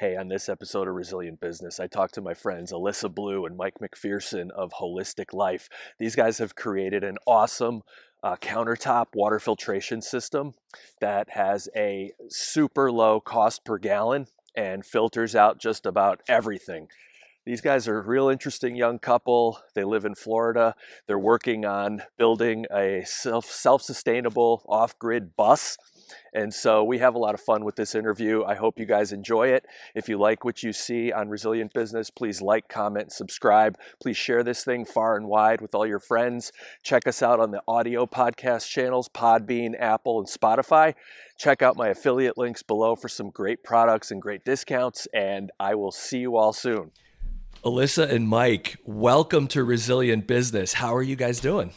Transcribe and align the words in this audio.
Hey, 0.00 0.16
on 0.16 0.28
this 0.28 0.48
episode 0.48 0.88
of 0.88 0.94
Resilient 0.94 1.40
Business, 1.40 1.78
I 1.78 1.86
talked 1.86 2.14
to 2.14 2.22
my 2.22 2.32
friends 2.32 2.72
Alyssa 2.72 3.14
Blue 3.14 3.44
and 3.44 3.54
Mike 3.54 3.80
McPherson 3.82 4.48
of 4.50 4.72
Holistic 4.80 5.34
Life. 5.34 5.68
These 5.98 6.16
guys 6.16 6.38
have 6.38 6.54
created 6.54 7.04
an 7.04 7.18
awesome 7.26 7.82
uh, 8.22 8.36
countertop 8.36 9.08
water 9.12 9.38
filtration 9.38 10.00
system 10.00 10.54
that 11.02 11.28
has 11.32 11.68
a 11.76 12.12
super 12.30 12.90
low 12.90 13.20
cost 13.20 13.62
per 13.62 13.76
gallon 13.76 14.28
and 14.56 14.86
filters 14.86 15.36
out 15.36 15.60
just 15.60 15.84
about 15.84 16.22
everything. 16.26 16.88
These 17.44 17.60
guys 17.60 17.86
are 17.86 17.98
a 17.98 18.06
real 18.06 18.30
interesting 18.30 18.76
young 18.76 18.98
couple. 18.98 19.58
They 19.74 19.84
live 19.84 20.06
in 20.06 20.14
Florida. 20.14 20.76
They're 21.08 21.18
working 21.18 21.66
on 21.66 22.04
building 22.16 22.64
a 22.74 23.02
self 23.04 23.44
self 23.44 23.82
sustainable 23.82 24.64
off 24.66 24.98
grid 24.98 25.36
bus 25.36 25.76
and 26.32 26.52
so 26.52 26.84
we 26.84 26.98
have 26.98 27.14
a 27.14 27.18
lot 27.18 27.34
of 27.34 27.40
fun 27.40 27.64
with 27.64 27.76
this 27.76 27.94
interview. 27.94 28.44
I 28.44 28.54
hope 28.54 28.78
you 28.78 28.86
guys 28.86 29.12
enjoy 29.12 29.48
it. 29.48 29.66
If 29.94 30.08
you 30.08 30.18
like 30.18 30.44
what 30.44 30.62
you 30.62 30.72
see 30.72 31.12
on 31.12 31.28
Resilient 31.28 31.72
Business, 31.72 32.10
please 32.10 32.40
like, 32.40 32.68
comment, 32.68 33.12
subscribe. 33.12 33.76
Please 34.00 34.16
share 34.16 34.42
this 34.42 34.64
thing 34.64 34.84
far 34.84 35.16
and 35.16 35.26
wide 35.26 35.60
with 35.60 35.74
all 35.74 35.86
your 35.86 36.00
friends. 36.00 36.52
Check 36.82 37.06
us 37.06 37.22
out 37.22 37.40
on 37.40 37.50
the 37.50 37.62
audio 37.66 38.06
podcast 38.06 38.68
channels 38.68 39.08
Podbean, 39.08 39.74
Apple, 39.78 40.18
and 40.18 40.28
Spotify. 40.28 40.94
Check 41.36 41.62
out 41.62 41.76
my 41.76 41.88
affiliate 41.88 42.36
links 42.38 42.62
below 42.62 42.96
for 42.96 43.08
some 43.08 43.30
great 43.30 43.64
products 43.64 44.10
and 44.10 44.20
great 44.20 44.44
discounts. 44.44 45.08
And 45.12 45.50
I 45.58 45.74
will 45.74 45.92
see 45.92 46.18
you 46.18 46.36
all 46.36 46.52
soon. 46.52 46.92
Alyssa 47.64 48.10
and 48.10 48.26
Mike, 48.26 48.76
welcome 48.86 49.46
to 49.48 49.62
Resilient 49.62 50.26
Business. 50.26 50.72
How 50.74 50.94
are 50.94 51.02
you 51.02 51.16
guys 51.16 51.40
doing? 51.40 51.72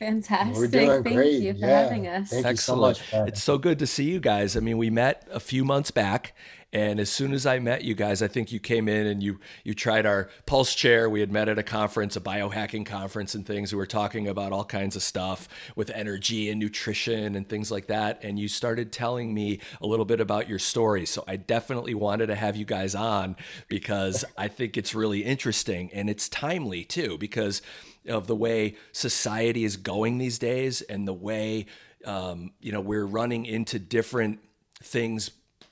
Fantastic. 0.00 0.56
We're 0.56 0.66
doing 0.66 1.04
Thank 1.04 1.16
great. 1.16 1.42
you 1.42 1.52
for 1.52 1.60
yeah. 1.60 1.82
having 1.82 2.08
us. 2.08 2.30
Thank 2.30 2.46
Excellent. 2.46 2.96
So 2.96 3.20
much, 3.20 3.28
it's 3.28 3.42
so 3.42 3.58
good 3.58 3.78
to 3.78 3.86
see 3.86 4.10
you 4.10 4.18
guys. 4.18 4.56
I 4.56 4.60
mean, 4.60 4.78
we 4.78 4.90
met 4.90 5.28
a 5.30 5.38
few 5.38 5.64
months 5.64 5.90
back 5.90 6.34
and 6.72 7.00
as 7.00 7.10
soon 7.10 7.32
as 7.32 7.46
I 7.46 7.58
met 7.58 7.82
you 7.82 7.94
guys, 7.94 8.22
I 8.22 8.28
think 8.28 8.52
you 8.52 8.60
came 8.60 8.88
in 8.88 9.06
and 9.06 9.22
you 9.22 9.40
you 9.64 9.74
tried 9.74 10.06
our 10.06 10.30
pulse 10.46 10.74
chair. 10.74 11.10
We 11.10 11.18
had 11.18 11.32
met 11.32 11.48
at 11.48 11.58
a 11.58 11.64
conference, 11.64 12.14
a 12.14 12.20
biohacking 12.20 12.86
conference 12.86 13.34
and 13.34 13.44
things. 13.44 13.72
We 13.72 13.78
were 13.78 13.86
talking 13.86 14.28
about 14.28 14.52
all 14.52 14.64
kinds 14.64 14.94
of 14.94 15.02
stuff 15.02 15.48
with 15.74 15.90
energy 15.90 16.48
and 16.48 16.60
nutrition 16.60 17.34
and 17.34 17.48
things 17.48 17.72
like 17.72 17.88
that. 17.88 18.22
And 18.22 18.38
you 18.38 18.46
started 18.46 18.92
telling 18.92 19.34
me 19.34 19.58
a 19.80 19.86
little 19.86 20.04
bit 20.04 20.20
about 20.20 20.48
your 20.48 20.60
story. 20.60 21.06
So 21.06 21.24
I 21.26 21.36
definitely 21.36 21.94
wanted 21.94 22.26
to 22.26 22.36
have 22.36 22.54
you 22.54 22.64
guys 22.64 22.94
on 22.94 23.34
because 23.66 24.24
I 24.38 24.46
think 24.46 24.76
it's 24.76 24.94
really 24.94 25.24
interesting 25.24 25.90
and 25.92 26.08
it's 26.08 26.28
timely 26.28 26.84
too 26.84 27.18
because 27.18 27.62
of 28.08 28.26
the 28.26 28.36
way 28.36 28.76
society 28.92 29.64
is 29.64 29.76
going 29.76 30.18
these 30.18 30.38
days 30.38 30.82
and 30.82 31.06
the 31.06 31.14
way 31.14 31.66
um, 32.04 32.52
you 32.60 32.72
know 32.72 32.80
we're 32.80 33.06
running 33.06 33.44
into 33.44 33.78
different 33.78 34.40
things 34.82 35.30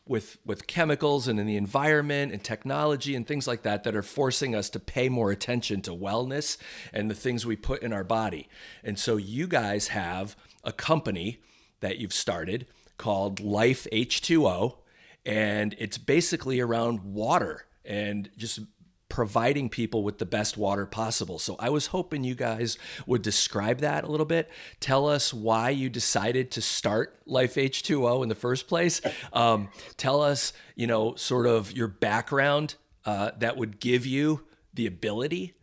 with 0.09 0.39
with 0.45 0.67
chemicals 0.67 1.29
and 1.29 1.39
in 1.39 1.47
the 1.47 1.56
environment 1.56 2.33
and 2.33 2.43
technology 2.43 3.15
and 3.15 3.27
things 3.27 3.47
like 3.47 3.62
that 3.62 3.84
that 3.84 3.95
are 3.95 4.03
forcing 4.03 4.55
us 4.55 4.71
to 4.71 4.81
pay 4.81 5.09
more 5.09 5.31
attention 5.31 5.83
to 5.83 5.91
wellness 5.91 6.56
and 6.93 7.11
the 7.11 7.15
things 7.15 7.45
we 7.45 7.56
put 7.56 7.83
in 7.83 7.93
our 7.93 8.05
body. 8.05 8.49
And 8.83 8.99
so 8.99 9.17
you 9.17 9.47
guys 9.47 9.89
have 9.89 10.37
a 10.65 10.73
company 10.73 11.41
that 11.81 11.99
you've 11.99 12.12
started 12.12 12.67
called 12.97 13.41
Life 13.41 13.87
H2O 13.93 14.79
and 15.25 15.77
it's 15.79 15.99
basically 15.99 16.59
around 16.59 17.01
water 17.01 17.67
and 17.84 18.31
just 18.37 18.61
providing 19.09 19.69
people 19.69 20.03
with 20.03 20.19
the 20.19 20.27
best 20.27 20.56
water 20.56 20.84
possible. 20.87 21.39
So 21.39 21.56
I 21.59 21.70
was 21.70 21.87
hoping 21.87 22.25
you 22.25 22.34
guys 22.34 22.78
would 23.06 23.23
describe 23.23 23.78
that 23.78 24.05
a 24.05 24.06
little 24.06 24.27
bit. 24.27 24.50
Tell 24.81 25.09
us 25.09 25.33
why 25.33 25.70
you 25.70 25.89
decided 25.89 26.50
to 26.53 26.60
start 26.60 27.19
Life 27.27 27.55
H2O 27.55 28.22
in 28.22 28.28
the 28.28 28.34
first 28.34 28.69
place. 28.69 29.00
Um, 29.33 29.69
tell 29.97 30.22
us, 30.22 30.53
you 30.75 30.87
know, 30.87 31.15
sort 31.15 31.47
of 31.47 31.72
your 31.72 31.88
background 31.88 32.75
uh, 33.06 33.31
that 33.38 33.56
would 33.56 33.81
give 33.81 34.05
you 34.05 34.44
the 34.75 34.87
ability 34.87 35.54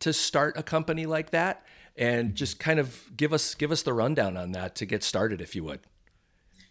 to 0.00 0.12
start 0.12 0.56
a 0.56 0.62
company 0.62 1.06
like 1.06 1.30
that, 1.30 1.64
and 1.96 2.34
just 2.34 2.58
kind 2.58 2.78
of 2.78 3.16
give 3.16 3.32
us 3.32 3.54
give 3.54 3.72
us 3.72 3.82
the 3.82 3.92
rundown 3.92 4.36
on 4.36 4.52
that 4.52 4.74
to 4.76 4.86
get 4.86 5.02
started, 5.02 5.40
if 5.40 5.56
you 5.56 5.64
would. 5.64 5.80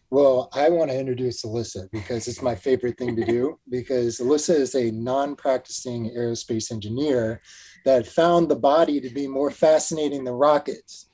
Well, 0.10 0.50
I 0.54 0.70
want 0.70 0.90
to 0.92 0.98
introduce 0.98 1.44
Alyssa 1.44 1.92
because 1.92 2.28
it's 2.28 2.42
my 2.42 2.56
favorite 2.56 2.98
thing 2.98 3.16
to 3.18 3.26
do. 3.26 3.60
Because 3.70 4.20
Alyssa 4.20 4.56
is 4.56 4.76
a 4.76 4.92
non 4.92 5.36
practicing 5.36 6.12
aerospace 6.12 6.72
engineer 6.72 7.42
that 7.86 8.08
found 8.08 8.50
the 8.50 8.56
body 8.56 9.02
to 9.02 9.10
be 9.10 9.28
more 9.28 9.52
fascinating 9.52 10.24
than 10.24 10.34
rockets. 10.34 11.10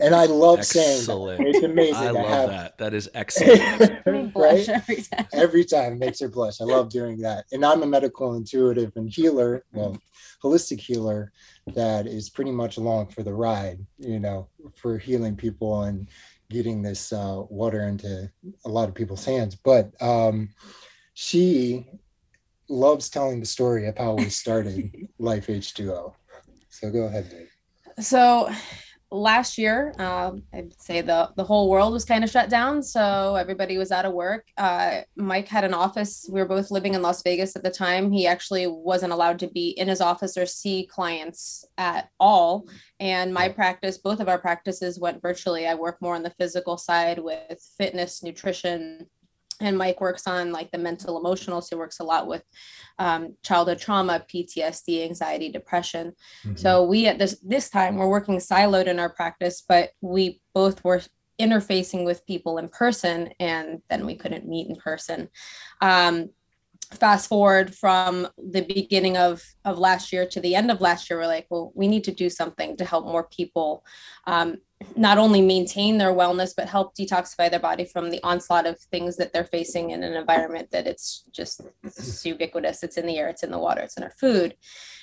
And 0.00 0.14
I 0.14 0.26
love 0.26 0.60
excellent. 0.60 0.86
saying 0.88 1.26
that. 1.26 1.40
It's 1.40 1.64
amazing. 1.64 1.94
I 1.96 2.10
love 2.10 2.28
have, 2.28 2.48
that. 2.50 2.78
That 2.78 2.94
is 2.94 3.08
excellent. 3.14 4.06
right? 4.36 4.68
Every 4.68 5.02
time. 5.02 5.26
every 5.32 5.64
time 5.64 5.92
it 5.94 5.98
makes 5.98 6.20
her 6.20 6.28
blush. 6.28 6.60
I 6.60 6.64
love 6.64 6.88
doing 6.90 7.18
that. 7.18 7.46
And 7.52 7.64
I'm 7.64 7.82
a 7.82 7.86
medical 7.86 8.34
intuitive 8.34 8.92
and 8.96 9.08
healer, 9.12 9.64
well, 9.72 9.96
holistic 10.42 10.80
healer 10.80 11.32
that 11.74 12.06
is 12.06 12.30
pretty 12.30 12.52
much 12.52 12.76
along 12.76 13.08
for 13.08 13.22
the 13.22 13.34
ride, 13.34 13.84
you 13.98 14.20
know, 14.20 14.48
for 14.76 14.98
healing 14.98 15.36
people 15.36 15.82
and 15.82 16.08
getting 16.50 16.82
this 16.82 17.12
uh, 17.12 17.42
water 17.48 17.82
into 17.82 18.30
a 18.64 18.68
lot 18.68 18.88
of 18.88 18.94
people's 18.94 19.24
hands. 19.24 19.54
But 19.54 19.90
um, 20.02 20.50
she 21.14 21.86
loves 22.68 23.08
telling 23.08 23.40
the 23.40 23.46
story 23.46 23.86
of 23.86 23.96
how 23.96 24.14
we 24.14 24.28
started 24.28 25.08
Life 25.18 25.46
H2O. 25.46 26.14
So 26.70 26.90
go 26.90 27.04
ahead, 27.04 27.30
babe. 27.30 27.46
So 28.00 28.50
last 29.10 29.58
year, 29.58 29.94
um, 29.98 30.42
I'd 30.52 30.78
say 30.80 31.00
the 31.00 31.30
the 31.36 31.44
whole 31.44 31.70
world 31.70 31.92
was 31.92 32.04
kind 32.04 32.24
of 32.24 32.30
shut 32.30 32.50
down, 32.50 32.82
so 32.82 33.36
everybody 33.36 33.78
was 33.78 33.90
out 33.90 34.04
of 34.04 34.12
work. 34.12 34.46
Uh, 34.56 35.00
Mike 35.16 35.48
had 35.48 35.64
an 35.64 35.74
office. 35.74 36.28
We 36.30 36.40
were 36.40 36.48
both 36.48 36.70
living 36.70 36.94
in 36.94 37.02
Las 37.02 37.22
Vegas 37.22 37.56
at 37.56 37.62
the 37.62 37.70
time. 37.70 38.10
He 38.10 38.26
actually 38.26 38.66
wasn't 38.66 39.12
allowed 39.12 39.38
to 39.40 39.48
be 39.48 39.70
in 39.70 39.88
his 39.88 40.00
office 40.00 40.36
or 40.36 40.46
see 40.46 40.86
clients 40.86 41.64
at 41.78 42.10
all. 42.20 42.66
And 43.00 43.32
my 43.32 43.48
practice, 43.48 43.98
both 43.98 44.20
of 44.20 44.28
our 44.28 44.38
practices 44.38 44.98
went 44.98 45.22
virtually. 45.22 45.66
I 45.66 45.74
work 45.74 46.00
more 46.02 46.14
on 46.14 46.22
the 46.22 46.34
physical 46.38 46.76
side 46.76 47.18
with 47.18 47.60
fitness, 47.78 48.22
nutrition, 48.22 49.06
and 49.60 49.76
Mike 49.76 50.00
works 50.00 50.26
on 50.26 50.52
like 50.52 50.70
the 50.70 50.78
mental 50.78 51.18
emotional. 51.18 51.60
So 51.60 51.76
he 51.76 51.80
works 51.80 52.00
a 52.00 52.04
lot 52.04 52.26
with 52.26 52.42
um, 52.98 53.36
childhood 53.42 53.78
trauma, 53.78 54.24
PTSD, 54.32 55.04
anxiety, 55.04 55.50
depression. 55.50 56.12
Mm-hmm. 56.44 56.56
So 56.56 56.84
we 56.84 57.06
at 57.06 57.18
this 57.18 57.38
this 57.42 57.70
time 57.70 57.96
we're 57.96 58.08
working 58.08 58.38
siloed 58.38 58.86
in 58.86 58.98
our 58.98 59.10
practice, 59.10 59.64
but 59.68 59.90
we 60.00 60.40
both 60.54 60.82
were 60.84 61.02
interfacing 61.40 62.04
with 62.04 62.26
people 62.26 62.58
in 62.58 62.68
person, 62.68 63.30
and 63.38 63.80
then 63.88 64.04
we 64.04 64.16
couldn't 64.16 64.48
meet 64.48 64.68
in 64.68 64.76
person. 64.76 65.28
Um, 65.80 66.30
fast 66.94 67.28
forward 67.28 67.74
from 67.74 68.28
the 68.38 68.62
beginning 68.62 69.16
of 69.16 69.42
of 69.64 69.78
last 69.78 70.12
year 70.12 70.26
to 70.26 70.40
the 70.40 70.54
end 70.54 70.70
of 70.70 70.80
last 70.80 71.10
year 71.10 71.18
we're 71.18 71.26
like 71.26 71.46
well 71.50 71.70
we 71.74 71.86
need 71.86 72.04
to 72.04 72.12
do 72.12 72.30
something 72.30 72.76
to 72.76 72.84
help 72.84 73.04
more 73.04 73.24
people 73.24 73.84
um, 74.26 74.56
not 74.96 75.18
only 75.18 75.40
maintain 75.42 75.98
their 75.98 76.12
wellness 76.12 76.52
but 76.56 76.68
help 76.68 76.94
detoxify 76.94 77.50
their 77.50 77.58
body 77.58 77.84
from 77.84 78.10
the 78.10 78.22
onslaught 78.22 78.66
of 78.66 78.78
things 78.78 79.16
that 79.16 79.32
they're 79.32 79.44
facing 79.44 79.90
in 79.90 80.02
an 80.02 80.14
environment 80.14 80.70
that 80.70 80.86
it's 80.86 81.24
just 81.32 81.60
it's 81.82 82.24
ubiquitous. 82.24 82.82
It's 82.82 82.96
in 82.96 83.06
the 83.06 83.18
air 83.18 83.28
it's 83.28 83.42
in 83.42 83.50
the 83.50 83.58
water 83.58 83.80
it's 83.80 83.96
in 83.96 84.04
our 84.04 84.12
food. 84.12 84.54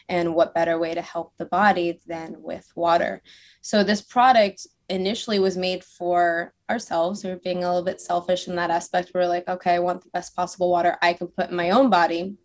And 0.07 0.35
what 0.35 0.53
better 0.53 0.78
way 0.78 0.94
to 0.94 1.02
help 1.02 1.34
the 1.38 1.46
body 1.46 2.00
than 2.07 2.35
with 2.41 2.67
water? 2.75 3.22
So 3.62 3.84
this 3.84 4.02
product 4.02 4.67
initially 4.90 5.40
was 5.40 5.57
made 5.57 5.84
for 5.84 6.53
ourselves. 6.69 7.23
We 7.23 7.31
were 7.31 7.38
being 7.38 7.63
a 7.63 7.68
little 7.68 7.84
bit 7.84 8.01
selfish 8.01 8.47
in 8.47 8.56
that 8.56 8.72
aspect. 8.72 9.12
We 9.13 9.22
are 9.22 9.28
like, 9.28 9.47
okay, 9.47 9.75
I 9.75 9.79
want 9.79 10.03
the 10.03 10.09
best 10.09 10.35
possible 10.35 10.69
water 10.69 10.97
I 11.01 11.13
can 11.13 11.28
put 11.28 11.50
in 11.50 11.56
my 11.56 11.72
own 11.72 11.90
body. 11.90 12.35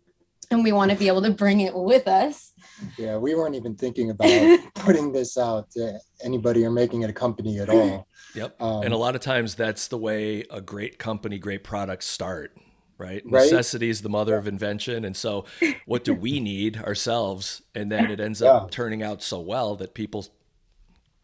And 0.49 0.63
we 0.65 0.73
want 0.73 0.91
to 0.91 0.97
be 0.97 1.07
able 1.07 1.21
to 1.21 1.31
bring 1.31 1.61
it 1.61 1.73
with 1.73 2.09
us. 2.09 2.51
Yeah, 2.97 3.17
we 3.17 3.35
weren't 3.35 3.55
even 3.55 3.75
thinking 3.75 4.09
about 4.09 4.59
putting 4.75 5.13
this 5.13 5.37
out 5.37 5.71
to 5.71 5.97
anybody 6.23 6.65
or 6.65 6.71
making 6.71 7.03
it 7.03 7.09
a 7.09 7.13
company 7.13 7.59
at 7.59 7.69
all. 7.69 8.07
Yep. 8.35 8.61
Um, 8.61 8.83
and 8.83 8.93
a 8.93 8.97
lot 8.97 9.15
of 9.15 9.21
times 9.21 9.55
that's 9.55 9.87
the 9.87 9.97
way 9.97 10.43
a 10.51 10.59
great 10.59 10.99
company, 10.99 11.39
great 11.39 11.63
products 11.63 12.05
start 12.05 12.57
right? 13.01 13.23
right? 13.25 13.43
Necessity 13.43 13.89
is 13.89 14.01
the 14.01 14.09
mother 14.09 14.33
yeah. 14.33 14.37
of 14.37 14.47
invention. 14.47 15.03
And 15.05 15.17
so, 15.17 15.45
what 15.85 16.03
do 16.03 16.13
we 16.13 16.39
need 16.39 16.77
ourselves? 16.77 17.63
And 17.73 17.91
then 17.91 18.11
it 18.11 18.19
ends 18.19 18.41
up 18.41 18.69
turning 18.69 19.01
out 19.01 19.23
so 19.23 19.39
well 19.39 19.75
that 19.77 19.93
people 19.93 20.27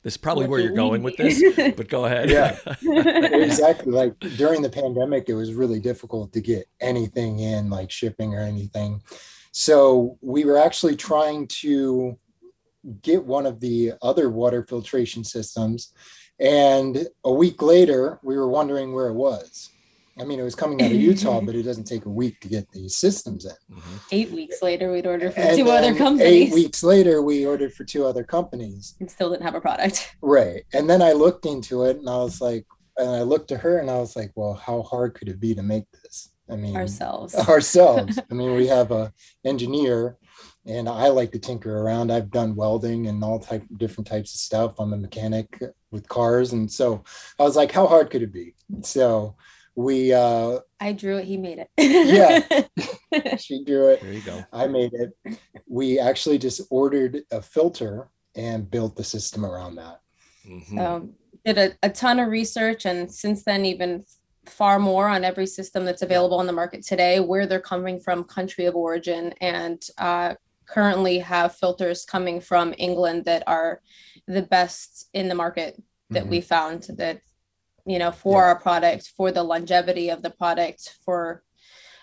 this 0.07 0.13
is 0.13 0.17
probably 0.17 0.45
what 0.45 0.51
where 0.51 0.59
you're 0.61 0.71
going 0.71 1.03
with 1.03 1.17
this, 1.17 1.43
but 1.75 1.89
go 1.89 2.05
ahead. 2.05 2.29
Yeah, 2.29 2.57
exactly. 2.81 3.91
Like 3.91 4.17
during 4.37 4.61
the 4.61 4.69
pandemic, 4.69 5.27
it 5.27 5.33
was 5.33 5.53
really 5.53 5.81
difficult 5.81 6.31
to 6.31 6.39
get 6.39 6.69
anything 6.79 7.39
in, 7.39 7.69
like 7.69 7.91
shipping 7.91 8.33
or 8.33 8.39
anything. 8.39 9.01
So 9.51 10.17
we 10.21 10.45
were 10.45 10.57
actually 10.57 10.95
trying 10.95 11.47
to 11.59 12.17
get 13.01 13.25
one 13.25 13.45
of 13.45 13.59
the 13.59 13.95
other 14.01 14.29
water 14.29 14.63
filtration 14.63 15.25
systems. 15.25 15.91
And 16.39 17.05
a 17.25 17.33
week 17.33 17.61
later, 17.61 18.17
we 18.23 18.37
were 18.37 18.47
wondering 18.47 18.93
where 18.93 19.07
it 19.07 19.15
was. 19.15 19.71
I 20.19 20.23
mean, 20.23 20.39
it 20.39 20.43
was 20.43 20.55
coming 20.55 20.81
out 20.81 20.91
of 20.91 20.97
Utah, 20.97 21.41
but 21.41 21.55
it 21.55 21.63
doesn't 21.63 21.83
take 21.83 22.05
a 22.05 22.09
week 22.09 22.39
to 22.41 22.47
get 22.47 22.69
these 22.71 22.95
systems 22.95 23.45
in. 23.45 23.75
Mm-hmm. 23.75 23.97
Eight 24.11 24.31
weeks 24.31 24.61
later, 24.61 24.91
we'd 24.91 25.05
order 25.05 25.31
for 25.31 25.39
and 25.39 25.57
two 25.57 25.69
other 25.69 25.93
companies. 25.93 26.49
Eight 26.49 26.53
weeks 26.53 26.83
later, 26.83 27.21
we 27.21 27.45
ordered 27.45 27.73
for 27.73 27.83
two 27.83 28.05
other 28.05 28.23
companies. 28.23 28.95
And 28.99 29.09
still 29.09 29.29
didn't 29.29 29.43
have 29.43 29.55
a 29.55 29.61
product. 29.61 30.15
Right. 30.21 30.63
And 30.73 30.89
then 30.89 31.01
I 31.01 31.13
looked 31.13 31.45
into 31.45 31.83
it 31.83 31.97
and 31.97 32.09
I 32.09 32.17
was 32.17 32.41
like, 32.41 32.65
and 32.97 33.09
I 33.09 33.21
looked 33.21 33.47
to 33.49 33.57
her 33.57 33.77
and 33.77 33.89
I 33.89 33.99
was 33.99 34.15
like, 34.15 34.31
well, 34.35 34.53
how 34.53 34.81
hard 34.81 35.13
could 35.13 35.29
it 35.29 35.39
be 35.39 35.53
to 35.55 35.63
make 35.63 35.85
this? 35.91 36.31
I 36.49 36.55
mean, 36.55 36.75
ourselves. 36.75 37.35
Ourselves. 37.49 38.19
I 38.29 38.33
mean, 38.33 38.55
we 38.55 38.67
have 38.67 38.91
a 38.91 39.13
engineer, 39.45 40.17
and 40.65 40.87
I 40.87 41.09
like 41.09 41.31
to 41.33 41.39
tinker 41.39 41.81
around. 41.81 42.11
I've 42.11 42.31
done 42.31 42.55
welding 42.55 43.07
and 43.07 43.23
all 43.23 43.39
type 43.39 43.63
different 43.77 44.07
types 44.07 44.33
of 44.33 44.39
stuff. 44.39 44.79
I'm 44.79 44.93
a 44.93 44.97
mechanic 44.97 45.61
with 45.91 46.07
cars, 46.07 46.53
and 46.53 46.71
so 46.71 47.03
I 47.39 47.43
was 47.43 47.55
like, 47.55 47.71
how 47.71 47.85
hard 47.85 48.09
could 48.09 48.21
it 48.21 48.31
be? 48.31 48.55
So 48.81 49.35
we 49.77 50.11
uh 50.11 50.59
I 50.81 50.91
drew 50.91 51.17
it, 51.17 51.25
he 51.25 51.37
made 51.37 51.59
it. 51.59 51.69
yeah. 51.77 53.37
she 53.37 53.63
drew 53.63 53.89
it. 53.89 54.01
There 54.01 54.11
you 54.11 54.21
go. 54.21 54.43
I 54.51 54.67
made 54.67 54.91
it. 54.93 55.39
We 55.67 55.99
actually 55.99 56.37
just 56.39 56.61
ordered 56.69 57.21
a 57.31 57.41
filter 57.41 58.09
and 58.35 58.69
built 58.69 58.95
the 58.95 59.03
system 59.03 59.45
around 59.45 59.75
that. 59.75 60.01
Mhm. 60.47 60.79
um, 60.79 61.13
did 61.45 61.57
a, 61.57 61.71
a 61.83 61.89
ton 61.89 62.19
of 62.19 62.29
research 62.29 62.85
and 62.85 63.11
since 63.11 63.43
then 63.43 63.65
even 63.65 64.03
far 64.45 64.79
more 64.79 65.07
on 65.09 65.23
every 65.25 65.45
system 65.45 65.83
that's 65.85 66.01
available 66.01 66.37
on 66.39 66.47
the 66.47 66.53
market 66.53 66.81
today 66.83 67.19
where 67.19 67.45
they're 67.45 67.59
coming 67.59 67.99
from 67.99 68.23
country 68.23 68.65
of 68.65 68.75
origin 68.75 69.33
and 69.41 69.81
uh, 69.97 70.33
currently 70.65 71.19
have 71.19 71.53
filters 71.55 72.05
coming 72.05 72.39
from 72.39 72.73
england 72.77 73.25
that 73.25 73.43
are 73.45 73.81
the 74.27 74.41
best 74.41 75.09
in 75.13 75.27
the 75.27 75.35
market 75.35 75.81
that 76.09 76.25
Mhm. 76.25 76.29
we 76.29 76.39
found 76.41 76.83
that 76.97 77.19
you 77.87 77.97
know 77.99 78.11
for 78.11 78.41
Yeah. 78.41 78.47
our 78.47 78.59
product 78.59 79.03
for 79.17 79.31
the 79.31 79.43
longevity 79.43 80.09
of 80.09 80.21
the 80.21 80.29
product 80.29 80.97
for 81.05 81.43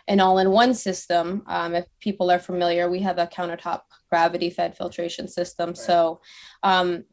an 0.09 0.21
all-in-one 0.21 0.75
system. 0.75 1.43
Um, 1.47 1.75
if 1.75 1.87
people 2.01 2.31
are 2.31 2.39
familiar 2.39 2.91
we 2.91 3.01
have 3.01 3.19
a 3.19 3.27
countertop 3.27 3.81
gravity 4.11 4.51
fed 4.51 4.77
filtration 4.77 5.29
system. 5.29 5.75
So 5.75 6.21
um, 6.63 7.05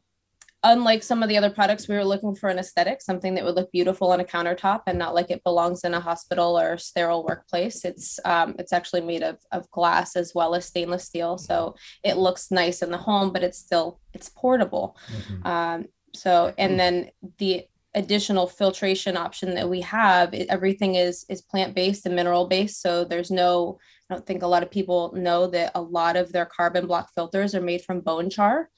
unlike 0.64 1.02
some 1.02 1.22
of 1.22 1.28
the 1.28 1.36
other 1.38 1.50
products 1.50 1.88
we 1.88 1.96
were 1.96 2.04
looking 2.04 2.34
for 2.36 2.48
an 2.48 2.58
aesthetic 2.58 3.02
something 3.02 3.34
that 3.34 3.44
would 3.44 3.56
look 3.56 3.72
beautiful 3.72 4.12
on 4.12 4.20
a 4.20 4.24
countertop 4.24 4.82
and 4.86 4.98
not 4.98 5.14
like 5.14 5.30
it 5.30 5.42
belongs 5.42 5.84
in 5.84 5.92
a 5.94 6.00
hospital 6.00 6.58
or 6.58 6.78
sterile 6.78 7.24
workplace. 7.24 7.84
It's 7.84 8.20
um, 8.24 8.54
it's 8.58 8.72
actually 8.72 9.00
made 9.02 9.22
of, 9.22 9.38
of 9.50 9.70
glass 9.70 10.14
as 10.16 10.32
well 10.34 10.54
as 10.54 10.64
stainless 10.66 11.04
steel. 11.04 11.36
So 11.38 11.74
it 12.04 12.16
looks 12.16 12.50
nice 12.50 12.80
in 12.82 12.90
the 12.90 12.98
home 13.08 13.32
but 13.32 13.42
it's 13.42 13.58
still 13.58 14.00
it's 14.14 14.28
portable. 14.28 14.96
Mhm. 15.10 15.46
um, 15.46 15.84
so, 16.14 16.52
and 16.58 16.78
then 16.78 17.10
the 17.38 17.64
additional 17.94 18.46
filtration 18.46 19.16
option 19.16 19.54
that 19.54 19.68
we 19.68 19.80
have, 19.82 20.32
it, 20.34 20.48
everything 20.48 20.94
is 20.94 21.26
is 21.28 21.42
plant 21.42 21.74
based 21.74 22.06
and 22.06 22.16
mineral 22.16 22.46
based. 22.46 22.80
So 22.80 23.04
there's 23.04 23.30
no, 23.30 23.78
I 24.08 24.14
don't 24.14 24.26
think 24.26 24.42
a 24.42 24.46
lot 24.46 24.62
of 24.62 24.70
people 24.70 25.12
know 25.14 25.46
that 25.48 25.72
a 25.74 25.82
lot 25.82 26.16
of 26.16 26.32
their 26.32 26.46
carbon 26.46 26.86
block 26.86 27.10
filters 27.14 27.54
are 27.54 27.60
made 27.60 27.82
from 27.82 28.00
bone 28.00 28.30
char, 28.30 28.70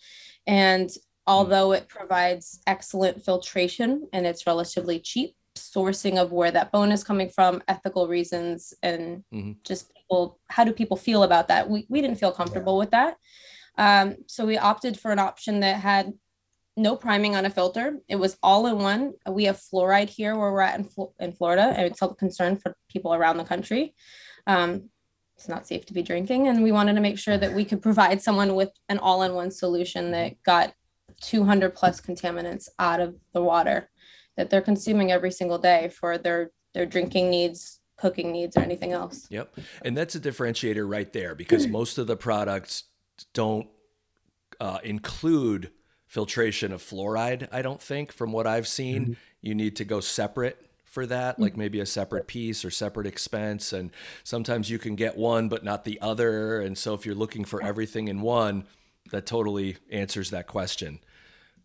and 0.46 0.90
although 1.26 1.72
it 1.72 1.88
provides 1.88 2.60
excellent 2.66 3.24
filtration 3.24 4.08
and 4.12 4.26
it's 4.26 4.46
relatively 4.46 4.98
cheap, 5.00 5.34
sourcing 5.56 6.18
of 6.18 6.32
where 6.32 6.50
that 6.50 6.72
bone 6.72 6.92
is 6.92 7.04
coming 7.04 7.30
from, 7.30 7.62
ethical 7.68 8.08
reasons, 8.08 8.74
and 8.82 9.24
Mhm. 9.32 9.56
just 9.64 9.94
people, 9.94 10.38
how 10.48 10.64
do 10.64 10.72
people 10.72 10.96
feel 10.96 11.22
about 11.22 11.48
that? 11.48 11.70
We 11.70 11.86
we 11.88 12.00
didn't 12.00 12.18
feel 12.18 12.32
comfortable 12.32 12.76
with 12.76 12.90
that. 12.90 13.16
Um, 13.78 14.16
so 14.26 14.44
we 14.46 14.58
opted 14.58 14.98
for 14.98 15.10
an 15.10 15.18
option 15.18 15.60
that 15.60 15.80
had 15.80 16.12
no 16.76 16.96
priming 16.96 17.36
on 17.36 17.46
a 17.46 17.50
filter. 17.50 17.98
It 18.08 18.16
was 18.16 18.36
all 18.42 18.66
in 18.66 18.78
one. 18.78 19.12
We 19.28 19.44
have 19.44 19.60
fluoride 19.60 20.08
here 20.08 20.36
where 20.36 20.52
we're 20.52 20.60
at 20.60 20.78
in, 20.80 20.88
in 21.20 21.32
Florida, 21.32 21.72
and 21.76 21.86
it's 21.86 22.02
a 22.02 22.08
concern 22.08 22.56
for 22.56 22.76
people 22.88 23.14
around 23.14 23.36
the 23.36 23.44
country. 23.44 23.94
Um, 24.46 24.90
it's 25.36 25.48
not 25.48 25.66
safe 25.66 25.86
to 25.86 25.94
be 25.94 26.02
drinking, 26.02 26.48
and 26.48 26.62
we 26.62 26.72
wanted 26.72 26.94
to 26.94 27.00
make 27.00 27.18
sure 27.18 27.36
that 27.36 27.52
we 27.52 27.64
could 27.64 27.82
provide 27.82 28.22
someone 28.22 28.54
with 28.54 28.70
an 28.88 28.98
all-in-one 28.98 29.50
solution 29.50 30.10
that 30.12 30.40
got 30.44 30.72
200 31.20 31.74
plus 31.74 32.00
contaminants 32.00 32.68
out 32.78 33.00
of 33.00 33.16
the 33.32 33.42
water 33.42 33.88
that 34.36 34.50
they're 34.50 34.60
consuming 34.60 35.12
every 35.12 35.30
single 35.30 35.58
day 35.58 35.88
for 35.88 36.18
their 36.18 36.50
their 36.72 36.86
drinking 36.86 37.30
needs, 37.30 37.78
cooking 37.96 38.32
needs, 38.32 38.56
or 38.56 38.60
anything 38.60 38.92
else. 38.92 39.28
Yep. 39.30 39.56
And 39.82 39.96
that's 39.96 40.16
a 40.16 40.20
differentiator 40.20 40.88
right 40.88 41.12
there 41.12 41.36
because 41.36 41.66
most 41.68 41.98
of 41.98 42.08
the 42.08 42.16
products 42.16 42.84
don't 43.32 43.68
uh, 44.60 44.78
include 44.82 45.70
filtration 46.14 46.72
of 46.72 46.80
fluoride, 46.80 47.48
I 47.50 47.60
don't 47.60 47.82
think, 47.82 48.12
from 48.12 48.30
what 48.30 48.46
I've 48.46 48.68
seen. 48.68 49.16
You 49.40 49.52
need 49.52 49.74
to 49.76 49.84
go 49.84 49.98
separate 49.98 50.64
for 50.84 51.06
that, 51.06 51.40
like 51.40 51.56
maybe 51.56 51.80
a 51.80 51.86
separate 51.86 52.28
piece 52.28 52.64
or 52.64 52.70
separate 52.70 53.08
expense. 53.08 53.72
And 53.72 53.90
sometimes 54.22 54.70
you 54.70 54.78
can 54.78 54.94
get 54.94 55.16
one, 55.16 55.48
but 55.48 55.64
not 55.64 55.84
the 55.84 56.00
other. 56.00 56.60
And 56.60 56.78
so 56.78 56.94
if 56.94 57.04
you're 57.04 57.16
looking 57.16 57.44
for 57.44 57.60
everything 57.60 58.06
in 58.06 58.20
one, 58.20 58.64
that 59.10 59.26
totally 59.26 59.76
answers 59.90 60.30
that 60.30 60.46
question. 60.46 61.00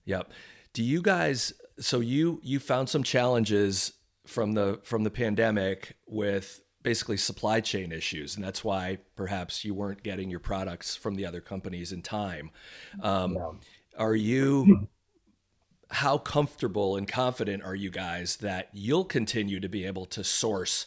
Yep. 0.06 0.32
Do 0.74 0.84
you 0.84 1.04
guys 1.04 1.54
so 1.80 2.00
you 2.00 2.42
you 2.44 2.60
found 2.60 2.90
some 2.90 3.04
challenges 3.04 3.94
from 4.26 4.54
the 4.54 4.80
from 4.84 5.04
the 5.04 5.12
pandemic 5.12 5.96
with 6.08 6.62
basically 6.82 7.18
supply 7.18 7.62
chain 7.62 7.92
issues 7.92 8.36
and 8.36 8.44
that's 8.44 8.64
why 8.64 8.98
perhaps 9.16 9.64
you 9.64 9.74
weren't 9.74 10.02
getting 10.02 10.30
your 10.30 10.40
products 10.40 10.96
from 10.96 11.16
the 11.16 11.26
other 11.26 11.40
companies 11.40 11.92
in 11.92 12.02
time. 12.02 12.50
Um. 13.04 13.38
Are 14.00 14.16
you 14.16 14.88
how 15.92 16.18
comfortable 16.18 16.96
and 16.96 17.08
confident 17.08 17.64
are 17.64 17.76
you 17.76 17.90
guys 17.90 18.38
that 18.38 18.70
you'll 18.74 19.06
continue 19.06 19.60
to 19.60 19.68
be 19.68 19.86
able 19.86 20.06
to 20.06 20.24
source 20.24 20.86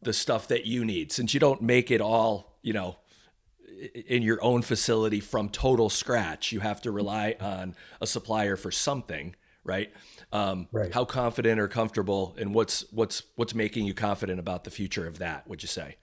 the 0.00 0.12
stuff 0.12 0.48
that 0.48 0.64
you 0.64 0.84
need 0.84 1.12
since 1.12 1.34
you 1.34 1.40
don't 1.40 1.60
make 1.60 1.90
it 1.90 2.00
all, 2.00 2.58
you 2.62 2.72
know, 2.72 2.96
in 4.06 4.22
your 4.22 4.42
own 4.42 4.62
facility 4.62 5.20
from 5.20 5.48
total 5.48 5.90
scratch. 5.90 6.52
You 6.52 6.60
have 6.60 6.80
to 6.82 6.90
rely 6.90 7.36
on 7.40 7.74
a 8.00 8.06
supplier 8.06 8.56
for 8.56 8.70
something, 8.70 9.34
right? 9.64 9.92
Um, 10.32 10.68
Right. 10.72 10.94
How 10.94 11.04
confident 11.04 11.60
or 11.60 11.68
comfortable, 11.68 12.34
and 12.38 12.54
what's 12.54 12.90
what's 12.92 13.22
what's 13.36 13.54
making 13.54 13.86
you 13.86 13.94
confident 13.94 14.40
about 14.40 14.64
the 14.64 14.70
future 14.70 15.06
of 15.06 15.18
that? 15.18 15.46
Would 15.48 15.62
you 15.62 15.68
say? 15.68 15.96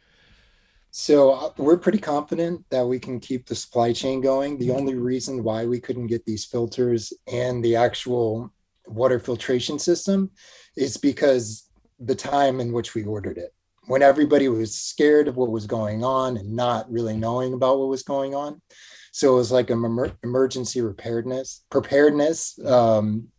So 0.95 1.31
uh, 1.31 1.49
we're 1.57 1.77
pretty 1.77 1.97
confident 1.97 2.63
that 2.69 2.85
we 2.85 2.99
can 2.99 3.19
keep 3.19 3.47
the 3.47 3.55
supply 3.55 3.93
chain 3.93 4.21
going. 4.21 4.59
The 4.59 4.69
only 4.69 4.93
reason 4.93 5.43
why 5.43 5.65
we 5.65 5.79
couldn't 5.79 6.05
get 6.05 6.23
these 6.23 6.45
filters 6.45 7.11
and 7.25 7.65
the 7.65 7.75
actual 7.75 8.53
water 8.85 9.19
filtration 9.19 9.79
system 9.79 10.29
is 10.77 10.97
because 10.97 11.67
the 11.99 12.13
time 12.13 12.59
in 12.59 12.71
which 12.71 12.93
we 12.93 13.05
ordered 13.05 13.39
it. 13.39 13.55
When 13.87 14.03
everybody 14.03 14.49
was 14.49 14.75
scared 14.75 15.27
of 15.27 15.35
what 15.35 15.49
was 15.49 15.65
going 15.65 16.03
on 16.03 16.37
and 16.37 16.55
not 16.55 16.91
really 16.91 17.17
knowing 17.17 17.53
about 17.53 17.79
what 17.79 17.89
was 17.89 18.03
going 18.03 18.35
on. 18.35 18.61
So 19.11 19.33
it 19.33 19.37
was 19.37 19.51
like 19.51 19.71
an 19.71 19.83
emer- 19.83 20.15
emergency 20.21 20.79
preparedness, 20.79 21.65
preparedness, 21.71 22.63
um, 22.67 23.29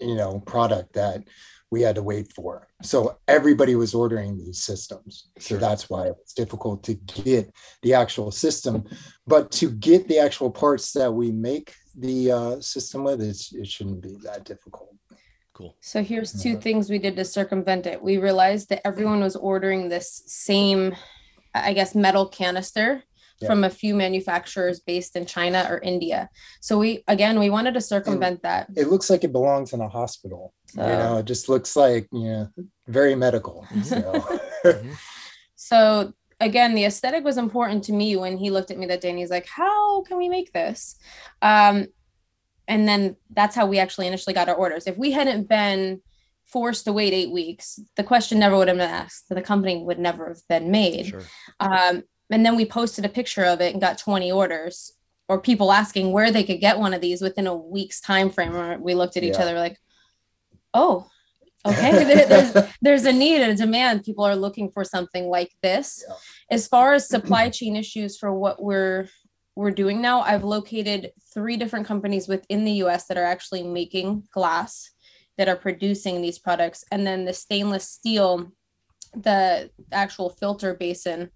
you 0.00 0.16
know, 0.16 0.40
product 0.40 0.94
that 0.94 1.22
we 1.70 1.82
had 1.82 1.94
to 1.94 2.02
wait 2.02 2.32
for. 2.32 2.66
So 2.82 3.16
everybody 3.28 3.76
was 3.76 3.94
ordering 3.94 4.36
these 4.36 4.58
systems. 4.62 5.28
So 5.38 5.48
Sure. 5.50 5.58
that's 5.58 5.88
why 5.88 6.06
it 6.08 6.16
was 6.16 6.32
difficult 6.32 6.82
to 6.84 6.94
get 6.94 7.52
the 7.82 7.94
actual 7.94 8.30
system. 8.30 8.84
But 9.26 9.52
to 9.52 9.70
get 9.70 10.08
the 10.08 10.18
actual 10.18 10.50
parts 10.50 10.92
that 10.92 11.12
we 11.12 11.30
make 11.30 11.72
the 11.96 12.32
uh, 12.32 12.60
system 12.60 13.04
with, 13.04 13.22
it's, 13.22 13.52
it 13.54 13.68
shouldn't 13.68 14.02
be 14.02 14.16
that 14.24 14.44
difficult. 14.44 14.94
Cool. 15.52 15.76
So 15.80 16.02
here's 16.02 16.32
two 16.32 16.50
Yeah. 16.50 16.60
things 16.60 16.90
we 16.90 16.98
did 16.98 17.16
to 17.16 17.24
circumvent 17.24 17.86
it. 17.86 18.02
We 18.02 18.16
realized 18.18 18.68
that 18.70 18.84
everyone 18.86 19.20
was 19.20 19.36
ordering 19.36 19.88
this 19.88 20.22
same, 20.26 20.96
I 21.54 21.72
guess, 21.72 21.94
metal 21.94 22.26
canister 22.26 23.04
Yeah. 23.40 23.48
from 23.48 23.64
a 23.64 23.70
few 23.70 23.94
manufacturers 23.94 24.80
based 24.80 25.16
in 25.16 25.24
China 25.26 25.66
or 25.68 25.78
India. 25.78 26.28
So 26.60 26.78
we 26.78 27.02
again 27.08 27.38
we 27.38 27.50
wanted 27.50 27.74
to 27.74 27.80
circumvent 27.80 28.42
that. 28.42 28.68
It 28.76 28.88
looks 28.88 29.08
like 29.08 29.24
it 29.24 29.32
belongs 29.32 29.72
in 29.72 29.80
a 29.80 29.88
hospital. 29.88 30.52
So, 30.68 30.82
You 30.82 30.96
know, 30.96 31.16
it 31.18 31.24
just 31.26 31.48
looks 31.48 31.74
like, 31.74 32.06
you 32.12 32.24
know, 32.24 32.48
very 32.86 33.14
medical. 33.14 33.66
So, 33.82 34.40
so 35.56 36.12
again, 36.38 36.74
the 36.74 36.84
aesthetic 36.84 37.24
was 37.24 37.38
important 37.38 37.84
to 37.84 37.92
me 37.92 38.16
when 38.16 38.36
he 38.36 38.50
looked 38.50 38.70
at 38.70 38.78
me 38.78 38.86
that 38.86 39.00
day 39.00 39.10
and 39.10 39.18
he's 39.18 39.30
like, 39.30 39.46
"How 39.46 40.02
can 40.02 40.16
we 40.16 40.28
make 40.28 40.52
this?" 40.52 40.96
Um, 41.42 41.86
and 42.68 42.86
then 42.86 43.16
that's 43.30 43.56
how 43.56 43.66
we 43.66 43.78
actually 43.78 44.06
initially 44.06 44.34
got 44.34 44.48
our 44.48 44.54
orders. 44.54 44.86
If 44.86 44.96
we 44.96 45.10
hadn't 45.10 45.48
been 45.48 46.02
forced 46.44 46.84
to 46.84 46.92
wait 46.92 47.12
eight 47.12 47.32
weeks, 47.32 47.80
the 47.96 48.04
question 48.04 48.38
never 48.38 48.56
would 48.56 48.68
have 48.68 48.76
been 48.76 48.88
asked. 48.88 49.28
The 49.28 49.42
company 49.42 49.82
would 49.82 49.98
never 49.98 50.28
have 50.28 50.40
been 50.48 50.70
made. 50.70 51.06
Sure. 51.06 51.22
Um, 51.58 52.02
and 52.30 52.44
then 52.44 52.56
we 52.56 52.64
posted 52.64 53.04
a 53.04 53.08
picture 53.08 53.44
of 53.44 53.60
it 53.60 53.72
and 53.72 53.80
got 53.80 53.98
20 53.98 54.30
orders 54.32 54.92
or 55.28 55.40
people 55.40 55.72
asking 55.72 56.12
where 56.12 56.30
they 56.30 56.44
could 56.44 56.60
get 56.60 56.78
one 56.78 56.94
of 56.94 57.00
these 57.00 57.20
within 57.22 57.46
a 57.46 57.54
week's 57.56 58.00
time 58.00 58.30
frame. 58.30 58.54
Or 58.56 58.78
we 58.78 58.94
looked 58.94 59.16
at 59.16 59.22
each 59.22 59.34
Yeah. 59.34 59.42
other 59.42 59.54
like, 59.58 59.78
oh, 60.74 61.06
okay, 61.66 62.04
there- 62.04 62.26
there's, 62.26 62.66
there's 62.80 63.04
a 63.04 63.12
need 63.12 63.40
and 63.42 63.52
a 63.52 63.54
demand. 63.56 64.02
People 64.04 64.24
are 64.24 64.34
looking 64.36 64.70
for 64.70 64.82
something 64.84 65.28
like 65.28 65.52
this. 65.62 66.02
Yeah. 66.08 66.14
As 66.50 66.66
far 66.66 66.94
as 66.94 67.08
supply 67.08 67.50
chain 67.50 67.76
issues 67.76 68.16
for 68.18 68.32
what 68.32 68.62
we're 68.62 69.08
we're 69.56 69.70
doing 69.72 70.00
now, 70.00 70.20
I've 70.22 70.44
located 70.44 71.10
three 71.34 71.56
different 71.58 71.84
companies 71.86 72.28
within 72.28 72.64
the 72.64 72.72
US 72.84 73.06
that 73.06 73.18
are 73.18 73.24
actually 73.24 73.62
making 73.62 74.24
glass 74.32 74.90
that 75.36 75.48
are 75.48 75.56
producing 75.56 76.22
these 76.22 76.38
products. 76.38 76.82
And 76.90 77.06
then 77.06 77.24
the 77.26 77.34
stainless 77.34 77.86
steel, 77.86 78.52
the 79.12 79.70
actual 79.92 80.30
filter 80.30 80.72
basin, 80.74 81.30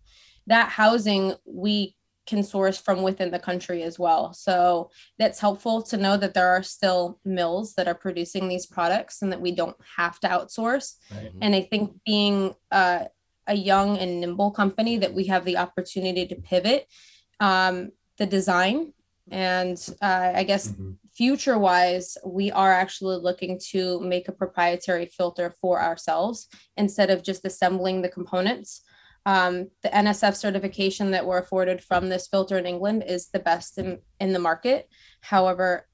that 0.47 0.69
housing 0.69 1.35
we 1.45 1.97
can 2.27 2.43
source 2.43 2.79
from 2.79 3.03
within 3.03 3.31
the 3.31 3.39
country 3.39 3.83
as 3.83 3.99
well. 3.99 4.33
So 4.33 4.91
that's 5.19 5.39
helpful 5.39 5.83
to 5.83 5.97
know 5.97 6.17
that 6.17 6.33
there 6.33 6.49
are 6.49 6.63
still 6.63 7.21
mills 7.25 7.75
that 7.75 7.87
are 7.87 7.95
producing 7.95 8.49
these 8.49 8.67
products 8.67 9.21
and 9.21 9.31
that 9.31 9.41
we 9.41 9.53
don't 9.53 9.77
have 9.97 10.19
to 10.21 10.29
outsource. 10.29 10.95
Right. 11.13 11.33
And 11.43 11.55
I 11.55 11.63
think 11.63 11.93
being 12.07 12.55
uh, 12.71 13.05
a 13.47 13.55
young 13.55 13.99
and 13.99 14.21
nimble 14.21 14.53
company 14.53 14.97
that 14.99 15.13
we 15.13 15.25
have 15.27 15.45
the 15.45 15.59
opportunity 15.59 16.27
to 16.27 16.37
pivot 16.37 16.87
um, 17.41 17.91
the 18.17 18.27
design 18.27 18.95
and 19.31 19.79
uh, 20.03 20.33
I 20.35 20.45
guess 20.45 20.69
mm-hmm. 20.69 20.93
future 21.15 21.59
wise, 21.59 22.19
we 22.25 22.51
are 22.53 22.73
actually 22.73 23.17
looking 23.17 23.59
to 23.71 24.01
make 24.01 24.29
a 24.29 24.33
proprietary 24.33 25.07
filter 25.07 25.55
for 25.61 25.81
ourselves 25.81 26.49
instead 26.77 27.11
of 27.11 27.23
just 27.23 27.45
assembling 27.45 28.03
the 28.03 28.09
components. 28.09 28.83
Um, 29.27 29.71
the 29.83 29.89
NSF 29.89 30.37
certification 30.37 31.11
that 31.13 31.25
we're 31.25 31.39
afforded 31.39 31.83
from 31.83 32.09
this 32.09 32.29
filter 32.29 32.59
in 32.59 32.67
England 32.67 33.05
is 33.07 33.29
the 33.29 33.39
best 33.39 33.79
in, 33.79 33.99
in 34.21 34.33
the 34.33 34.39
market. 34.39 34.89
However, 35.21 35.87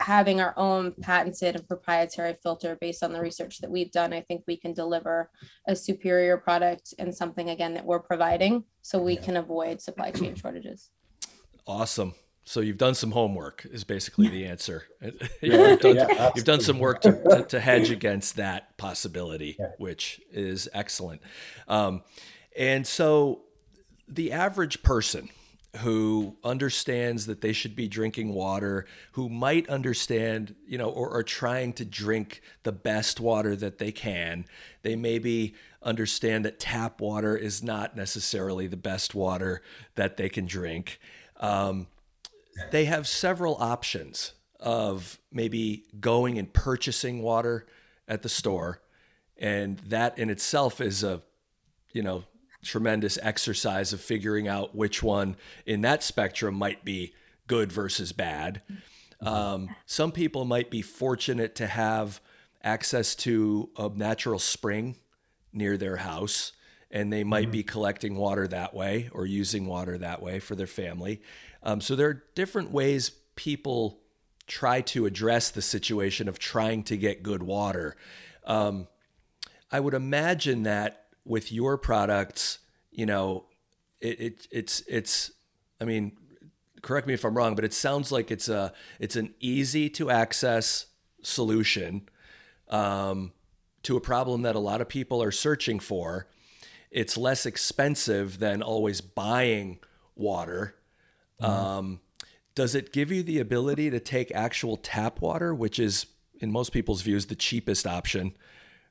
having 0.00 0.40
our 0.40 0.54
own 0.56 0.92
patented 1.00 1.56
and 1.56 1.66
proprietary 1.66 2.36
filter 2.42 2.78
based 2.80 3.02
on 3.02 3.12
the 3.12 3.20
research 3.20 3.58
that 3.58 3.70
we've 3.70 3.90
done, 3.90 4.12
I 4.12 4.20
think 4.22 4.44
we 4.46 4.56
can 4.56 4.72
deliver 4.72 5.30
a 5.66 5.74
superior 5.74 6.36
product 6.36 6.94
and 6.98 7.14
something 7.14 7.50
again 7.50 7.74
that 7.74 7.84
we're 7.84 8.00
providing 8.00 8.64
so 8.82 9.02
we 9.02 9.16
can 9.16 9.36
avoid 9.36 9.80
supply 9.80 10.10
chain 10.10 10.34
shortages. 10.34 10.90
Awesome. 11.66 12.14
So 12.44 12.60
you've 12.60 12.78
done 12.78 12.94
some 12.94 13.10
homework 13.10 13.66
is 13.70 13.84
basically 13.84 14.28
the 14.28 14.46
answer. 14.46 14.84
you've, 15.42 15.80
done, 15.80 15.96
yeah, 15.96 16.30
you've, 16.34 16.46
done, 16.46 16.62
some 16.62 16.78
work 16.78 17.02
to, 17.02 17.12
to, 17.12 17.44
to, 17.46 17.60
hedge 17.60 17.90
against 17.90 18.36
that 18.36 18.74
possibility, 18.78 19.56
yeah. 19.58 19.72
which 19.76 20.18
is 20.32 20.66
excellent. 20.72 21.20
Um, 21.68 22.02
and 22.58 22.86
so 22.86 23.42
the 24.06 24.32
average 24.32 24.82
person 24.82 25.30
who 25.78 26.36
understands 26.42 27.26
that 27.26 27.40
they 27.40 27.52
should 27.52 27.76
be 27.76 27.86
drinking 27.86 28.34
water, 28.34 28.84
who 29.12 29.28
might 29.28 29.68
understand, 29.68 30.54
you 30.66 30.76
know, 30.76 30.88
or 30.88 31.10
are 31.12 31.22
trying 31.22 31.72
to 31.74 31.84
drink 31.84 32.40
the 32.64 32.72
best 32.72 33.20
water 33.20 33.54
that 33.54 33.78
they 33.78 33.92
can, 33.92 34.44
they 34.82 34.96
maybe 34.96 35.54
understand 35.82 36.44
that 36.44 36.58
tap 36.58 37.00
water 37.00 37.36
is 37.36 37.62
not 37.62 37.96
necessarily 37.96 38.66
the 38.66 38.76
best 38.76 39.14
water 39.14 39.62
that 39.94 40.16
they 40.16 40.28
can 40.28 40.46
drink. 40.46 40.98
Um, 41.38 41.86
they 42.72 42.86
have 42.86 43.06
several 43.06 43.56
options 43.60 44.32
of 44.58 45.20
maybe 45.30 45.84
going 46.00 46.38
and 46.38 46.52
purchasing 46.52 47.22
water 47.22 47.66
at 48.08 48.22
the 48.22 48.28
store 48.28 48.80
and 49.36 49.78
that 49.80 50.18
in 50.18 50.30
itself 50.30 50.80
is 50.80 51.04
a 51.04 51.22
you 51.92 52.02
know 52.02 52.24
tremendous 52.62 53.18
exercise 53.22 53.92
of 53.92 54.00
figuring 54.00 54.48
out 54.48 54.74
which 54.74 55.02
one 55.02 55.36
in 55.66 55.82
that 55.82 56.02
spectrum 56.02 56.54
might 56.54 56.84
be 56.84 57.14
good 57.46 57.72
versus 57.72 58.12
bad 58.12 58.62
um, 59.20 59.74
some 59.86 60.12
people 60.12 60.44
might 60.44 60.70
be 60.70 60.82
fortunate 60.82 61.54
to 61.54 61.66
have 61.66 62.20
access 62.62 63.14
to 63.14 63.68
a 63.76 63.88
natural 63.88 64.38
spring 64.38 64.96
near 65.52 65.76
their 65.76 65.96
house 65.96 66.52
and 66.90 67.12
they 67.12 67.24
might 67.24 67.44
mm-hmm. 67.44 67.52
be 67.52 67.62
collecting 67.62 68.16
water 68.16 68.46
that 68.48 68.74
way 68.74 69.08
or 69.12 69.24
using 69.26 69.66
water 69.66 69.98
that 69.98 70.22
way 70.22 70.38
for 70.38 70.54
their 70.54 70.66
family 70.66 71.20
um, 71.62 71.80
so 71.80 71.96
there 71.96 72.08
are 72.08 72.24
different 72.34 72.70
ways 72.70 73.10
people 73.34 74.00
try 74.48 74.80
to 74.80 75.06
address 75.06 75.50
the 75.50 75.62
situation 75.62 76.28
of 76.28 76.38
trying 76.38 76.82
to 76.82 76.96
get 76.96 77.22
good 77.22 77.42
water. 77.42 77.94
Um, 78.44 78.88
I 79.70 79.78
would 79.78 79.94
imagine 79.94 80.64
that 80.64 81.04
with 81.28 81.52
your 81.52 81.76
products, 81.76 82.58
you 82.90 83.06
know, 83.06 83.44
it, 84.00 84.20
it 84.20 84.48
it's 84.50 84.82
it's. 84.88 85.30
I 85.80 85.84
mean, 85.84 86.16
correct 86.82 87.06
me 87.06 87.14
if 87.14 87.24
I'm 87.24 87.36
wrong, 87.36 87.54
but 87.54 87.64
it 87.64 87.72
sounds 87.72 88.10
like 88.10 88.30
it's 88.30 88.48
a 88.48 88.72
it's 88.98 89.14
an 89.14 89.34
easy 89.38 89.88
to 89.90 90.10
access 90.10 90.86
solution 91.22 92.08
um, 92.68 93.32
to 93.82 93.96
a 93.96 94.00
problem 94.00 94.42
that 94.42 94.56
a 94.56 94.60
lot 94.60 94.80
of 94.80 94.88
people 94.88 95.22
are 95.22 95.30
searching 95.30 95.78
for. 95.78 96.26
It's 96.90 97.16
less 97.16 97.44
expensive 97.46 98.38
than 98.38 98.62
always 98.62 99.00
buying 99.00 99.78
water. 100.16 100.74
Mm-hmm. 101.40 101.52
Um, 101.52 102.00
does 102.54 102.74
it 102.74 102.92
give 102.92 103.12
you 103.12 103.22
the 103.22 103.38
ability 103.38 103.90
to 103.90 104.00
take 104.00 104.32
actual 104.34 104.76
tap 104.76 105.20
water, 105.20 105.54
which 105.54 105.78
is 105.78 106.06
in 106.40 106.50
most 106.50 106.72
people's 106.72 107.02
views 107.02 107.26
the 107.26 107.36
cheapest 107.36 107.86
option, 107.86 108.34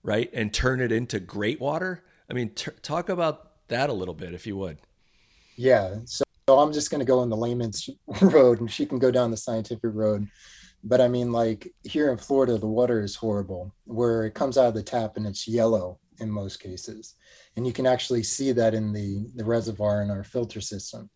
right, 0.03 0.29
and 0.33 0.53
turn 0.53 0.79
it 0.79 0.91
into 0.91 1.19
great 1.19 1.59
water? 1.59 2.03
I 2.29 2.33
mean, 2.33 2.49
t- 2.49 2.71
talk 2.81 3.09
about 3.09 3.67
that 3.67 3.89
a 3.89 3.93
little 3.93 4.13
bit, 4.13 4.33
if 4.33 4.45
you 4.45 4.57
would. 4.57 4.77
Yeah. 5.55 5.95
So, 6.05 6.23
so 6.47 6.59
I'm 6.59 6.73
just 6.73 6.91
going 6.91 6.99
to 6.99 7.05
go 7.05 7.19
on 7.19 7.29
the 7.29 7.37
layman's 7.37 7.89
road, 8.21 8.59
and 8.59 8.71
she 8.71 8.85
can 8.85 8.99
go 8.99 9.11
down 9.11 9.31
the 9.31 9.37
scientific 9.37 9.91
road. 9.93 10.27
But 10.83 11.01
I 11.01 11.07
mean, 11.07 11.31
like 11.31 11.73
here 11.83 12.11
in 12.11 12.17
Florida, 12.17 12.57
the 12.57 12.67
water 12.67 13.01
is 13.01 13.15
horrible, 13.15 13.73
where 13.85 14.25
it 14.25 14.33
comes 14.33 14.57
out 14.57 14.67
of 14.67 14.73
the 14.73 14.83
tap 14.83 15.17
and 15.17 15.25
it's 15.25 15.47
yellow 15.47 15.99
in 16.19 16.29
most 16.29 16.59
cases, 16.59 17.15
and 17.55 17.65
you 17.65 17.73
can 17.73 17.85
actually 17.85 18.23
see 18.23 18.51
that 18.51 18.73
in 18.73 18.93
the 18.93 19.27
the 19.35 19.45
reservoir 19.45 20.01
in 20.01 20.09
our 20.09 20.23
filter 20.23 20.61
system 20.61 21.09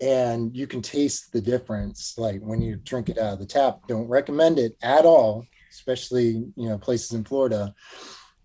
and 0.00 0.56
you 0.56 0.66
can 0.66 0.82
taste 0.82 1.32
the 1.32 1.40
difference 1.40 2.18
like 2.18 2.40
when 2.40 2.60
you 2.60 2.76
drink 2.76 3.08
it 3.08 3.18
out 3.18 3.34
of 3.34 3.38
the 3.38 3.46
tap 3.46 3.80
don't 3.86 4.08
recommend 4.08 4.58
it 4.58 4.76
at 4.82 5.04
all 5.04 5.46
especially 5.70 6.44
you 6.56 6.68
know 6.68 6.76
places 6.76 7.12
in 7.12 7.24
florida 7.24 7.72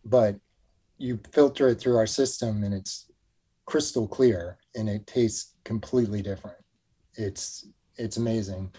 but 0.05 0.35
you 0.99 1.19
filter 1.31 1.69
it 1.69 1.79
through 1.79 1.97
our 1.97 2.07
system 2.07 2.63
and 2.63 2.73
it's 2.73 3.11
crystal 3.65 4.07
clear 4.07 4.57
and 4.75 4.89
it 4.89 5.05
tastes 5.07 5.55
completely 5.63 6.21
different 6.21 6.57
it's 7.15 7.67
it's 7.97 8.17
amazing 8.17 8.71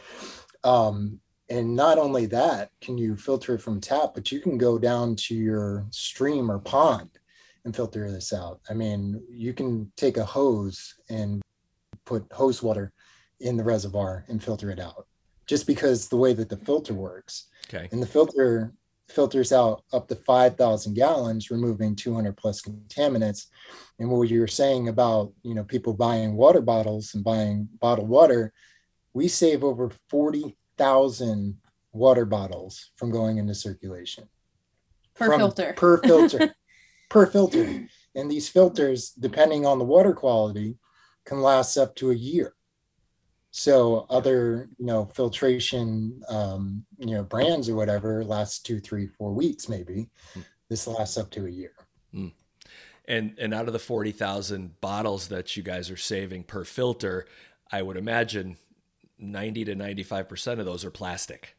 um 0.65 1.19
and 1.49 1.75
not 1.75 1.99
only 1.99 2.27
that 2.27 2.71
can 2.81 2.97
you 2.97 3.17
filter 3.17 3.55
it 3.55 3.62
from 3.62 3.81
tap 3.81 4.11
but 4.15 4.31
you 4.31 4.41
can 4.41 4.59
go 4.59 4.79
down 4.79 5.17
to 5.17 5.35
your 5.35 5.87
stream 5.91 6.50
or 6.50 6.59
pond 6.59 7.11
and 7.65 7.75
filter 7.75 8.11
this 8.11 8.33
out 8.33 8.61
i 8.69 8.75
mean 8.75 9.23
you 9.31 9.53
can 9.53 9.91
take 9.97 10.17
a 10.17 10.25
hose 10.25 10.95
and 11.09 11.43
put 12.05 12.25
hose 12.33 12.62
water 12.62 12.93
in 13.41 13.57
the 13.57 13.65
reservoir 13.65 14.25
and 14.29 14.43
filter 14.43 14.71
it 14.71 14.81
out 14.81 15.07
just 15.50 15.67
because 15.67 16.07
the 16.07 16.17
way 16.17 16.33
that 16.33 16.49
the 16.49 16.57
filter 16.57 16.95
works. 16.95 17.49
Okay. 17.69 17.89
And 17.91 18.00
the 18.00 18.07
filter 18.07 18.73
filters 19.11 19.52
out 19.52 19.85
up 19.93 20.09
to 20.09 20.17
5,000 20.17 20.95
gallons, 20.95 21.50
removing 21.50 21.97
200 21.97 22.37
plus 22.37 22.62
contaminants. 22.62 23.47
And 23.99 24.11
what 24.11 24.29
you 24.29 24.40
were 24.40 24.47
saying 24.47 24.88
about, 24.88 25.33
you 25.43 25.55
know, 25.55 25.64
people 25.64 25.93
buying 25.93 26.35
water 26.35 26.61
bottles 26.61 27.14
and 27.14 27.23
buying 27.23 27.69
bottled 27.81 28.09
water, 28.09 28.52
we 29.12 29.29
save 29.29 29.64
over 29.64 29.90
40,000 30.09 31.57
water 31.93 32.25
bottles 32.25 32.90
from 32.97 33.11
going 33.11 33.38
into 33.38 33.55
circulation. 33.55 34.29
Per 35.14 35.26
from, 35.26 35.40
filter. 35.40 35.73
Per 35.76 35.99
filter. 35.99 36.55
per 37.11 37.26
filter. 37.26 37.87
And 38.14 38.31
these 38.31 38.49
filters, 38.49 39.11
depending 39.11 39.67
on 39.67 39.79
the 39.79 39.85
water 39.85 40.14
quality, 40.14 40.76
can 41.26 41.43
last 41.43 41.76
up 41.76 41.95
to 41.97 42.11
a 42.11 42.14
year. 42.14 42.55
So 43.50 44.07
other, 44.11 44.69
you 44.78 44.87
know, 44.87 45.07
filtration, 45.07 46.23
um, 46.28 46.85
you 46.99 47.14
know, 47.14 47.25
brands 47.25 47.69
or 47.69 47.75
whatever 47.75 48.25
lasts 48.25 48.61
two, 48.61 48.78
three, 48.78 49.07
four 49.07 49.33
weeks, 49.33 49.69
maybe. 49.69 50.09
Mm. 50.35 50.45
This 50.69 50.87
lasts 50.87 51.19
up 51.19 51.30
to 51.30 51.47
a 51.47 51.50
year. 51.50 51.73
Mm. 52.14 52.33
And 53.07 53.35
and 53.38 53.52
out 53.52 53.66
of 53.66 53.73
the 53.73 53.80
forty 53.80 54.12
thousand 54.12 54.80
bottles 54.80 55.28
that 55.28 55.57
you 55.57 55.64
guys 55.64 55.90
are 55.90 55.97
saving 55.97 56.45
per 56.45 56.64
filter, 56.64 57.26
I 57.73 57.83
would 57.83 57.97
imagine 57.97 58.57
ninety 59.19 59.64
to 59.64 59.75
ninety 59.75 60.04
five 60.04 60.28
percent 60.28 60.61
of 60.61 60.66
those 60.66 60.85
are 60.85 60.90
plastic. 60.92 61.57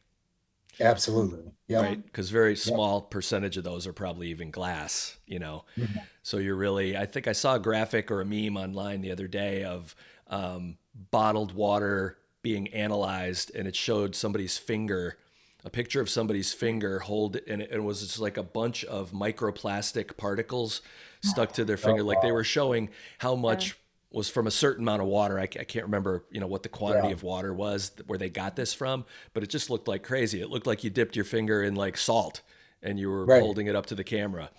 Absolutely. 0.80 1.52
Yeah. 1.68 1.82
Right. 1.82 2.02
Because 2.02 2.30
very 2.30 2.56
small 2.56 3.00
yep. 3.00 3.10
percentage 3.10 3.58
of 3.58 3.64
those 3.64 3.86
are 3.86 3.92
probably 3.92 4.28
even 4.28 4.50
glass, 4.50 5.18
you 5.26 5.38
know. 5.38 5.66
Mm-hmm. 5.76 5.98
So 6.22 6.38
you're 6.38 6.56
really, 6.56 6.96
I 6.96 7.04
think 7.04 7.28
I 7.28 7.32
saw 7.32 7.56
a 7.56 7.60
graphic 7.60 8.10
or 8.10 8.22
a 8.22 8.24
meme 8.24 8.56
online 8.56 9.02
the 9.02 9.12
other 9.12 9.28
day 9.28 9.64
of 9.64 9.94
um, 10.28 10.78
bottled 10.94 11.52
water 11.52 12.18
being 12.42 12.68
analyzed 12.68 13.54
and 13.54 13.68
it 13.68 13.76
showed 13.76 14.14
somebody's 14.14 14.58
finger, 14.58 15.16
a 15.64 15.70
picture 15.70 16.00
of 16.00 16.10
somebody's 16.10 16.52
finger 16.52 17.00
hold, 17.00 17.36
and 17.46 17.62
it, 17.62 17.82
was 17.82 18.00
just 18.00 18.18
like 18.18 18.36
a 18.36 18.42
bunch 18.42 18.84
of 18.84 19.12
microplastic 19.12 20.16
particles 20.16 20.82
stuck 21.22 21.52
to 21.52 21.64
their 21.64 21.76
finger. 21.76 22.02
Like 22.02 22.20
they 22.20 22.32
were 22.32 22.44
showing 22.44 22.90
how 23.18 23.36
much 23.36 23.76
was 24.10 24.28
from 24.28 24.46
a 24.46 24.50
certain 24.50 24.84
amount 24.84 25.02
of 25.02 25.08
water. 25.08 25.38
I, 25.38 25.44
I 25.44 25.46
can't 25.46 25.86
remember, 25.86 26.24
you 26.30 26.40
know, 26.40 26.46
what 26.46 26.62
the 26.62 26.68
quantity 26.68 27.08
yeah. 27.08 27.14
of 27.14 27.22
water 27.22 27.54
was 27.54 27.92
where 28.06 28.18
they 28.18 28.28
got 28.28 28.56
this 28.56 28.74
from, 28.74 29.04
but 29.32 29.42
it 29.42 29.48
just 29.48 29.70
looked 29.70 29.88
like 29.88 30.02
crazy. 30.02 30.40
It 30.40 30.50
looked 30.50 30.66
like 30.66 30.84
you 30.84 30.90
dipped 30.90 31.16
your 31.16 31.24
finger 31.24 31.62
in 31.62 31.74
like 31.74 31.96
salt 31.96 32.42
and 32.82 32.98
you 32.98 33.08
were 33.08 33.24
right. 33.24 33.40
holding 33.40 33.68
it 33.68 33.76
up 33.76 33.86
to 33.86 33.94
the 33.94 34.04
camera. 34.04 34.50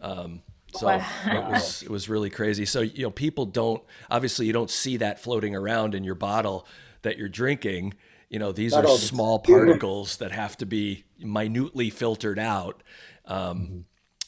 Um, 0.00 0.42
so 0.74 0.86
wow. 0.86 1.06
it 1.26 1.44
was 1.44 1.82
it 1.82 1.90
was 1.90 2.08
really 2.08 2.30
crazy. 2.30 2.64
So 2.64 2.80
you 2.80 3.04
know, 3.04 3.10
people 3.10 3.46
don't 3.46 3.82
obviously 4.10 4.46
you 4.46 4.52
don't 4.52 4.70
see 4.70 4.96
that 4.98 5.20
floating 5.20 5.54
around 5.54 5.94
in 5.94 6.04
your 6.04 6.14
bottle 6.14 6.66
that 7.02 7.16
you're 7.18 7.28
drinking. 7.28 7.94
You 8.28 8.38
know, 8.38 8.52
these 8.52 8.72
Not 8.72 8.84
are 8.84 8.98
small 8.98 9.38
particles 9.38 10.16
that 10.16 10.32
have 10.32 10.56
to 10.58 10.66
be 10.66 11.04
minutely 11.18 11.90
filtered 11.90 12.38
out. 12.38 12.82
Um, 13.26 13.60
mm-hmm. 13.60 13.78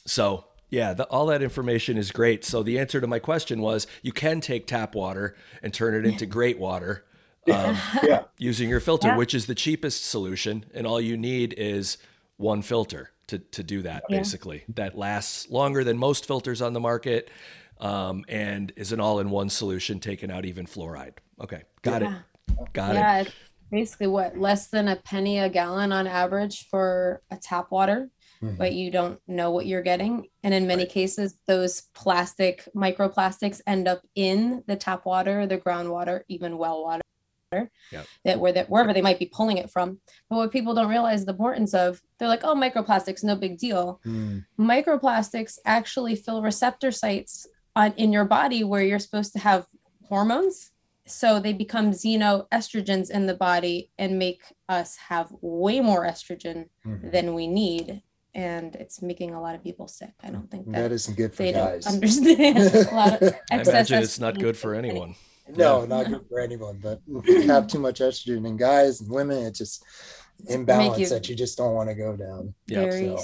So 0.05 0.45
yeah, 0.69 0.93
the, 0.93 1.05
all 1.05 1.25
that 1.27 1.41
information 1.41 1.97
is 1.97 2.11
great. 2.11 2.45
So 2.45 2.63
the 2.63 2.79
answer 2.79 3.01
to 3.01 3.07
my 3.07 3.19
question 3.19 3.61
was 3.61 3.87
you 4.01 4.11
can 4.11 4.41
take 4.41 4.67
tap 4.67 4.95
water 4.95 5.35
and 5.61 5.73
turn 5.73 5.95
it 5.95 6.05
into 6.05 6.25
great 6.25 6.59
water 6.59 7.05
um, 7.53 7.77
yeah. 8.03 8.23
using 8.37 8.69
your 8.69 8.79
filter, 8.79 9.09
yeah. 9.09 9.17
which 9.17 9.33
is 9.33 9.47
the 9.47 9.55
cheapest 9.55 10.05
solution. 10.05 10.65
And 10.73 10.85
all 10.85 10.99
you 10.99 11.17
need 11.17 11.53
is 11.57 11.97
one 12.37 12.61
filter 12.61 13.11
to, 13.27 13.39
to 13.39 13.63
do 13.63 13.81
that, 13.83 14.03
yeah. 14.09 14.17
basically. 14.17 14.63
That 14.69 14.97
lasts 14.97 15.49
longer 15.49 15.83
than 15.83 15.97
most 15.97 16.25
filters 16.25 16.61
on 16.61 16.73
the 16.73 16.79
market. 16.79 17.29
um, 17.79 18.25
and 18.27 18.73
is 18.75 18.91
an 18.91 18.99
all-in-one 18.99 19.51
solution, 19.51 19.99
taking 19.99 20.31
out 20.31 20.45
even 20.45 20.65
fluoride. 20.65 21.13
Okay, 21.39 21.61
got 21.83 22.01
Yeah. 22.01 22.15
it, 22.49 22.73
got 22.73 22.95
it. 22.95 22.99
yeah, 22.99 23.19
it's 23.19 23.31
basically 23.69 24.07
what 24.07 24.35
less 24.35 24.69
than 24.69 24.87
a 24.87 24.95
penny 24.95 25.37
a 25.37 25.47
gallon 25.47 25.91
on 25.91 26.07
average 26.07 26.67
for 26.71 27.21
a 27.29 27.37
tap 27.37 27.69
water, 27.69 28.09
Mhm. 28.41 28.57
but 28.57 28.73
you 28.73 28.89
don't 28.89 29.19
know 29.27 29.51
what 29.51 29.67
you're 29.67 29.83
getting. 29.83 30.25
And 30.41 30.55
in 30.55 30.65
many 30.65 30.85
Right. 30.85 30.91
cases, 30.91 31.37
those 31.45 31.81
plastic 31.93 32.67
microplastics 32.75 33.61
end 33.67 33.87
up 33.87 34.01
in 34.15 34.63
the 34.65 34.75
tap 34.75 35.05
water, 35.05 35.45
the 35.45 35.59
groundwater, 35.59 36.21
even 36.29 36.57
well 36.57 36.81
water. 36.81 37.03
Yep. 37.51 38.07
That 38.25 38.39
where 38.39 38.53
that 38.53 38.69
wherever 38.69 38.93
they 38.93 39.01
might 39.01 39.19
be 39.19 39.31
pulling 39.31 39.57
it 39.57 39.69
from. 39.69 39.99
But 40.29 40.37
what 40.37 40.51
people 40.51 40.73
don't 40.73 40.89
realize 40.89 41.25
the 41.25 41.31
importance 41.31 41.73
of, 41.73 42.01
they're 42.19 42.27
like, 42.27 42.43
oh, 42.43 42.55
microplastics, 42.55 43.23
no 43.23 43.35
big 43.35 43.57
deal. 43.57 43.99
Mm, 44.05 44.45
Microplastics 44.59 45.57
actually 45.65 46.15
fill 46.15 46.41
receptor 46.41 46.91
sites 46.91 47.47
on 47.75 47.93
in 47.93 48.11
your 48.11 48.25
body 48.25 48.63
where 48.63 48.83
you're 48.83 48.99
supposed 48.99 49.33
to 49.33 49.39
have 49.39 49.65
hormones 50.09 50.71
so 51.05 51.39
they 51.39 51.53
become 51.53 51.91
xenoestrogens 51.91 53.09
in 53.09 53.25
the 53.27 53.33
body 53.33 53.89
and 53.97 54.19
make 54.19 54.41
us 54.67 54.97
have 54.97 55.31
way 55.41 55.79
more 55.79 56.05
estrogen 56.05 56.67
mhm. 56.85 57.11
than 57.11 57.33
we 57.33 57.47
need 57.47 58.01
and 58.35 58.75
it's 58.75 59.01
making 59.01 59.33
a 59.33 59.41
lot 59.41 59.55
of 59.55 59.63
people 59.63 59.87
sick 59.87 60.11
i 60.23 60.29
don't 60.29 60.49
think 60.51 60.65
That 60.65 60.83
that, 60.83 60.91
isn't 60.91 61.15
good 61.15 61.33
for 61.33 61.43
they 61.43 61.53
don't 61.53 61.85
understand 61.87 62.57
a 62.57 62.93
lot 62.93 63.21
of 63.21 63.35
I 63.51 63.61
imagine 63.61 64.03
it's 64.03 64.19
not 64.19 64.37
good 64.37 64.57
for 64.57 64.73
anyone. 64.73 65.15
No, 65.55 65.81
Yeah. 65.81 65.85
not 65.87 66.07
good 66.07 66.25
for 66.29 66.39
anyone. 66.39 66.79
But 66.81 67.01
you 67.07 67.41
have 67.47 67.67
too 67.67 67.79
much 67.79 67.99
estrogen 67.99 68.45
in 68.47 68.57
guys 68.57 69.01
and 69.01 69.09
women, 69.09 69.45
it's 69.45 69.59
just 69.59 69.83
imbalance 70.47 70.99
you 70.99 71.09
that 71.09 71.29
you 71.29 71.35
just 71.35 71.57
don't 71.57 71.73
want 71.73 71.89
to 71.89 71.95
go 71.95 72.15
down. 72.15 72.53
Yeah. 72.67 72.89
so- 72.91 73.23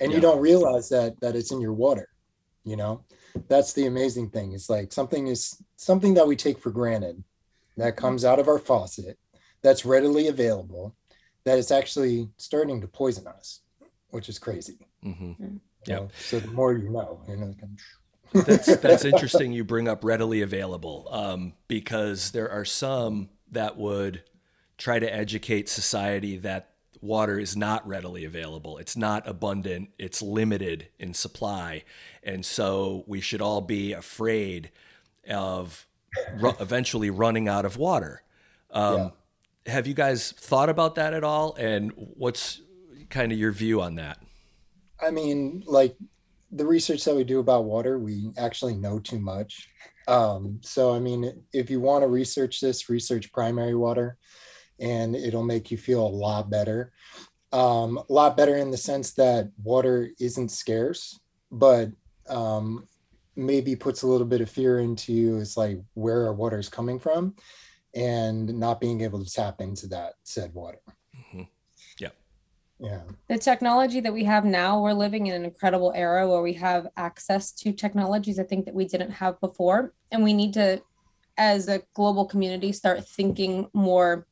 And 0.00 0.10
Yeah. 0.10 0.16
you 0.16 0.20
don't 0.22 0.40
realize 0.40 0.88
that 0.90 1.18
that 1.20 1.36
it's 1.36 1.50
in 1.52 1.60
your 1.60 1.72
water. 1.74 2.08
You 2.64 2.76
know, 2.76 3.04
that's 3.48 3.72
the 3.74 3.86
amazing 3.86 4.30
thing. 4.30 4.52
It's 4.52 4.68
like 4.68 4.92
something 4.92 5.28
is 5.28 5.56
something 5.76 6.14
that 6.14 6.26
we 6.26 6.34
take 6.36 6.58
for 6.58 6.70
granted 6.70 7.22
that 7.76 7.96
comes 7.96 8.24
out 8.24 8.38
of 8.40 8.48
our 8.48 8.58
faucet 8.58 9.18
that's 9.62 9.84
readily 9.84 10.26
available 10.28 10.96
that 11.44 11.58
is 11.58 11.70
actually 11.70 12.28
starting 12.38 12.80
to 12.80 12.88
poison 12.88 13.26
us, 13.28 13.60
which 14.10 14.28
is 14.28 14.38
crazy. 14.38 14.78
hmm 15.02 15.32
you 15.86 15.94
know? 15.94 16.08
So 16.18 16.40
the 16.40 16.50
more 16.50 16.72
you 16.72 16.90
know, 16.90 17.22
you 17.28 17.36
know. 17.36 17.54
That's 18.32 18.76
that's 18.76 19.04
interesting 19.04 19.52
you 19.52 19.64
bring 19.64 19.88
up 19.88 20.04
readily 20.04 20.42
available 20.42 21.08
um, 21.10 21.54
because 21.68 22.32
there 22.32 22.50
are 22.50 22.64
some 22.64 23.28
that 23.50 23.76
would 23.76 24.22
try 24.78 24.98
to 24.98 25.12
educate 25.12 25.68
society 25.68 26.36
that 26.38 26.70
water 27.00 27.38
is 27.38 27.56
not 27.56 27.86
readily 27.86 28.24
available. 28.24 28.78
It's 28.78 28.96
not 28.96 29.26
abundant. 29.26 29.90
It's 29.98 30.20
limited 30.20 30.88
in 30.98 31.14
supply. 31.14 31.84
And 32.22 32.44
so 32.44 33.04
we 33.06 33.20
should 33.20 33.40
all 33.40 33.60
be 33.60 33.92
afraid 33.92 34.70
of 35.28 35.86
ru- 36.38 36.56
eventually 36.60 37.10
running 37.10 37.48
out 37.48 37.64
of 37.64 37.76
water. 37.76 38.22
Um, 38.70 39.12
have 39.66 39.86
you 39.86 39.94
guys 39.94 40.32
thought 40.32 40.68
about 40.68 40.96
that 40.96 41.14
at 41.14 41.24
all? 41.24 41.54
And 41.54 41.92
what's 41.96 42.60
kind 43.08 43.32
of 43.32 43.38
your 43.38 43.52
view 43.52 43.80
on 43.80 43.96
that? 43.96 44.18
I 45.00 45.10
mean, 45.10 45.62
like 45.66 45.96
the 46.50 46.66
research 46.66 47.04
that 47.04 47.16
we 47.16 47.24
do 47.24 47.40
about 47.40 47.64
water, 47.64 47.98
we 47.98 48.30
actually 48.38 48.74
know 48.74 48.98
too 48.98 49.18
much. 49.18 49.68
Um, 50.08 50.58
so, 50.62 50.94
I 50.94 51.00
mean, 51.00 51.42
if 51.52 51.70
you 51.70 51.80
want 51.80 52.02
to 52.02 52.08
research 52.08 52.60
this, 52.60 52.88
research 52.88 53.32
primary 53.32 53.74
water, 53.74 54.16
and 54.78 55.16
it'll 55.16 55.44
make 55.44 55.70
you 55.70 55.76
feel 55.76 56.06
a 56.06 56.08
lot 56.08 56.50
better. 56.50 56.92
Um, 57.52 57.98
a 57.98 58.12
lot 58.12 58.36
better 58.36 58.56
in 58.56 58.70
the 58.70 58.76
sense 58.76 59.12
that 59.14 59.50
water 59.62 60.10
isn't 60.20 60.50
scarce, 60.50 61.18
but 61.50 61.90
um, 62.28 62.86
maybe 63.34 63.74
puts 63.74 64.02
a 64.02 64.06
little 64.06 64.26
bit 64.26 64.40
of 64.40 64.50
fear 64.50 64.80
into 64.80 65.12
you. 65.12 65.38
It's 65.38 65.56
like 65.56 65.80
where 65.94 66.26
our 66.26 66.34
water 66.34 66.58
is 66.58 66.68
coming 66.68 66.98
from, 66.98 67.34
and 67.94 68.58
not 68.58 68.80
being 68.80 69.00
able 69.00 69.24
to 69.24 69.30
tap 69.30 69.60
into 69.60 69.86
that 69.88 70.14
said 70.22 70.52
water. 70.54 70.80
Yeah. 72.78 73.00
The 73.28 73.38
technology 73.38 74.00
that 74.00 74.12
we 74.12 74.24
have 74.24 74.44
now 74.44 74.82
we're 74.82 74.92
living 74.92 75.26
in 75.26 75.34
an 75.34 75.44
incredible 75.44 75.92
era 75.94 76.28
where 76.28 76.42
we 76.42 76.52
have 76.54 76.88
access 76.96 77.52
to 77.52 77.72
technologies 77.72 78.38
i 78.38 78.42
think 78.42 78.66
that 78.66 78.74
we 78.74 78.84
didn't 78.86 79.10
have 79.10 79.40
before 79.40 79.94
and 80.12 80.22
we 80.22 80.34
need 80.34 80.52
to 80.54 80.82
as 81.38 81.68
a 81.68 81.82
global 81.94 82.26
community 82.26 82.72
start 82.72 83.06
thinking 83.06 83.68
more 83.72 84.26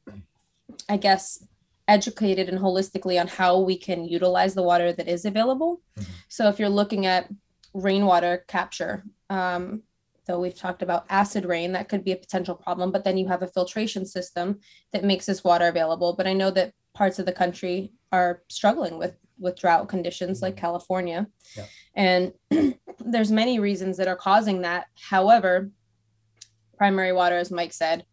i 0.88 0.96
guess 0.96 1.46
educated 1.88 2.48
and 2.48 2.58
holistically 2.58 3.18
on 3.20 3.26
how 3.26 3.58
we 3.58 3.76
can 3.76 4.04
utilize 4.04 4.54
the 4.54 4.62
water 4.62 4.92
that 4.92 5.08
is 5.08 5.24
available 5.24 5.80
Mhm. 5.98 6.06
so 6.28 6.48
if 6.48 6.58
you're 6.58 6.68
looking 6.68 7.06
at 7.06 7.28
rainwater 7.72 8.44
capture 8.46 9.04
um, 9.30 9.82
though 10.26 10.40
we've 10.40 10.54
talked 10.56 10.82
about 10.82 11.06
acid 11.08 11.44
rain 11.44 11.72
that 11.72 11.88
could 11.88 12.04
be 12.04 12.12
a 12.12 12.16
potential 12.16 12.54
problem 12.54 12.92
but 12.92 13.04
then 13.04 13.16
you 13.16 13.26
have 13.28 13.42
a 13.42 13.48
filtration 13.48 14.04
system 14.06 14.60
that 14.92 15.04
makes 15.04 15.26
this 15.26 15.42
water 15.42 15.66
available 15.68 16.14
but 16.14 16.26
i 16.26 16.32
know 16.32 16.50
that 16.50 16.72
parts 16.94 17.18
of 17.18 17.26
the 17.26 17.32
country 17.32 17.92
are 18.14 18.42
struggling 18.48 18.96
with 18.98 19.14
with 19.38 19.58
drought 19.58 19.88
conditions 19.88 20.40
like 20.40 20.56
california 20.56 21.26
Yeah. 21.56 21.66
and 21.94 22.32
there's 23.12 23.32
many 23.42 23.58
reasons 23.58 23.96
that 23.98 24.08
are 24.08 24.20
causing 24.28 24.62
that 24.62 24.86
however 25.12 25.70
primary 26.78 27.12
water 27.12 27.36
as 27.36 27.50
mike 27.50 27.72
said 27.72 28.04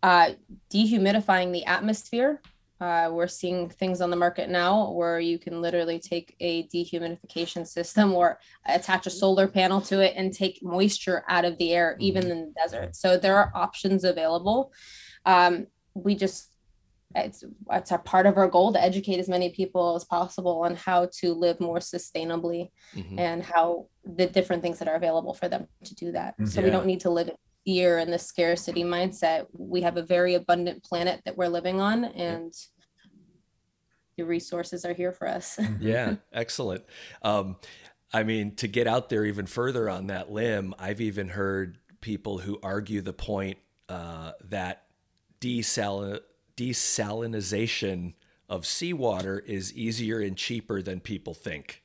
uh, 0.00 0.30
dehumidifying 0.72 1.52
the 1.52 1.64
atmosphere 1.64 2.40
uh, 2.80 3.10
we're 3.12 3.26
seeing 3.26 3.68
things 3.68 4.00
on 4.00 4.10
the 4.10 4.16
market 4.16 4.48
now 4.48 4.92
where 4.92 5.18
you 5.18 5.36
can 5.36 5.60
literally 5.60 5.98
take 5.98 6.36
a 6.38 6.68
dehumidification 6.68 7.66
system 7.66 8.14
or 8.14 8.38
attach 8.66 9.06
a 9.08 9.10
solar 9.10 9.48
panel 9.48 9.80
to 9.80 9.98
it 10.00 10.14
and 10.16 10.32
take 10.32 10.62
moisture 10.62 11.24
out 11.28 11.44
of 11.44 11.58
the 11.58 11.72
air, 11.72 11.96
even 11.98 12.30
in 12.30 12.40
the 12.46 12.52
desert. 12.62 12.94
So 12.94 13.16
there 13.16 13.36
are 13.36 13.50
options 13.52 14.04
available. 14.04 14.72
Um, 15.26 15.66
we 15.94 16.14
just 16.14 16.52
it's 17.14 17.42
it's 17.70 17.90
a 17.90 17.98
part 17.98 18.26
of 18.26 18.36
our 18.36 18.48
goal 18.48 18.72
to 18.72 18.82
educate 18.82 19.18
as 19.18 19.28
many 19.28 19.48
people 19.50 19.96
as 19.96 20.04
possible 20.04 20.62
on 20.62 20.76
how 20.76 21.08
to 21.20 21.32
live 21.32 21.58
more 21.58 21.78
sustainably 21.78 22.70
Mhm. 22.94 23.18
and 23.18 23.42
how 23.42 23.86
the 24.04 24.26
different 24.26 24.62
things 24.62 24.78
that 24.78 24.88
are 24.88 24.94
available 24.96 25.34
for 25.34 25.48
them 25.48 25.66
to 25.84 25.94
do 25.94 26.12
that. 26.12 26.34
So 26.46 26.62
we 26.62 26.70
don't 26.70 26.86
need 26.86 27.00
to 27.00 27.10
live 27.10 27.28
in 27.28 27.36
fear 27.64 27.98
and 27.98 28.12
the 28.12 28.18
scarcity 28.18 28.84
mindset. 28.84 29.46
We 29.52 29.80
have 29.82 29.96
a 29.96 30.02
very 30.02 30.34
abundant 30.34 30.82
planet 30.84 31.22
that 31.24 31.36
we're 31.36 31.48
living 31.48 31.80
on, 31.80 32.04
and 32.04 32.52
the 34.16 34.24
resources 34.24 34.84
are 34.84 34.94
here 34.94 35.12
for 35.12 35.28
us. 35.28 35.58
Yeah, 35.80 36.16
excellent. 36.32 36.84
Um, 37.22 37.56
I 38.12 38.22
mean, 38.22 38.54
to 38.56 38.68
get 38.68 38.86
out 38.86 39.08
there 39.10 39.24
even 39.24 39.46
further 39.46 39.88
on 39.88 40.06
that 40.08 40.30
limb, 40.30 40.74
I've 40.78 41.00
even 41.00 41.28
heard 41.28 41.78
people 42.00 42.38
who 42.38 42.58
argue 42.62 43.00
the 43.00 43.12
point 43.12 43.58
uh, 43.88 44.32
that 44.44 44.84
desal- 45.40 46.20
desalinization 46.58 48.14
of 48.48 48.66
seawater 48.66 49.38
is 49.40 49.72
easier 49.74 50.20
and 50.20 50.36
cheaper 50.36 50.82
than 50.82 51.00
people 51.00 51.34
think. 51.34 51.82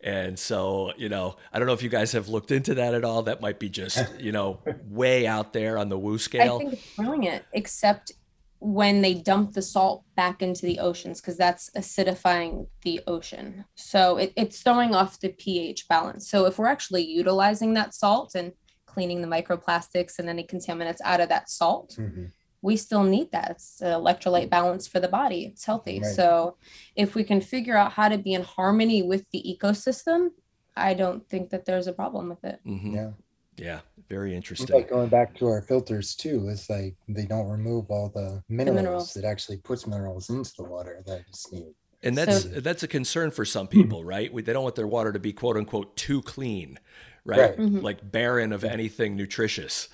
And 0.00 0.38
so, 0.38 0.92
you 0.96 1.08
know, 1.08 1.36
I 1.52 1.58
don't 1.58 1.66
know 1.66 1.72
if 1.72 1.82
you 1.82 1.88
guys 1.88 2.12
have 2.12 2.28
looked 2.28 2.50
into 2.50 2.74
that 2.74 2.94
at 2.94 3.04
all. 3.04 3.22
That 3.22 3.40
might 3.40 3.58
be 3.58 3.68
just, 3.68 4.04
you 4.20 4.30
know, 4.30 4.60
way 4.88 5.26
out 5.26 5.52
there 5.52 5.78
on 5.78 5.88
the 5.88 5.98
woo 5.98 6.18
scale. 6.18 6.42
I 6.42 6.46
scale. 6.46 6.58
think 6.58 6.72
it's 6.74 6.96
brilliant, 6.96 7.44
except 7.52 8.12
when 8.58 9.02
they 9.02 9.14
dump 9.14 9.52
the 9.52 9.62
salt 9.62 10.04
back 10.14 10.42
into 10.42 10.64
the 10.66 10.78
oceans, 10.78 11.20
because 11.20 11.36
that's 11.36 11.70
acidifying 11.76 12.66
the 12.82 13.00
ocean. 13.06 13.64
So 13.74 14.18
it, 14.18 14.32
it's 14.36 14.62
throwing 14.62 14.94
off 14.94 15.20
the 15.20 15.30
pH 15.30 15.88
balance. 15.88 16.28
So 16.30 16.46
if 16.46 16.58
we're 16.58 16.66
actually 16.66 17.04
utilizing 17.04 17.74
that 17.74 17.94
salt 17.94 18.34
and 18.34 18.52
cleaning 18.86 19.20
the 19.20 19.28
microplastics 19.28 20.18
and 20.18 20.28
any 20.28 20.44
contaminants 20.44 21.00
out 21.04 21.20
of 21.20 21.28
that 21.30 21.50
salt, 21.50 21.96
Mhm. 21.98 22.30
We 22.66 22.76
still 22.76 23.04
need 23.04 23.30
that. 23.30 23.52
It's 23.52 23.80
an 23.80 23.92
electrolyte 23.92 24.50
balance 24.50 24.88
for 24.88 24.98
the 24.98 25.06
body. 25.08 25.44
It's 25.46 25.64
healthy. 25.64 26.00
Right. 26.00 26.14
So 26.14 26.56
if 26.96 27.14
we 27.14 27.22
can 27.22 27.40
figure 27.40 27.76
out 27.76 27.92
how 27.92 28.08
to 28.08 28.18
be 28.18 28.34
in 28.34 28.42
harmony 28.42 29.02
with 29.04 29.24
the 29.30 29.40
ecosystem, 29.52 30.30
I 30.76 30.92
don't 30.94 31.26
think 31.30 31.50
that 31.50 31.64
there's 31.64 31.86
a 31.86 31.92
problem 31.92 32.28
with 32.28 32.42
it. 32.44 32.58
Mhm. 32.66 32.94
Yeah. 32.94 33.10
Yeah, 33.58 33.80
very 34.10 34.32
It's 34.32 34.36
interesting. 34.36 34.74
like 34.76 34.90
going 34.90 35.08
back 35.08 35.34
to 35.36 35.46
our 35.46 35.62
filters 35.62 36.14
too. 36.14 36.48
It's 36.50 36.68
like 36.68 36.94
they 37.08 37.24
don't 37.24 37.48
remove 37.48 37.84
all 37.90 38.10
the 38.10 38.42
minerals, 38.50 38.76
minerals. 38.76 39.14
that 39.14 39.24
actually 39.24 39.56
puts 39.58 39.86
minerals 39.86 40.28
into 40.28 40.52
the 40.58 40.64
water 40.64 41.02
that 41.06 41.22
is 41.32 41.46
needed. 41.52 41.74
And 42.02 42.18
that's 42.18 42.42
So- 42.42 42.48
that's 42.60 42.82
a 42.82 42.88
concern 42.88 43.30
for 43.30 43.44
some 43.46 43.66
people, 43.68 44.04
right? 44.04 44.30
We, 44.30 44.42
they 44.42 44.52
don't 44.52 44.64
want 44.64 44.74
their 44.74 44.86
water 44.88 45.10
to 45.12 45.18
be 45.20 45.32
quote 45.32 45.56
unquote 45.56 45.96
too 45.96 46.20
clean, 46.22 46.78
right? 47.24 47.38
Right. 47.40 47.56
Mhm. 47.58 47.82
Like 47.82 48.10
barren 48.10 48.52
of 48.52 48.62
anything 48.64 49.16
nutritious. 49.16 49.88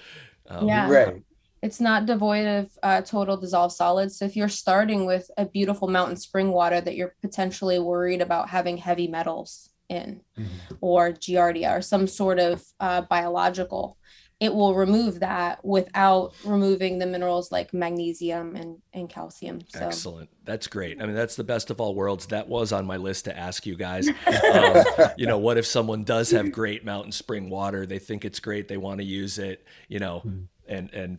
Um, 0.48 0.66
Yeah. 0.66 0.90
Right. 0.90 1.22
It's 1.62 1.80
not 1.80 2.06
devoid 2.06 2.46
of 2.46 2.70
uh, 2.82 3.02
total 3.02 3.36
dissolved 3.36 3.74
solids. 3.74 4.18
So 4.18 4.24
if 4.24 4.36
you're 4.36 4.48
starting 4.48 5.06
with 5.06 5.30
a 5.36 5.46
beautiful 5.46 5.88
mountain 5.88 6.16
spring 6.16 6.50
water 6.50 6.80
that 6.80 6.96
you're 6.96 7.14
potentially 7.22 7.78
worried 7.78 8.20
about 8.20 8.48
having 8.48 8.76
heavy 8.76 9.06
metals 9.06 9.70
in, 9.88 10.22
Mhm. 10.36 10.46
or 10.80 11.12
giardia, 11.12 11.78
or 11.78 11.82
some 11.82 12.06
sort 12.06 12.40
of 12.40 12.64
uh, 12.80 13.02
biological, 13.02 13.96
it 14.40 14.52
will 14.52 14.74
remove 14.74 15.20
that 15.20 15.64
without 15.64 16.32
removing 16.44 16.98
the 16.98 17.06
minerals 17.06 17.52
like 17.52 17.72
magnesium 17.72 18.56
and, 18.56 18.78
and 18.92 19.08
calcium. 19.08 19.60
So. 19.68 19.86
Excellent. 19.86 20.30
That's 20.42 20.66
great. 20.66 21.00
I 21.00 21.06
mean, 21.06 21.14
that's 21.14 21.36
the 21.36 21.44
best 21.44 21.70
of 21.70 21.80
all 21.80 21.94
worlds. 21.94 22.26
That 22.26 22.48
was 22.48 22.72
on 22.72 22.84
my 22.84 22.96
list 22.96 23.26
to 23.26 23.38
ask 23.38 23.66
you 23.66 23.76
guys. 23.76 24.08
Um, 24.52 24.84
you 25.16 25.26
know, 25.26 25.38
what 25.38 25.56
if 25.56 25.66
someone 25.66 26.02
does 26.02 26.30
have 26.32 26.50
great 26.52 26.84
mountain 26.84 27.12
spring 27.12 27.48
water? 27.48 27.86
They 27.86 27.98
think 27.98 28.24
it's 28.24 28.40
great. 28.40 28.66
They 28.68 28.76
want 28.76 28.98
to 28.98 29.04
use 29.04 29.38
it, 29.38 29.64
you 29.88 29.98
know, 29.98 30.18
hmm. 30.20 30.40
and, 30.66 30.92
and 30.92 31.18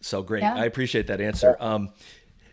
so 0.00 0.22
great. 0.22 0.42
Yeah. 0.42 0.54
I 0.54 0.64
appreciate 0.64 1.06
that 1.08 1.20
answer. 1.20 1.56
Um, 1.60 1.90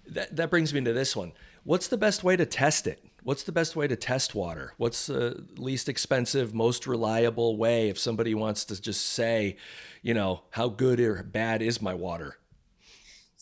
that, 0.07 0.35
that 0.35 0.49
brings 0.49 0.73
me 0.73 0.81
to 0.81 0.93
this 0.93 1.15
one. 1.15 1.33
What's 1.63 1.87
the 1.87 1.97
best 1.97 2.23
way 2.23 2.35
to 2.35 2.45
test 2.45 2.87
it? 2.87 3.03
What's 3.23 3.43
the 3.43 3.51
best 3.51 3.75
way 3.75 3.87
to 3.87 3.95
test 3.95 4.35
water? 4.35 4.73
What's 4.77 5.07
the 5.07 5.45
least 5.57 5.89
expensive, 5.89 6.53
most 6.53 6.85
reliable 6.85 7.57
way 7.57 7.89
if 7.89 7.97
somebody 7.97 8.35
wants 8.35 8.65
to 8.65 8.79
just 8.79 9.01
say, 9.01 9.57
you 10.03 10.13
know, 10.13 10.43
how 10.51 10.69
good 10.69 10.99
or 10.99 11.23
bad 11.23 11.63
is 11.63 11.81
my 11.81 11.95
water? 11.95 12.37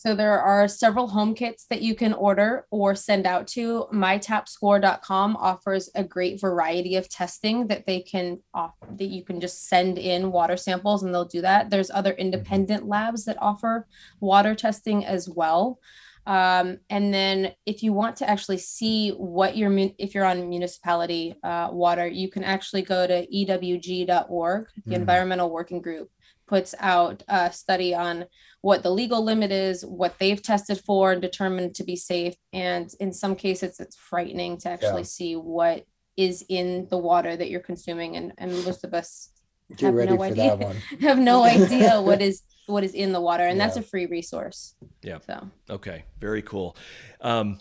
So 0.05 0.13
there 0.13 0.37
are 0.37 0.67
several 0.67 1.07
home 1.07 1.33
kits 1.33 1.65
that 1.69 1.81
you 1.81 1.95
can 1.95 2.11
order 2.11 2.67
or 2.71 2.93
send 2.93 3.25
out 3.25 3.47
to. 3.55 3.85
MyTapScore.com 3.93 5.37
offers 5.37 5.89
a 5.95 6.03
great 6.03 6.41
variety 6.41 6.97
of 6.97 7.07
testing 7.07 7.67
that 7.67 7.85
they 7.85 8.01
can 8.01 8.41
off 8.53 8.73
that 8.97 9.05
you 9.05 9.23
can 9.23 9.39
just 9.39 9.69
send 9.69 9.97
in 9.97 10.33
water 10.33 10.57
samples 10.57 11.03
and 11.03 11.15
they'll 11.15 11.23
do 11.23 11.39
that. 11.39 11.69
There's 11.69 11.89
other 11.89 12.11
independent 12.11 12.85
labs 12.85 13.23
that 13.23 13.37
offer 13.39 13.87
water 14.19 14.55
testing 14.55 15.05
as 15.05 15.29
well. 15.29 15.79
Um, 16.27 16.79
and 16.89 17.13
then 17.13 17.53
if 17.65 17.81
you 17.81 17.93
want 17.93 18.17
to 18.17 18.29
actually 18.29 18.57
see 18.57 19.11
what 19.11 19.55
your 19.55 19.71
if 19.97 20.13
you're 20.13 20.25
on 20.25 20.49
municipality 20.49 21.35
uh, 21.43 21.69
water, 21.71 22.07
you 22.07 22.29
can 22.29 22.43
actually 22.43 22.81
go 22.81 23.07
to 23.07 23.25
ewg.org, 23.27 24.67
the 24.85 24.91
mm. 24.91 24.95
Environmental 24.95 25.49
Working 25.49 25.81
Group 25.81 26.09
puts 26.53 26.75
out 26.77 27.23
a 27.27 27.51
study 27.51 27.95
on 27.95 28.25
what 28.61 28.83
the 28.83 28.91
legal 28.91 29.23
limit 29.23 29.51
is, 29.51 29.83
what 29.83 30.13
they've 30.19 30.39
tested 30.39 30.79
for 30.85 31.11
and 31.11 31.19
determined 31.19 31.73
to 31.73 31.83
be 31.83 31.95
safe. 31.95 32.35
And 32.53 32.87
in 32.99 33.11
some 33.11 33.35
cases, 33.35 33.79
it's 33.79 33.95
frightening 33.95 34.59
to 34.59 34.69
actually 34.69 35.01
yeah. 35.01 35.17
see 35.17 35.35
what 35.35 35.83
is 36.15 36.45
in 36.49 36.87
the 36.91 36.97
water 36.99 37.35
that 37.35 37.49
you're 37.49 37.59
consuming. 37.71 38.17
And, 38.17 38.33
and 38.37 38.51
most 38.65 38.83
of 38.83 38.93
us 38.93 39.29
Get 39.77 39.95
have 39.95 40.09
no 40.09 40.21
idea, 40.21 40.75
have 41.01 41.17
no 41.17 41.43
idea 41.57 41.99
what 41.99 42.21
is 42.21 42.43
what 42.67 42.83
is 42.83 42.93
in 42.93 43.13
the 43.13 43.21
water, 43.21 43.45
and 43.45 43.57
yeah. 43.57 43.65
that's 43.65 43.77
a 43.77 43.81
free 43.81 44.05
resource. 44.05 44.75
Yeah. 45.01 45.17
So 45.25 45.49
okay, 45.71 46.05
very 46.19 46.43
cool. 46.43 46.77
Um, 47.21 47.59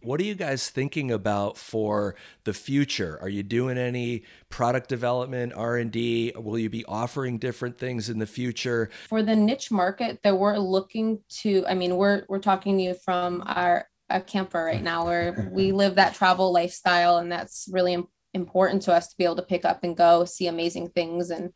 what 0.00 0.20
are 0.20 0.24
you 0.24 0.34
guys 0.34 0.70
thinking 0.70 1.10
about 1.10 1.56
for 1.56 2.14
the 2.44 2.52
future? 2.52 3.18
Are 3.20 3.28
you 3.28 3.42
doing 3.42 3.78
any 3.78 4.22
product 4.48 4.88
development, 4.88 5.52
R&D? 5.54 6.32
Will 6.36 6.58
you 6.58 6.70
be 6.70 6.84
offering 6.84 7.38
different 7.38 7.78
things 7.78 8.08
in 8.08 8.18
the 8.18 8.26
future? 8.26 8.90
For 9.08 9.22
the 9.22 9.34
niche 9.34 9.70
market 9.70 10.20
that 10.22 10.38
we're 10.38 10.58
looking 10.58 11.20
to, 11.40 11.64
I 11.66 11.74
mean, 11.74 11.96
we're 11.96 12.24
we're 12.28 12.38
talking 12.38 12.78
to 12.78 12.84
you 12.84 12.94
from 12.94 13.42
our 13.46 13.88
a 14.10 14.20
camper 14.20 14.64
right 14.64 14.82
now 14.82 15.04
where 15.04 15.50
we 15.52 15.72
live 15.82 15.96
that 15.96 16.14
travel 16.14 16.52
lifestyle 16.52 17.18
and 17.18 17.30
that's 17.30 17.68
really 17.70 18.02
important 18.34 18.82
to 18.82 18.92
us 18.92 19.08
to 19.08 19.16
be 19.16 19.24
able 19.24 19.36
to 19.36 19.42
pick 19.42 19.64
up 19.64 19.84
and 19.84 19.96
go 19.96 20.24
see 20.24 20.46
amazing 20.46 20.88
things 20.90 21.30
and 21.30 21.52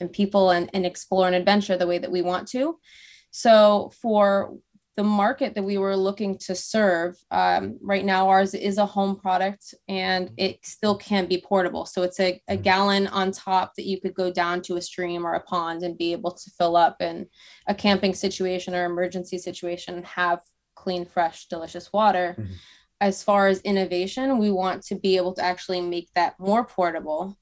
and 0.00 0.12
people 0.12 0.50
and, 0.50 0.68
and 0.74 0.84
explore 0.84 1.26
and 1.26 1.36
adventure 1.36 1.76
the 1.76 1.86
way 1.86 1.98
that 1.98 2.10
we 2.10 2.22
want 2.22 2.46
to 2.48 2.78
so 3.30 3.90
for 4.00 4.54
the 4.96 5.04
market 5.04 5.54
that 5.54 5.62
we 5.62 5.76
were 5.76 5.96
looking 5.96 6.38
to 6.38 6.54
serve 6.54 7.16
um, 7.30 7.78
right 7.82 8.04
now 8.04 8.28
ours 8.28 8.54
is 8.54 8.78
a 8.78 8.86
home 8.86 9.14
product 9.14 9.74
and 9.88 10.30
it 10.36 10.64
still 10.64 10.96
can 10.96 11.26
be 11.26 11.40
portable 11.40 11.84
so 11.84 12.02
it's 12.02 12.18
a, 12.18 12.40
a 12.48 12.54
mm-hmm. 12.54 12.62
gallon 12.62 13.06
on 13.08 13.30
top 13.30 13.72
that 13.76 13.86
you 13.86 14.00
could 14.00 14.14
go 14.14 14.32
down 14.32 14.62
to 14.62 14.76
a 14.76 14.82
stream 14.82 15.26
or 15.26 15.34
a 15.34 15.42
pond 15.42 15.82
and 15.82 15.98
be 15.98 16.12
able 16.12 16.30
to 16.30 16.50
fill 16.58 16.76
up 16.76 17.00
in 17.00 17.26
a 17.66 17.74
camping 17.74 18.14
situation 18.14 18.74
or 18.74 18.84
emergency 18.84 19.38
situation 19.38 19.94
and 19.94 20.06
have 20.06 20.40
clean 20.74 21.04
fresh 21.04 21.46
delicious 21.48 21.92
water 21.92 22.34
mm-hmm. 22.38 22.52
as 23.00 23.22
far 23.22 23.48
as 23.48 23.60
innovation 23.60 24.38
we 24.38 24.50
want 24.50 24.82
to 24.82 24.94
be 24.94 25.16
able 25.16 25.34
to 25.34 25.42
actually 25.42 25.80
make 25.80 26.08
that 26.14 26.34
more 26.38 26.64
portable 26.64 27.36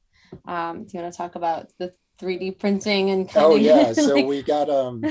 um, 0.46 0.84
do 0.84 0.96
you 0.96 1.02
want 1.02 1.12
to 1.12 1.16
talk 1.16 1.36
about 1.36 1.70
the 1.78 1.92
3d 2.20 2.58
printing 2.58 3.10
and 3.10 3.30
oh 3.36 3.56
yeah 3.56 3.92
so 3.92 4.24
we 4.24 4.42
got 4.42 4.70
um 4.70 5.02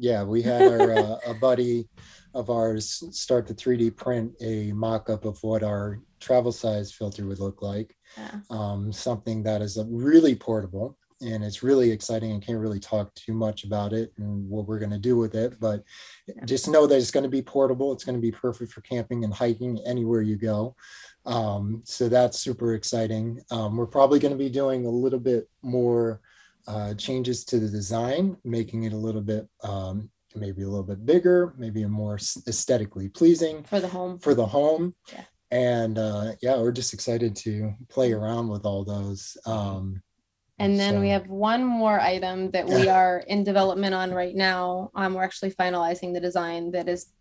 yeah, 0.00 0.22
we 0.22 0.40
had 0.40 0.62
our 0.62 0.92
uh, 0.92 1.16
a 1.26 1.34
buddy 1.34 1.86
of 2.32 2.48
ours 2.48 3.04
start 3.10 3.46
to 3.48 3.54
3D 3.54 3.96
print 3.96 4.32
a 4.40 4.72
mock-up 4.72 5.26
of 5.26 5.42
what 5.42 5.62
our 5.62 6.00
travel 6.20 6.52
size 6.52 6.90
filter 6.90 7.26
would 7.26 7.38
look 7.38 7.60
like. 7.60 7.94
Yeah. 8.16 8.40
Um, 8.48 8.92
something 8.92 9.42
that 9.42 9.60
is 9.60 9.78
really 9.88 10.34
portable 10.34 10.96
and 11.22 11.44
it's 11.44 11.62
really 11.62 11.90
exciting 11.90 12.32
and 12.32 12.40
can't 12.40 12.58
really 12.58 12.80
talk 12.80 13.14
too 13.14 13.34
much 13.34 13.64
about 13.64 13.92
it 13.92 14.10
and 14.16 14.48
what 14.48 14.66
we're 14.66 14.78
going 14.78 14.90
to 14.90 14.98
do 14.98 15.18
with 15.18 15.34
it 15.34 15.60
but 15.60 15.84
yeah. 16.26 16.46
just 16.46 16.66
know 16.66 16.86
that 16.86 16.96
it's 16.96 17.10
going 17.10 17.24
to 17.24 17.28
be 17.28 17.42
portable 17.42 17.92
it's 17.92 18.04
going 18.04 18.16
to 18.16 18.22
be 18.22 18.32
perfect 18.32 18.72
for 18.72 18.80
camping 18.80 19.22
and 19.22 19.34
hiking 19.34 19.78
anywhere 19.86 20.22
you 20.22 20.36
go 20.36 20.74
um, 21.26 21.82
so 21.84 22.08
that's 22.08 22.38
super 22.38 22.72
exciting 22.72 23.38
um, 23.50 23.76
we're 23.76 23.84
probably 23.84 24.18
going 24.18 24.32
to 24.32 24.38
be 24.38 24.48
doing 24.48 24.86
a 24.86 24.90
little 24.90 25.18
bit 25.18 25.46
more 25.60 26.22
uh, 26.66 26.94
changes 26.94 27.44
to 27.46 27.58
the 27.58 27.68
design, 27.68 28.36
making 28.44 28.84
it 28.84 28.92
a 28.92 28.96
little 28.96 29.22
bit 29.22 29.48
um, 29.62 30.10
maybe 30.34 30.62
a 30.62 30.68
little 30.68 30.84
bit 30.84 31.04
bigger, 31.04 31.54
maybe 31.58 31.82
a 31.82 31.88
more 31.88 32.16
aesthetically 32.16 33.08
pleasing 33.08 33.62
for 33.64 33.80
the 33.80 33.88
home. 33.88 34.18
For 34.18 34.34
the 34.34 34.46
home. 34.46 34.94
Yeah. 35.12 35.24
And 35.50 35.98
uh, 35.98 36.32
yeah, 36.42 36.56
we're 36.56 36.72
just 36.72 36.94
excited 36.94 37.34
to 37.36 37.74
play 37.88 38.12
around 38.12 38.48
with 38.48 38.64
all 38.64 38.84
those. 38.84 39.36
Um, 39.46 40.02
and 40.58 40.78
then 40.78 40.94
so. 40.94 41.00
we 41.00 41.08
have 41.08 41.26
one 41.26 41.64
more 41.64 41.98
item 41.98 42.50
that 42.52 42.66
we 42.66 42.88
are 43.00 43.24
in 43.26 43.42
development 43.42 43.94
on 43.94 44.12
right 44.12 44.34
now. 44.34 44.90
Um, 44.94 45.14
we're 45.14 45.24
actually 45.24 45.52
finalizing 45.52 46.12
the 46.12 46.20
design 46.20 46.70
that 46.72 46.88
is 46.88 47.12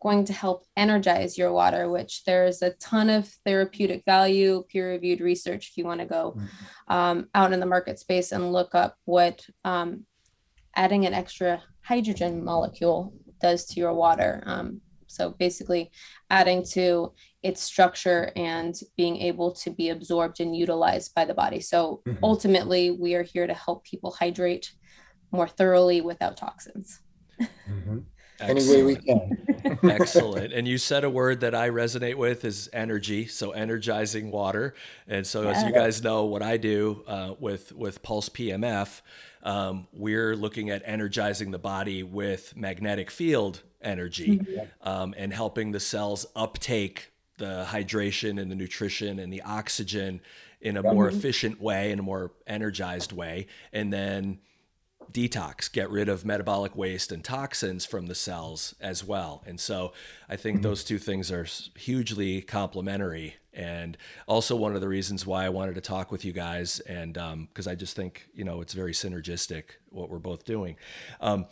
going 0.00 0.24
to 0.24 0.32
help 0.32 0.64
energize 0.76 1.36
your 1.36 1.52
water, 1.52 1.90
which 1.90 2.24
there's 2.24 2.62
a 2.62 2.70
ton 2.74 3.10
of 3.10 3.28
therapeutic 3.44 4.04
value, 4.04 4.64
peer 4.68 4.90
reviewed 4.90 5.20
research 5.20 5.68
if 5.70 5.76
you 5.76 5.84
want 5.84 6.00
to 6.00 6.06
go 6.06 6.36
mm-hmm. 6.36 6.94
um, 6.94 7.28
out 7.34 7.52
in 7.52 7.60
the 7.60 7.66
market 7.66 7.98
space 7.98 8.32
and 8.32 8.52
look 8.52 8.74
up 8.74 8.96
what 9.04 9.44
um, 9.64 10.04
adding 10.76 11.06
an 11.06 11.14
extra 11.14 11.62
hydrogen 11.82 12.44
molecule 12.44 13.12
does 13.40 13.66
to 13.66 13.80
your 13.80 13.92
water. 13.92 14.42
Um, 14.46 14.80
so 15.08 15.30
basically, 15.30 15.90
adding 16.30 16.62
to 16.72 17.12
its 17.42 17.62
structure 17.62 18.30
and 18.36 18.78
being 18.96 19.16
able 19.16 19.52
to 19.52 19.70
be 19.70 19.88
absorbed 19.88 20.40
and 20.40 20.54
utilized 20.54 21.14
by 21.14 21.24
the 21.24 21.34
body. 21.34 21.60
So 21.60 22.02
mm-hmm. 22.06 22.22
ultimately, 22.22 22.90
we 22.90 23.14
are 23.14 23.22
here 23.22 23.46
to 23.46 23.54
help 23.54 23.84
people 23.84 24.10
hydrate 24.10 24.70
more 25.32 25.48
thoroughly 25.48 26.02
without 26.02 26.36
toxins. 26.36 27.00
Mm-hmm 27.40 27.98
any 28.40 28.68
way 28.68 28.82
we 28.82 28.96
can. 28.96 29.78
Excellent. 29.82 30.52
And 30.52 30.66
you 30.66 30.78
said 30.78 31.04
a 31.04 31.10
word 31.10 31.40
that 31.40 31.54
I 31.54 31.70
resonate 31.70 32.16
with 32.16 32.44
is 32.44 32.68
energy. 32.72 33.26
So 33.26 33.50
energizing 33.50 34.30
water. 34.30 34.74
And 35.06 35.26
so, 35.26 35.42
yeah. 35.42 35.50
as 35.50 35.62
you 35.64 35.72
guys 35.72 36.02
know, 36.02 36.24
what 36.24 36.42
I 36.42 36.56
do 36.56 37.02
uh, 37.06 37.34
with 37.38 37.72
with 37.72 38.02
Pulse 38.02 38.28
PEMF, 38.28 39.00
um, 39.42 39.88
we're 39.92 40.36
looking 40.36 40.70
at 40.70 40.82
energizing 40.84 41.50
the 41.50 41.58
body 41.58 42.02
with 42.02 42.56
magnetic 42.56 43.10
field 43.10 43.62
energy 43.80 44.38
mm-hmm. 44.38 44.88
um, 44.88 45.14
and 45.16 45.32
helping 45.32 45.72
the 45.72 45.80
cells 45.80 46.26
uptake 46.34 47.12
the 47.38 47.64
hydration 47.68 48.40
and 48.40 48.50
the 48.50 48.56
nutrition 48.56 49.18
and 49.18 49.32
the 49.32 49.42
oxygen 49.42 50.20
in 50.60 50.76
a 50.76 50.82
more 50.82 51.08
efficient 51.08 51.60
way, 51.60 51.92
in 51.92 52.00
a 52.00 52.02
more 52.02 52.32
energized 52.46 53.12
way, 53.12 53.46
and 53.72 53.92
then 53.92 54.40
detox, 55.12 55.70
get 55.70 55.90
rid 55.90 56.08
of 56.08 56.24
metabolic 56.24 56.76
waste 56.76 57.12
and 57.12 57.24
toxins 57.24 57.84
from 57.84 58.06
the 58.06 58.14
cells 58.14 58.74
as 58.80 59.04
well. 59.04 59.42
And 59.46 59.58
so 59.58 59.92
I 60.28 60.36
think 60.36 60.56
mm-hmm. 60.56 60.64
those 60.64 60.84
two 60.84 60.98
things 60.98 61.30
are 61.30 61.46
hugely 61.76 62.42
complementary. 62.42 63.36
And 63.52 63.96
also 64.26 64.54
one 64.54 64.74
of 64.74 64.80
the 64.80 64.88
reasons 64.88 65.26
why 65.26 65.44
I 65.44 65.48
wanted 65.48 65.74
to 65.74 65.80
talk 65.80 66.12
with 66.12 66.24
you 66.24 66.32
guys, 66.32 66.80
and 66.80 67.14
because 67.14 67.66
um, 67.66 67.70
I 67.70 67.74
just 67.74 67.96
think 67.96 68.28
you 68.32 68.44
know 68.44 68.60
it's 68.60 68.72
very 68.72 68.92
synergistic 68.92 69.64
what 69.88 70.10
we're 70.10 70.18
both 70.18 70.44
doing. 70.44 70.76
Um, 71.20 71.46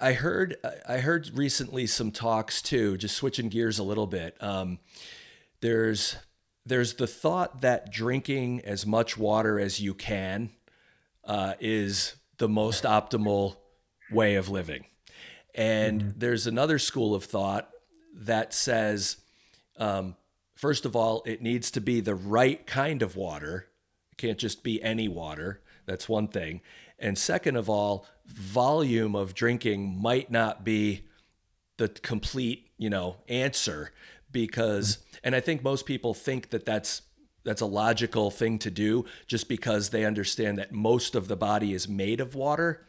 I 0.00 0.14
heard 0.14 0.56
I 0.88 0.98
heard 0.98 1.30
recently 1.34 1.86
some 1.86 2.10
talks 2.10 2.62
too, 2.62 2.96
just 2.96 3.16
switching 3.16 3.50
gears 3.50 3.78
a 3.78 3.82
little 3.82 4.06
bit. 4.06 4.42
Um, 4.42 4.78
there's 5.60 6.16
there's 6.66 6.94
the 6.94 7.06
thought 7.06 7.60
that 7.60 7.92
drinking 7.92 8.62
as 8.64 8.86
much 8.86 9.18
water 9.18 9.58
as 9.60 9.80
you 9.80 9.94
can 9.94 10.50
uh, 11.24 11.54
is 11.60 12.16
the 12.38 12.48
most 12.48 12.84
optimal 12.84 13.56
way 14.10 14.34
of 14.34 14.48
living. 14.48 14.84
And 15.54 16.00
mm-hmm. 16.00 16.18
there's 16.18 16.46
another 16.46 16.78
school 16.78 17.14
of 17.14 17.24
thought 17.24 17.70
that 18.14 18.52
says, 18.52 19.18
um, 19.78 20.16
first 20.54 20.84
of 20.84 20.96
all, 20.96 21.22
it 21.26 21.42
needs 21.42 21.70
to 21.72 21.80
be 21.80 22.00
the 22.00 22.14
right 22.14 22.66
kind 22.66 23.02
of 23.02 23.16
water. 23.16 23.66
It 24.12 24.18
can't 24.18 24.38
just 24.38 24.62
be 24.62 24.82
any 24.82 25.08
water. 25.08 25.60
That's 25.86 26.08
one 26.08 26.28
thing. 26.28 26.60
And 26.98 27.18
second 27.18 27.56
of 27.56 27.68
all, 27.68 28.06
volume 28.26 29.14
of 29.14 29.34
drinking 29.34 30.00
might 30.00 30.30
not 30.30 30.64
be 30.64 31.02
the 31.76 31.88
complete, 31.88 32.70
you 32.78 32.88
know, 32.88 33.16
answer 33.28 33.92
because, 34.30 34.96
mm-hmm. 34.96 35.16
and 35.24 35.36
I 35.36 35.40
think 35.40 35.62
most 35.62 35.86
people 35.86 36.14
think 36.14 36.50
that 36.50 36.64
that's 36.64 37.02
that's 37.44 37.60
a 37.60 37.66
logical 37.66 38.30
thing 38.30 38.58
to 38.58 38.70
do 38.70 39.04
just 39.26 39.48
because 39.48 39.90
they 39.90 40.04
understand 40.04 40.58
that 40.58 40.72
most 40.72 41.14
of 41.14 41.28
the 41.28 41.36
body 41.36 41.72
is 41.72 41.88
made 41.88 42.20
of 42.20 42.34
water 42.34 42.84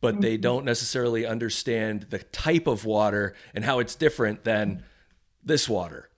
but 0.00 0.20
they 0.20 0.34
mm-hmm. 0.34 0.42
don't 0.42 0.64
necessarily 0.64 1.26
understand 1.26 2.06
the 2.10 2.18
type 2.18 2.66
of 2.66 2.84
water 2.84 3.34
and 3.54 3.64
how 3.64 3.78
it's 3.78 3.94
different 3.94 4.44
than 4.44 4.82
this 5.44 5.68
water. 5.68 6.08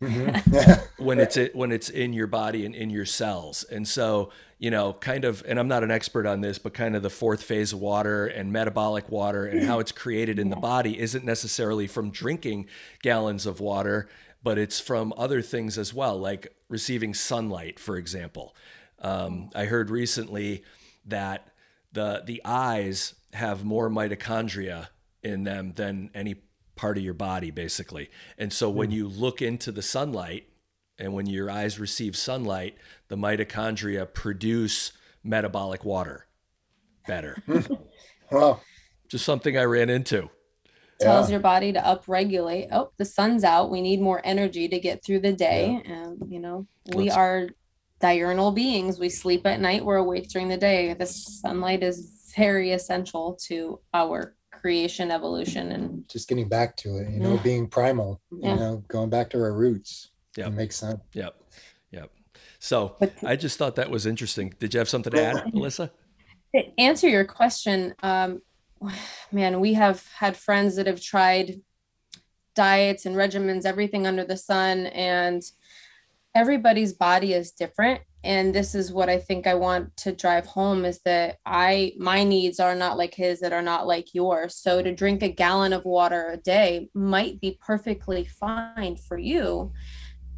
Mm-hmm. 0.00 0.82
When 1.04 1.20
it's 1.20 1.38
when 1.52 1.72
it's 1.72 1.88
in 1.90 2.12
your 2.12 2.26
body 2.26 2.64
and 2.64 2.74
in 2.74 2.90
your 2.90 3.04
cells. 3.04 3.64
And 3.64 3.86
so, 3.86 4.30
you 4.58 4.70
know, 4.70 4.94
kind 4.94 5.24
of 5.24 5.44
and 5.46 5.58
I'm 5.58 5.68
not 5.68 5.84
an 5.84 5.90
expert 5.90 6.26
on 6.26 6.40
this, 6.40 6.58
but 6.58 6.74
kind 6.74 6.96
of 6.96 7.02
the 7.02 7.10
fourth 7.10 7.42
phase 7.42 7.72
of 7.72 7.80
water 7.80 8.26
and 8.26 8.50
metabolic 8.52 9.10
water 9.10 9.44
and 9.46 9.62
how 9.64 9.78
it's 9.78 9.92
created 9.92 10.38
in 10.38 10.48
the 10.48 10.56
body 10.56 10.98
isn't 10.98 11.24
necessarily 11.24 11.86
from 11.86 12.10
drinking 12.10 12.66
gallons 13.02 13.46
of 13.46 13.60
water, 13.60 14.08
but 14.46 14.58
it's 14.58 14.78
from 14.78 15.12
other 15.16 15.42
things 15.42 15.76
as 15.76 15.92
well, 15.92 16.16
like 16.16 16.54
receiving 16.68 17.12
sunlight, 17.12 17.80
for 17.80 17.96
example. 17.96 18.54
Um, 19.00 19.50
I 19.56 19.64
heard 19.64 19.90
recently 19.90 20.62
that 21.04 21.48
the 21.92 22.22
the 22.24 22.40
eyes 22.44 23.14
have 23.32 23.64
more 23.64 23.90
mitochondria 23.90 24.86
in 25.20 25.42
them 25.42 25.72
than 25.74 26.10
any 26.14 26.36
part 26.76 26.96
of 26.96 27.02
your 27.02 27.12
body 27.12 27.50
basically. 27.50 28.08
And 28.38 28.52
so 28.52 28.70
when 28.70 28.92
you 28.92 29.08
look 29.08 29.42
into 29.42 29.72
the 29.72 29.82
sunlight 29.82 30.48
and 30.96 31.12
when 31.12 31.26
your 31.26 31.50
eyes 31.50 31.80
receive 31.80 32.16
sunlight 32.16 32.76
the 33.08 33.16
mitochondria 33.16 34.06
produce 34.14 34.92
metabolic 35.24 35.84
water 35.84 36.26
better. 37.08 37.36
Well, 38.28 38.60
just 39.08 39.24
something 39.24 39.56
i 39.56 39.62
ran 39.62 39.88
into 39.88 40.30
tells 41.00 41.28
Yeah. 41.28 41.32
your 41.34 41.40
body 41.40 41.72
to 41.72 41.80
upregulate. 41.80 42.68
Oh, 42.72 42.90
the 42.96 43.04
sun's 43.04 43.44
out. 43.44 43.70
We 43.70 43.80
need 43.82 44.00
more 44.00 44.20
energy 44.24 44.68
to 44.68 44.78
get 44.80 45.04
through 45.04 45.20
the 45.20 45.32
day. 45.32 45.82
And 45.84 46.22
you 46.30 46.40
know, 46.40 46.66
we 46.94 47.04
Let's- 47.04 47.16
are 47.16 47.48
diurnal 48.00 48.52
beings. 48.52 48.98
We 48.98 49.08
sleep 49.08 49.46
at 49.46 49.60
night, 49.60 49.84
we're 49.84 49.96
awake 49.96 50.28
during 50.28 50.48
the 50.48 50.56
day. 50.56 50.92
The 50.94 51.06
sunlight 51.06 51.82
is 51.82 52.30
very 52.36 52.72
essential 52.72 53.38
to 53.46 53.80
our 53.94 54.34
creation, 54.52 55.10
evolution, 55.10 55.72
and 55.72 56.06
just 56.08 56.28
getting 56.28 56.48
back 56.48 56.76
to 56.78 56.96
it, 56.98 57.10
you 57.10 57.20
know, 57.20 57.34
Yeah. 57.34 57.42
being 57.42 57.66
primal, 57.68 58.20
you 58.30 58.54
know, 58.54 58.82
going 58.88 59.10
back 59.10 59.30
to 59.30 59.38
our 59.38 59.52
roots. 59.52 60.10
Yeah, 60.36 60.48
It 60.48 60.50
makes 60.54 60.76
sense. 60.76 61.00
yep 61.14 61.34
yep 61.90 62.10
so 62.58 62.96
i 63.22 63.36
just 63.36 63.56
thought 63.58 63.76
that 63.76 63.90
was 63.90 64.04
interesting 64.06 64.52
did 64.58 64.74
you 64.74 64.78
have 64.78 64.88
something 64.88 65.12
to 65.12 65.22
add 65.22 65.54
melissa 65.54 65.90
to 66.54 66.62
answer 66.80 67.08
your 67.08 67.24
question, 67.24 67.94
um, 68.02 68.42
man, 69.32 69.60
we 69.60 69.74
have 69.74 70.06
had 70.18 70.36
friends 70.36 70.76
that 70.76 70.86
have 70.86 71.00
tried 71.00 71.60
diets 72.54 73.06
and 73.06 73.16
regimens, 73.16 73.66
everything 73.66 74.06
under 74.06 74.24
the 74.24 74.36
sun, 74.36 74.86
and 74.86 75.42
everybody's 76.34 76.92
body 76.92 77.32
is 77.32 77.52
different. 77.52 78.00
And 78.24 78.52
this 78.52 78.74
is 78.74 78.92
what 78.92 79.08
I 79.08 79.18
think 79.18 79.46
I 79.46 79.54
want 79.54 79.96
to 79.98 80.12
drive 80.12 80.46
home 80.46 80.84
is 80.84 81.00
that 81.04 81.36
I 81.46 81.92
my 81.96 82.24
needs 82.24 82.58
are 82.58 82.74
not 82.74 82.98
like 82.98 83.14
his 83.14 83.40
that 83.40 83.52
are 83.52 83.62
not 83.62 83.86
like 83.86 84.14
yours. 84.14 84.56
So 84.56 84.82
to 84.82 84.92
drink 84.92 85.22
a 85.22 85.28
gallon 85.28 85.72
of 85.72 85.84
water 85.84 86.30
a 86.30 86.36
day 86.36 86.90
might 86.92 87.40
be 87.40 87.58
perfectly 87.64 88.24
fine 88.24 88.96
for 88.96 89.16
you. 89.16 89.72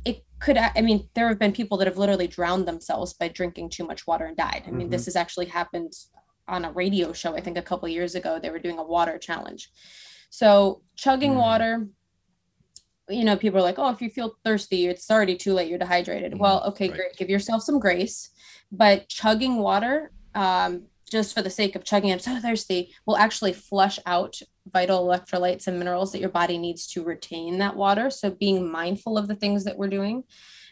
It 0.04 0.22
could 0.38 0.58
I 0.58 0.82
mean 0.82 1.08
there 1.14 1.28
have 1.28 1.38
been 1.38 1.52
people 1.52 1.78
that 1.78 1.86
have 1.86 1.96
literally 1.98 2.28
drowned 2.28 2.68
themselves 2.68 3.14
by 3.14 3.28
drinking 3.28 3.70
too 3.70 3.86
much 3.86 4.06
water 4.06 4.26
and 4.26 4.36
died. 4.36 4.64
I 4.66 4.70
mean 4.70 4.88
Mhm. 4.88 4.90
this 4.90 5.06
has 5.06 5.16
actually 5.16 5.46
happened 5.46 5.94
on 6.48 6.64
a 6.64 6.72
radio 6.72 7.12
show 7.12 7.34
I 7.36 7.40
think 7.40 7.56
a 7.58 7.62
couple 7.62 7.88
years 7.88 8.14
ago 8.14 8.38
they 8.40 8.50
were 8.50 8.58
doing 8.58 8.78
a 8.78 8.82
water 8.82 9.18
challenge. 9.18 9.70
So 10.30 10.82
chugging 10.96 11.32
Mm. 11.32 11.36
water 11.38 11.88
you 13.10 13.24
know, 13.24 13.38
people 13.38 13.58
are 13.58 13.62
like, 13.62 13.78
oh, 13.78 13.88
if 13.88 14.02
you 14.02 14.10
feel 14.10 14.34
thirsty, 14.44 14.86
it's 14.86 15.10
already 15.10 15.34
too 15.34 15.54
late, 15.54 15.66
you're 15.70 15.78
dehydrated. 15.78 16.32
Mhm, 16.34 16.40
Well, 16.40 16.62
okay, 16.64 16.88
right. 16.88 16.94
great. 16.96 17.16
Give 17.16 17.30
yourself 17.30 17.62
some 17.62 17.78
grace. 17.78 18.28
But 18.70 19.08
chugging 19.08 19.56
water, 19.56 20.12
um, 20.34 20.88
just 21.10 21.34
for 21.34 21.40
the 21.40 21.48
sake 21.48 21.74
of 21.74 21.84
chugging, 21.84 22.12
I'm 22.12 22.18
so 22.18 22.38
thirsty, 22.38 22.94
will 23.06 23.16
actually 23.16 23.54
flush 23.54 23.98
out 24.04 24.38
vital 24.70 25.06
electrolytes 25.06 25.66
and 25.66 25.78
minerals 25.78 26.12
that 26.12 26.20
your 26.20 26.28
body 26.28 26.58
needs 26.58 26.86
to 26.88 27.02
retain 27.02 27.56
that 27.60 27.76
water. 27.76 28.10
So 28.10 28.30
being 28.30 28.70
mindful 28.70 29.16
of 29.16 29.26
the 29.26 29.36
things 29.36 29.64
that 29.64 29.78
we're 29.78 29.88
doing. 29.88 30.24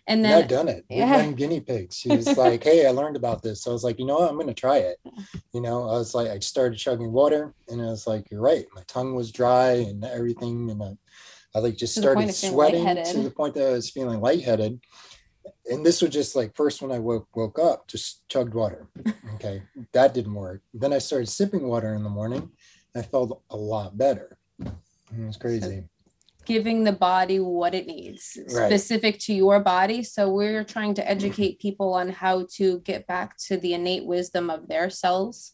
And 0.07 0.23
Yeah, 0.23 0.39
I've 0.39 0.49
done 0.49 0.69
it. 0.69 0.85
We've 0.89 0.99
Yeah. 1.07 1.23
been 1.23 1.35
guinea 1.35 1.61
pigs. 1.61 1.97
She 1.97 2.11
was 2.17 2.37
like, 2.37 2.63
Hey, 2.65 2.87
I 2.87 2.91
learned 2.91 3.17
about 3.17 3.43
this. 3.43 3.63
So 3.63 3.71
I 3.71 3.75
was 3.75 3.85
like, 3.85 3.99
you 3.99 4.07
know 4.07 4.19
what? 4.19 4.29
I'm 4.31 4.37
going 4.37 4.47
to 4.47 4.55
try 4.55 4.79
it. 4.79 4.99
You 5.53 5.61
know, 5.61 5.83
I 5.89 5.93
was 5.99 6.15
like, 6.15 6.29
I 6.29 6.39
started 6.39 6.79
chugging 6.79 7.13
water 7.13 7.55
and 7.69 7.81
I 7.81 7.87
was 7.87 8.07
like, 8.07 8.27
you're 8.31 8.41
right. 8.41 8.67
My 8.75 8.83
tongue 8.87 9.15
was 9.15 9.33
dry 9.33 9.71
and 9.73 10.05
everything. 10.05 10.71
And 10.71 10.83
I, 10.83 10.93
I 11.55 11.59
like 11.61 11.77
just 11.77 11.95
To 11.95 12.01
started 12.01 12.33
sweating 12.33 12.85
to 12.87 13.23
the 13.23 13.31
point 13.31 13.55
that 13.55 13.67
I 13.69 13.73
was 13.73 13.91
feeling 13.91 14.21
lightheaded. 14.21 14.81
And 15.71 15.85
this 15.87 16.03
was 16.03 16.11
just 16.11 16.37
like 16.37 16.55
first 16.57 16.83
when 16.83 16.93
I 16.93 16.99
woke 16.99 17.29
woke 17.35 17.59
up, 17.59 17.89
just 17.89 18.29
chugged 18.29 18.55
water. 18.55 18.89
Okay. 19.35 19.63
that 19.93 20.15
didn't 20.15 20.35
work. 20.35 20.63
Then 20.75 20.93
I 20.93 20.99
started 20.99 21.29
sipping 21.29 21.67
water 21.67 21.95
in 21.95 22.03
the 22.03 22.11
morning. 22.11 22.51
I 22.95 23.03
felt 23.03 23.43
a 23.51 23.57
lot 23.57 23.97
better. 23.99 24.37
It 24.61 24.73
was 25.19 25.37
crazy. 25.37 25.85
Giving 26.47 26.85
the 26.85 26.93
body 26.93 27.41
what 27.41 27.75
it 27.75 27.87
needs 27.87 28.39
Right. 28.55 28.67
specific 28.67 29.19
to 29.21 29.35
your 29.35 29.61
body 29.61 30.03
so 30.03 30.31
we're 30.31 30.65
trying 30.65 30.95
to 30.95 31.11
educate 31.11 31.59
people 31.59 31.93
on 31.93 32.09
how 32.09 32.47
to 32.55 32.79
get 32.81 33.07
back 33.07 33.37
to 33.49 33.57
the 33.57 33.75
innate 33.75 34.07
wisdom 34.07 34.49
of 34.49 34.69
their 34.69 34.89
cells 34.89 35.53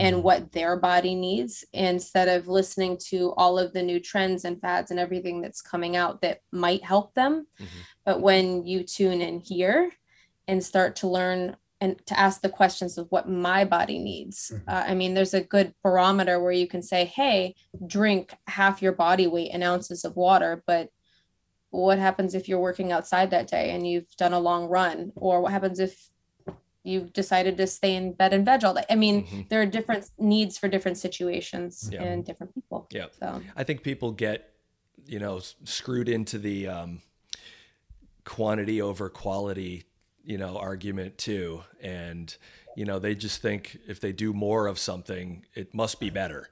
and 0.00 0.16
Mhm. 0.16 0.22
what 0.22 0.52
their 0.52 0.76
body 0.76 1.14
needs 1.14 1.64
instead 1.72 2.28
of 2.28 2.48
listening 2.48 2.96
to 3.10 3.32
all 3.36 3.58
of 3.58 3.72
the 3.72 3.82
new 3.82 4.00
trends 4.00 4.44
and 4.44 4.60
fads 4.60 4.90
and 4.90 4.98
everything 4.98 5.40
that's 5.40 5.62
coming 5.62 5.96
out 5.96 6.20
that 6.22 6.40
might 6.50 6.82
help 6.82 7.14
them 7.14 7.46
Mhm. 7.60 7.66
but 8.04 8.20
when 8.20 8.66
you 8.66 8.82
tune 8.82 9.20
in 9.22 9.38
here 9.40 9.90
and 10.48 10.62
start 10.64 10.96
to 10.96 11.06
learn 11.08 11.56
and 11.82 12.00
to 12.06 12.14
ask 12.26 12.40
the 12.42 12.48
questions 12.60 12.96
of 12.96 13.06
what 13.10 13.28
my 13.28 13.64
body 13.76 13.98
needs 13.98 14.52
Mhm. 14.54 14.62
uh, 14.72 14.84
i 14.90 14.94
mean 14.94 15.12
there's 15.14 15.34
a 15.34 15.48
good 15.54 15.68
barometer 15.82 16.36
where 16.42 16.52
you 16.62 16.66
can 16.74 16.82
say 16.92 17.04
hey 17.18 17.54
drink 17.86 18.24
half 18.46 18.80
your 18.84 18.92
body 19.06 19.26
weight 19.26 19.50
in 19.56 19.62
ounces 19.72 20.04
of 20.04 20.16
water 20.16 20.62
but 20.66 20.88
what 21.70 21.98
happens 21.98 22.34
if 22.34 22.48
you're 22.48 22.66
working 22.70 22.92
outside 22.92 23.30
that 23.30 23.48
day 23.56 23.66
and 23.74 23.86
you've 23.88 24.10
done 24.24 24.34
a 24.34 24.38
long 24.50 24.62
run 24.78 25.10
or 25.16 25.40
what 25.42 25.52
happens 25.52 25.78
if 25.80 25.94
you've 26.84 27.12
decided 27.12 27.56
to 27.56 27.66
stay 27.66 27.94
in 28.00 28.12
bed 28.12 28.32
and 28.34 28.44
veg 28.44 28.62
all 28.64 28.74
day 28.74 28.84
i 28.90 28.94
mean 29.04 29.16
Mhm. 29.24 29.48
there 29.48 29.60
are 29.62 29.70
different 29.78 30.04
needs 30.18 30.54
for 30.60 30.68
different 30.68 30.98
situations 30.98 31.88
Yeah. 31.92 32.02
and 32.04 32.24
different 32.28 32.54
people 32.54 32.80
Yeah. 32.98 33.06
so 33.18 33.26
I 33.56 33.64
think 33.64 33.82
people 33.82 34.10
get, 34.12 34.38
you 35.14 35.18
know, 35.24 35.40
screwed 35.64 36.08
into 36.16 36.38
the 36.38 36.58
um, 36.76 36.90
quantity 38.24 38.80
over 38.80 39.08
quality, 39.08 39.84
you 40.24 40.38
know, 40.38 40.56
argument 40.58 41.18
too. 41.18 41.62
And, 41.80 42.34
you 42.76 42.84
know, 42.84 42.98
they 42.98 43.14
just 43.14 43.42
think 43.42 43.78
if 43.86 44.00
they 44.00 44.12
do 44.12 44.32
more 44.32 44.66
of 44.66 44.78
something, 44.78 45.44
it 45.54 45.74
must 45.74 46.00
be 46.00 46.10
better. 46.10 46.48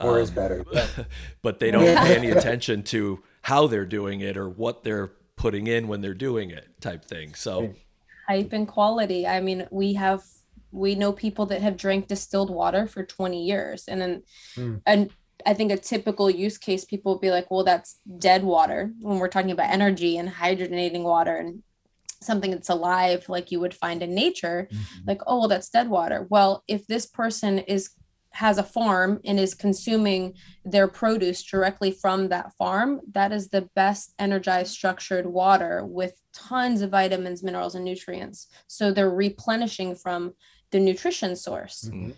More 0.00 0.20
is 0.20 0.30
Um, 0.30 0.34
better. 0.34 0.64
but 1.42 1.60
they 1.60 1.70
don't 1.70 1.84
pay 1.84 2.16
any 2.16 2.30
attention 2.30 2.82
to 2.84 3.22
how 3.42 3.66
they're 3.66 3.86
doing 3.86 4.20
it 4.20 4.36
or 4.36 4.48
what 4.48 4.82
they're 4.84 5.12
putting 5.36 5.66
in 5.66 5.88
when 5.88 6.00
they're 6.00 6.14
doing 6.14 6.50
it 6.50 6.68
type 6.80 7.04
thing. 7.04 7.34
So, 7.34 7.74
hype 8.28 8.52
and 8.52 8.66
quality. 8.68 9.26
I 9.26 9.40
mean, 9.40 9.66
we 9.70 9.94
have 9.94 10.22
we 10.72 10.94
know 10.94 11.12
people 11.12 11.46
that 11.46 11.62
have 11.62 11.76
drank 11.76 12.06
distilled 12.06 12.48
water 12.50 12.86
for 12.86 13.04
20 13.04 13.44
years. 13.44 13.88
And 13.88 14.00
then 14.00 14.22
Hmm. 14.54 14.76
and 14.86 15.10
I 15.46 15.54
think 15.54 15.72
a 15.72 15.76
typical 15.76 16.30
use 16.30 16.58
case 16.58 16.84
people 16.84 17.14
will 17.14 17.18
be 17.20 17.30
like, 17.30 17.50
well, 17.50 17.64
that's 17.64 17.98
dead 18.18 18.44
water 18.44 18.92
when 19.00 19.18
we're 19.18 19.28
talking 19.28 19.50
about 19.50 19.70
energy 19.70 20.18
and 20.18 20.28
hydrogenating 20.28 21.02
water 21.02 21.34
and 21.34 21.62
something 22.22 22.50
that's 22.50 22.68
alive 22.68 23.24
like 23.28 23.50
you 23.50 23.58
would 23.60 23.74
find 23.74 24.02
in 24.02 24.14
nature 24.14 24.68
Mhm. 24.70 25.06
like 25.06 25.22
oh 25.26 25.40
well 25.40 25.48
that's 25.48 25.70
dead 25.70 25.88
water 25.88 26.26
well 26.30 26.62
if 26.68 26.86
this 26.86 27.06
person 27.06 27.58
is 27.60 27.90
has 28.32 28.58
a 28.58 28.62
farm 28.62 29.20
and 29.24 29.40
is 29.40 29.54
consuming 29.54 30.34
their 30.64 30.86
produce 30.86 31.42
directly 31.42 31.90
from 31.90 32.28
that 32.28 32.52
farm 32.56 33.00
that 33.12 33.32
is 33.32 33.48
the 33.48 33.68
best 33.74 34.14
energized 34.20 34.70
structured 34.72 35.26
water 35.26 35.84
with 35.84 36.12
tons 36.32 36.80
of 36.82 36.90
vitamins 36.90 37.42
minerals 37.42 37.74
and 37.74 37.84
nutrients 37.84 38.46
so 38.68 38.92
they're 38.92 39.10
replenishing 39.10 39.94
from 39.96 40.32
the 40.70 40.78
nutrition 40.78 41.34
source 41.34 41.88
Mhm. 41.92 42.14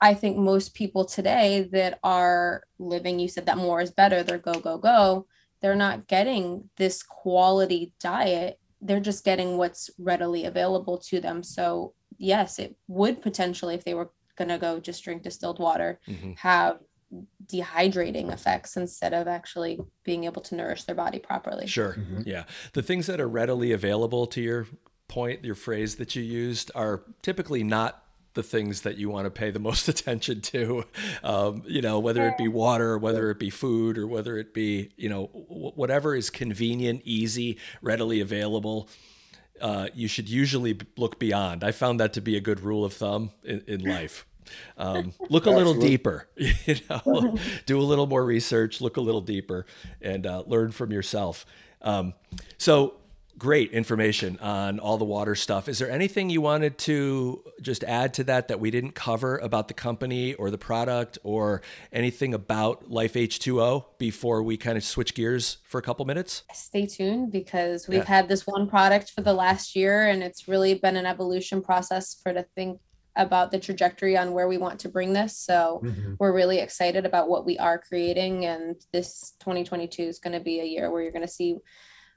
I 0.00 0.14
think 0.14 0.36
most 0.36 0.74
people 0.74 1.04
today 1.04 1.68
that 1.70 2.00
are 2.02 2.64
living, 2.80 3.20
you 3.20 3.28
said 3.28 3.46
that 3.46 3.56
more 3.56 3.80
is 3.80 3.92
better, 3.92 4.24
they're 4.24 4.36
go, 4.36 4.54
go, 4.54 4.76
go, 4.76 5.26
they're 5.60 5.76
not 5.76 6.08
getting 6.08 6.68
this 6.76 7.04
quality 7.04 7.92
diet. 8.00 8.58
They're 8.82 9.00
just 9.00 9.24
getting 9.24 9.56
what's 9.56 9.90
readily 9.98 10.44
available 10.44 10.98
to 10.98 11.20
them. 11.20 11.42
So, 11.42 11.94
yes, 12.18 12.58
it 12.58 12.76
would 12.88 13.22
potentially, 13.22 13.74
if 13.74 13.84
they 13.84 13.94
were 13.94 14.10
going 14.36 14.48
to 14.48 14.58
go 14.58 14.80
just 14.80 15.04
drink 15.04 15.22
distilled 15.22 15.58
water, 15.58 16.00
mhm. 16.08 16.36
have 16.38 16.80
dehydrating 17.46 18.32
effects 18.32 18.76
instead 18.76 19.12
of 19.12 19.28
actually 19.28 19.78
being 20.02 20.24
able 20.24 20.42
to 20.42 20.54
nourish 20.54 20.84
their 20.84 20.94
body 20.94 21.18
properly. 21.18 21.66
Sure. 21.66 21.94
Mhm. 21.94 22.26
Yeah. 22.26 22.44
The 22.72 22.82
things 22.82 23.06
that 23.06 23.20
are 23.20 23.28
readily 23.28 23.72
available 23.72 24.26
to 24.28 24.40
your 24.40 24.66
point, 25.08 25.44
your 25.44 25.54
phrase 25.54 25.96
that 25.96 26.16
you 26.16 26.22
used, 26.22 26.70
are 26.74 27.02
typically 27.20 27.62
not 27.62 28.02
the 28.34 28.42
things 28.42 28.82
that 28.82 28.96
you 28.96 29.10
want 29.10 29.26
to 29.26 29.30
pay 29.30 29.50
the 29.50 29.58
most 29.58 29.88
attention 29.94 30.40
to. 30.40 30.84
Um, 31.22 31.62
you 31.66 31.82
know, 31.82 31.98
whether 31.98 32.26
it 32.28 32.38
be 32.38 32.48
water, 32.48 32.98
whether 32.98 33.30
it 33.30 33.38
be 33.38 33.50
food, 33.50 33.98
or 33.98 34.06
whether 34.06 34.38
it 34.38 34.54
be, 34.54 34.90
you 34.96 35.08
know, 35.08 35.30
w- 35.48 35.72
whatever 35.74 36.14
is 36.14 36.30
convenient, 36.30 37.02
easy, 37.04 37.58
readily 37.80 38.20
available. 38.20 38.88
Uh, 39.60 39.88
you 39.94 40.08
should 40.08 40.28
usually 40.28 40.78
look 40.96 41.18
beyond. 41.18 41.62
I 41.62 41.72
found 41.72 42.00
that 42.00 42.12
to 42.14 42.20
be 42.20 42.36
a 42.36 42.40
good 42.40 42.60
rule 42.60 42.84
of 42.84 42.94
thumb 42.94 43.30
in, 43.44 43.62
in 43.66 43.80
life. 43.80 44.26
Um, 44.76 45.12
look 45.30 45.46
a 45.46 45.50
little 45.50 45.74
deeper, 45.74 46.28
you 46.36 46.76
know, 46.90 47.36
do 47.66 47.78
a 47.78 47.82
little 47.82 48.06
more 48.06 48.24
research, 48.24 48.80
look 48.80 48.96
a 48.96 49.00
little 49.00 49.20
deeper, 49.20 49.66
and 50.00 50.26
uh, 50.26 50.42
learn 50.46 50.72
from 50.72 50.90
yourself. 50.90 51.46
Um, 51.80 52.14
so 52.58 52.94
great 53.38 53.72
information 53.72 54.38
on 54.38 54.78
all 54.78 54.98
the 54.98 55.04
water 55.04 55.34
stuff. 55.34 55.68
Is 55.68 55.78
there 55.78 55.90
anything 55.90 56.30
you 56.30 56.40
wanted 56.40 56.78
to 56.78 57.42
just 57.60 57.82
add 57.84 58.14
to 58.14 58.24
that 58.24 58.48
that 58.48 58.60
we 58.60 58.70
didn't 58.70 58.94
cover 58.94 59.38
about 59.38 59.68
the 59.68 59.74
company 59.74 60.34
or 60.34 60.50
the 60.50 60.58
product 60.58 61.18
or 61.22 61.62
anything 61.92 62.34
about 62.34 62.90
Life 62.90 63.14
H2O 63.14 63.84
before 63.98 64.42
we 64.42 64.56
kind 64.56 64.76
of 64.76 64.84
switch 64.84 65.14
gears 65.14 65.58
for 65.64 65.78
a 65.78 65.82
couple 65.82 66.04
minutes? 66.04 66.44
Stay 66.52 66.86
tuned 66.86 67.32
because 67.32 67.88
we've 67.88 67.98
yeah. 67.98 68.04
had 68.04 68.28
this 68.28 68.46
one 68.46 68.68
product 68.68 69.10
for 69.10 69.22
the 69.22 69.34
last 69.34 69.74
year 69.74 70.08
and 70.08 70.22
it's 70.22 70.46
really 70.46 70.74
been 70.74 70.96
an 70.96 71.06
evolution 71.06 71.62
process 71.62 72.14
for 72.22 72.32
to 72.32 72.44
think 72.54 72.80
about 73.16 73.50
the 73.50 73.58
trajectory 73.58 74.16
on 74.16 74.32
where 74.32 74.48
we 74.48 74.56
want 74.56 74.80
to 74.80 74.88
bring 74.88 75.12
this. 75.12 75.36
So 75.36 75.82
mm-hmm. 75.84 76.14
we're 76.18 76.32
really 76.32 76.58
excited 76.58 77.04
about 77.04 77.28
what 77.28 77.44
we 77.44 77.58
are 77.58 77.78
creating 77.78 78.46
and 78.46 78.76
this 78.92 79.34
2022 79.40 80.02
is 80.02 80.18
going 80.18 80.32
to 80.32 80.40
be 80.40 80.60
a 80.60 80.64
year 80.64 80.90
where 80.90 81.02
you're 81.02 81.12
going 81.12 81.26
to 81.26 81.28
see 81.28 81.58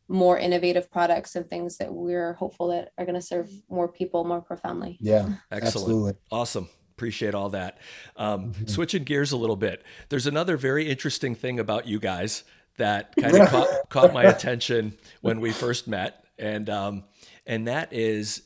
more 0.07 0.37
innovative 0.37 0.91
products 0.91 1.35
and 1.35 1.49
things 1.49 1.77
that 1.77 1.93
we're 1.93 2.33
hopeful 2.33 2.67
that 2.67 2.91
are 2.97 3.05
going 3.05 3.15
to 3.15 3.21
serve 3.21 3.49
more 3.69 3.87
people 3.87 4.23
more 4.23 4.41
profoundly. 4.41 4.97
Yeah, 4.99 5.29
excellent, 5.51 5.63
absolutely. 5.63 6.13
awesome. 6.31 6.69
Appreciate 6.91 7.35
all 7.35 7.49
that. 7.49 7.79
Um, 8.15 8.53
mm-hmm. 8.53 8.67
Switching 8.67 9.03
gears 9.03 9.31
a 9.31 9.37
little 9.37 9.57
bit, 9.57 9.83
there's 10.09 10.27
another 10.27 10.55
very 10.55 10.89
interesting 10.89 11.35
thing 11.35 11.59
about 11.59 11.87
you 11.87 11.99
guys 11.99 12.43
that 12.77 13.13
kind 13.19 13.35
of 13.37 13.49
caught, 13.49 13.67
caught 13.89 14.13
my 14.13 14.23
attention 14.23 14.97
when 15.21 15.41
we 15.41 15.51
first 15.51 15.87
met, 15.87 16.23
and 16.37 16.69
um, 16.69 17.03
and 17.45 17.67
that 17.67 17.91
is 17.91 18.43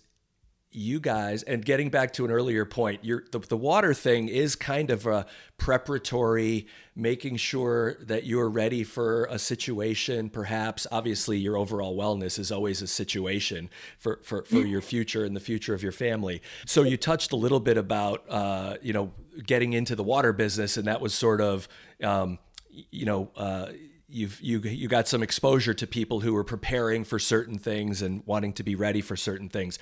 you 0.71 0.99
guys 0.99 1.41
and 1.43 1.65
getting 1.65 1.89
back 1.89 2.13
to 2.13 2.25
an 2.25 2.31
earlier 2.31 2.63
point 2.63 3.01
the, 3.01 3.43
the 3.49 3.57
water 3.57 3.91
thing 3.91 4.27
is 4.27 4.55
kind 4.55 4.91
of 4.91 5.07
a 5.07 5.25
preparatory 5.57 6.67
making 6.95 7.37
sure 7.37 7.95
that 8.01 8.25
you're 8.25 8.49
ready 8.49 8.83
for 8.83 9.25
a 9.25 9.39
situation 9.39 10.29
perhaps. 10.29 10.85
Obviously 10.91 11.39
your 11.39 11.57
overall 11.57 11.97
wellness 11.97 12.37
is 12.37 12.51
always 12.51 12.81
a 12.83 12.87
situation 12.87 13.69
for 13.97 14.19
for, 14.23 14.43
for 14.43 14.59
your 14.59 14.81
future 14.81 15.25
and 15.25 15.35
the 15.35 15.39
future 15.39 15.73
of 15.73 15.81
your 15.81 15.91
family. 15.91 16.41
So 16.65 16.83
you 16.83 16.97
touched 16.97 17.31
a 17.31 17.35
little 17.35 17.59
bit 17.59 17.77
about 17.77 18.23
uh, 18.29 18.75
you 18.81 18.93
know 18.93 19.11
getting 19.45 19.73
into 19.73 19.95
the 19.95 20.03
water 20.03 20.33
business 20.33 20.77
and 20.77 20.85
that 20.87 21.01
was 21.01 21.15
sort 21.15 21.41
of 21.41 21.67
um, 22.03 22.37
you 22.69 23.05
know 23.05 23.31
uh, 23.35 23.69
you've 24.07 24.39
you 24.39 24.59
you 24.59 24.87
got 24.87 25.07
some 25.07 25.23
exposure 25.23 25.73
to 25.73 25.87
people 25.87 26.19
who 26.19 26.33
were 26.33 26.43
preparing 26.43 27.03
for 27.03 27.17
certain 27.17 27.57
things 27.57 28.03
and 28.03 28.21
wanting 28.27 28.53
to 28.53 28.63
be 28.63 28.75
ready 28.75 29.01
for 29.01 29.15
certain 29.15 29.49
things 29.49 29.79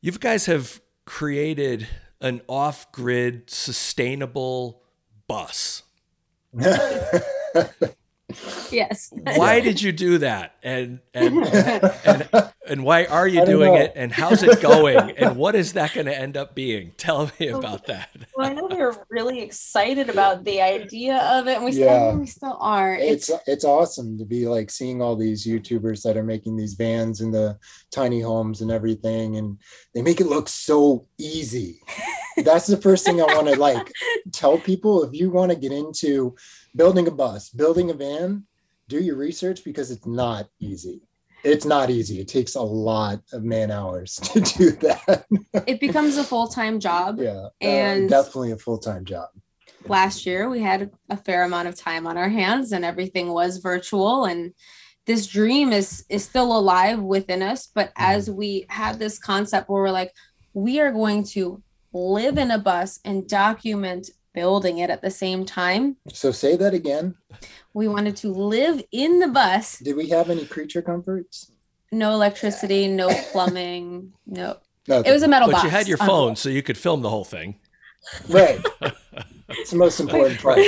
you 0.00 0.12
guys 0.12 0.46
have 0.46 0.80
created 1.04 1.86
an 2.20 2.40
off 2.48 2.90
grid 2.92 3.50
sustainable 3.50 4.82
bus. 5.28 5.82
yes. 8.72 9.12
Why 9.12 9.60
did 9.64 9.80
you 9.80 9.92
do 9.92 10.18
that? 10.18 10.56
And 10.62 11.00
and 11.14 11.46
and, 12.04 12.28
and 12.66 12.84
why 12.84 13.04
are 13.04 13.28
you 13.28 13.44
doing 13.46 13.74
know. 13.74 13.80
it? 13.80 13.92
And 13.94 14.12
how's 14.12 14.42
it 14.42 14.60
going? 14.60 15.12
and 15.16 15.36
what 15.36 15.54
is 15.54 15.74
that 15.74 15.94
going 15.94 16.06
to 16.06 16.18
end 16.18 16.36
up 16.36 16.54
being? 16.54 16.92
Tell 16.96 17.30
me 17.38 17.48
about 17.48 17.86
that. 17.86 18.10
well, 18.34 18.50
I 18.50 18.52
know 18.52 18.66
we 18.66 18.76
were 18.76 18.96
really 19.10 19.40
excited 19.40 20.08
about 20.08 20.44
the 20.44 20.60
idea 20.60 21.18
of 21.18 21.46
it, 21.46 21.56
and 21.56 21.64
we 21.64 21.72
yeah. 21.72 22.10
still 22.10 22.18
we 22.18 22.26
still 22.26 22.58
are. 22.60 22.94
It's, 22.94 23.28
it's 23.28 23.48
it's 23.48 23.64
awesome 23.64 24.18
to 24.18 24.24
be 24.24 24.48
like 24.48 24.70
seeing 24.70 25.00
all 25.00 25.16
these 25.16 25.46
YouTubers 25.46 26.02
that 26.02 26.16
are 26.16 26.24
making 26.24 26.56
these 26.56 26.74
vans 26.74 27.20
in 27.20 27.30
the 27.30 27.58
tiny 27.92 28.20
homes 28.20 28.60
and 28.60 28.70
everything, 28.70 29.36
and 29.36 29.58
they 29.94 30.02
make 30.02 30.20
it 30.20 30.26
look 30.26 30.48
so 30.48 31.06
easy. 31.18 31.80
That's 32.38 32.66
the 32.66 32.76
first 32.76 33.06
thing 33.06 33.20
I 33.20 33.24
want 33.24 33.48
to 33.48 33.56
like 33.56 33.90
tell 34.32 34.58
people. 34.58 35.04
If 35.04 35.14
you 35.14 35.30
want 35.30 35.52
to 35.52 35.56
get 35.56 35.72
into 35.72 36.34
building 36.76 37.08
a 37.08 37.10
bus, 37.10 37.48
building 37.50 37.90
a 37.90 37.94
van, 37.94 38.44
do 38.88 39.00
your 39.02 39.16
research 39.16 39.64
because 39.64 39.90
it's 39.90 40.06
not 40.06 40.48
easy. 40.60 41.02
It's 41.42 41.64
not 41.64 41.90
easy. 41.90 42.20
It 42.20 42.28
takes 42.28 42.54
a 42.54 42.62
lot 42.62 43.20
of 43.32 43.42
man 43.42 43.70
hours 43.70 44.16
to 44.32 44.40
do 44.40 44.70
that. 44.72 45.26
it 45.66 45.80
becomes 45.80 46.16
a 46.16 46.24
full 46.24 46.48
time 46.48 46.78
job. 46.80 47.18
Yeah. 47.18 47.30
Uh, 47.30 47.50
and 47.60 48.12
uh, 48.12 48.22
definitely 48.22 48.52
a 48.52 48.58
full 48.58 48.78
time 48.78 49.04
job. 49.04 49.28
Last 49.86 50.26
year, 50.26 50.48
we 50.48 50.60
had 50.60 50.90
a 51.10 51.16
fair 51.16 51.44
amount 51.44 51.68
of 51.68 51.76
time 51.76 52.06
on 52.06 52.16
our 52.16 52.28
hands 52.28 52.72
and 52.72 52.84
everything 52.84 53.32
was 53.32 53.58
virtual. 53.58 54.24
And 54.24 54.52
this 55.06 55.28
dream 55.28 55.72
is 55.72 56.04
is 56.08 56.24
still 56.24 56.56
alive 56.56 57.00
within 57.00 57.42
us 57.42 57.68
but 57.72 57.88
mm-hmm. 57.90 58.12
as 58.12 58.30
we 58.30 58.66
had 58.68 58.98
this 58.98 59.18
concept 59.18 59.68
where 59.68 59.82
we're 59.82 59.90
like 59.90 60.12
we 60.52 60.80
are 60.80 60.92
going 60.92 61.22
to 61.22 61.62
live 61.92 62.36
in 62.36 62.50
a 62.50 62.58
bus 62.58 63.00
and 63.04 63.28
document 63.28 64.10
building 64.36 64.78
it 64.78 64.90
at 64.90 65.02
the 65.02 65.10
same 65.10 65.44
time. 65.44 65.96
So 66.12 66.30
say 66.30 66.56
that 66.56 66.74
again. 66.74 67.16
We 67.72 67.88
wanted 67.88 68.16
to 68.18 68.28
live 68.28 68.84
in 68.92 69.18
the 69.18 69.28
bus. 69.28 69.78
Did 69.78 69.96
we 69.96 70.08
have 70.10 70.30
any 70.30 70.44
creature 70.44 70.82
comforts? 70.82 71.50
No 71.90 72.12
electricity, 72.12 72.86
no 72.86 73.08
plumbing, 73.32 74.12
no. 74.26 74.58
It 74.86 75.10
was 75.10 75.22
a 75.22 75.28
metal 75.28 75.48
but 75.48 75.52
box. 75.52 75.62
But 75.62 75.68
you 75.68 75.70
had 75.70 75.88
your 75.88 75.98
phone, 75.98 76.30
um, 76.30 76.36
so 76.36 76.48
you 76.48 76.62
could 76.62 76.76
film 76.76 77.00
the 77.02 77.08
whole 77.08 77.24
thing. 77.24 77.58
Right. 78.28 78.64
it's 79.48 79.70
the 79.70 79.76
most 79.78 79.98
important 79.98 80.38
part. 80.40 80.58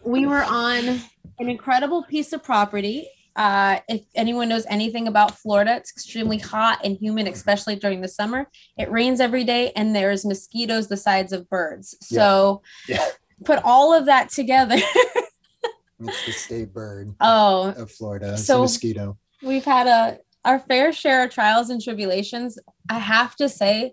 we 0.04 0.26
were 0.26 0.42
on 0.42 1.00
an 1.38 1.48
incredible 1.48 2.02
piece 2.04 2.32
of 2.32 2.42
property 2.42 3.06
uh, 3.38 3.78
if 3.88 4.02
anyone 4.16 4.48
knows 4.48 4.66
anything 4.68 5.06
about 5.06 5.38
Florida, 5.38 5.76
it's 5.76 5.92
extremely 5.92 6.38
hot 6.38 6.80
and 6.82 6.96
humid, 7.00 7.28
especially 7.28 7.76
during 7.76 8.00
the 8.00 8.08
summer. 8.08 8.48
It 8.76 8.90
rains 8.90 9.20
every 9.20 9.44
day, 9.44 9.70
and 9.76 9.94
there's 9.94 10.26
mosquitoes 10.26 10.88
the 10.88 10.96
size 10.96 11.30
of 11.30 11.48
birds. 11.48 11.96
So, 12.02 12.62
yeah. 12.88 12.96
Yeah. 12.96 13.08
put 13.44 13.60
all 13.62 13.94
of 13.94 14.06
that 14.06 14.30
together. 14.30 14.74
it's 16.00 16.26
the 16.26 16.32
state 16.32 16.74
bird. 16.74 17.14
Oh, 17.20 17.72
of 17.76 17.92
Florida. 17.92 18.32
It's 18.32 18.44
so 18.44 18.58
a 18.58 18.62
mosquito. 18.62 19.16
We've 19.40 19.64
had 19.64 19.86
a 19.86 20.18
our 20.44 20.58
fair 20.58 20.92
share 20.92 21.24
of 21.24 21.30
trials 21.30 21.70
and 21.70 21.80
tribulations. 21.80 22.58
I 22.88 22.98
have 22.98 23.36
to 23.36 23.48
say, 23.48 23.92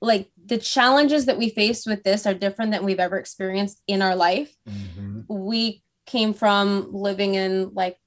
like 0.00 0.30
the 0.44 0.58
challenges 0.58 1.26
that 1.26 1.38
we 1.38 1.50
faced 1.50 1.86
with 1.86 2.02
this 2.02 2.26
are 2.26 2.34
different 2.34 2.72
than 2.72 2.84
we've 2.84 2.98
ever 2.98 3.18
experienced 3.18 3.80
in 3.86 4.02
our 4.02 4.16
life. 4.16 4.52
Mm-hmm. 4.68 5.20
We 5.28 5.84
came 6.06 6.34
from 6.34 6.92
living 6.92 7.36
in 7.36 7.70
like 7.74 7.98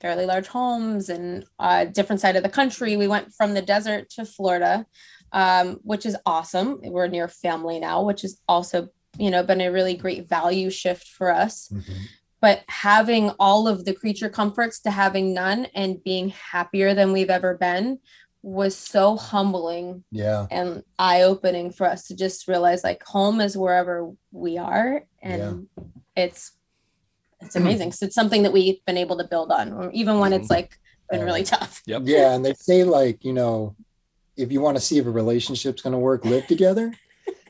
fairly 0.00 0.26
large 0.26 0.46
homes 0.46 1.08
and 1.08 1.44
a 1.58 1.86
different 1.86 2.20
side 2.20 2.36
of 2.36 2.42
the 2.42 2.48
country. 2.48 2.96
We 2.96 3.08
went 3.08 3.32
from 3.34 3.54
the 3.54 3.62
desert 3.62 4.10
to 4.10 4.24
Florida, 4.24 4.86
um, 5.32 5.78
which 5.82 6.06
is 6.06 6.16
awesome. 6.24 6.80
We're 6.82 7.08
near 7.08 7.28
family 7.28 7.80
now, 7.80 8.02
which 8.02 8.24
is 8.24 8.40
also, 8.48 8.88
you 9.18 9.30
know, 9.30 9.42
been 9.42 9.60
a 9.60 9.72
really 9.72 9.94
great 9.94 10.28
value 10.28 10.70
shift 10.70 11.08
for 11.08 11.32
us. 11.32 11.68
Mm-hmm. 11.68 12.02
But 12.40 12.62
having 12.68 13.30
all 13.40 13.66
of 13.66 13.84
the 13.84 13.94
creature 13.94 14.28
comforts 14.28 14.80
to 14.80 14.90
having 14.90 15.34
none 15.34 15.66
and 15.74 16.02
being 16.04 16.28
happier 16.28 16.94
than 16.94 17.12
we've 17.12 17.30
ever 17.30 17.56
been 17.56 17.98
was 18.40 18.76
so 18.76 19.16
humbling 19.16 20.04
yeah 20.12 20.46
and 20.50 20.84
eye-opening 20.98 21.72
for 21.72 21.86
us 21.86 22.06
to 22.06 22.14
just 22.14 22.46
realize 22.46 22.84
like 22.84 23.02
home 23.02 23.40
is 23.40 23.56
wherever 23.56 24.12
we 24.30 24.56
are 24.56 25.04
and 25.20 25.68
yeah. 25.76 25.84
it's 26.24 26.52
it's 27.40 27.56
amazing. 27.56 27.92
so 27.92 28.06
it's 28.06 28.14
something 28.14 28.42
that 28.42 28.52
we've 28.52 28.84
been 28.84 28.96
able 28.96 29.16
to 29.18 29.24
build 29.24 29.50
on, 29.52 29.90
even 29.94 30.18
when 30.18 30.32
it's 30.32 30.44
mm-hmm. 30.44 30.54
like 30.54 30.78
been 31.10 31.24
really 31.24 31.44
tough. 31.44 31.82
Yep. 31.86 32.02
Yeah. 32.04 32.34
And 32.34 32.44
they 32.44 32.54
say 32.54 32.84
like, 32.84 33.24
you 33.24 33.32
know, 33.32 33.74
if 34.36 34.52
you 34.52 34.60
want 34.60 34.76
to 34.76 34.80
see 34.80 34.98
if 34.98 35.06
a 35.06 35.10
relationship's 35.10 35.82
going 35.82 35.92
to 35.92 35.98
work, 35.98 36.24
live 36.24 36.46
together. 36.46 36.92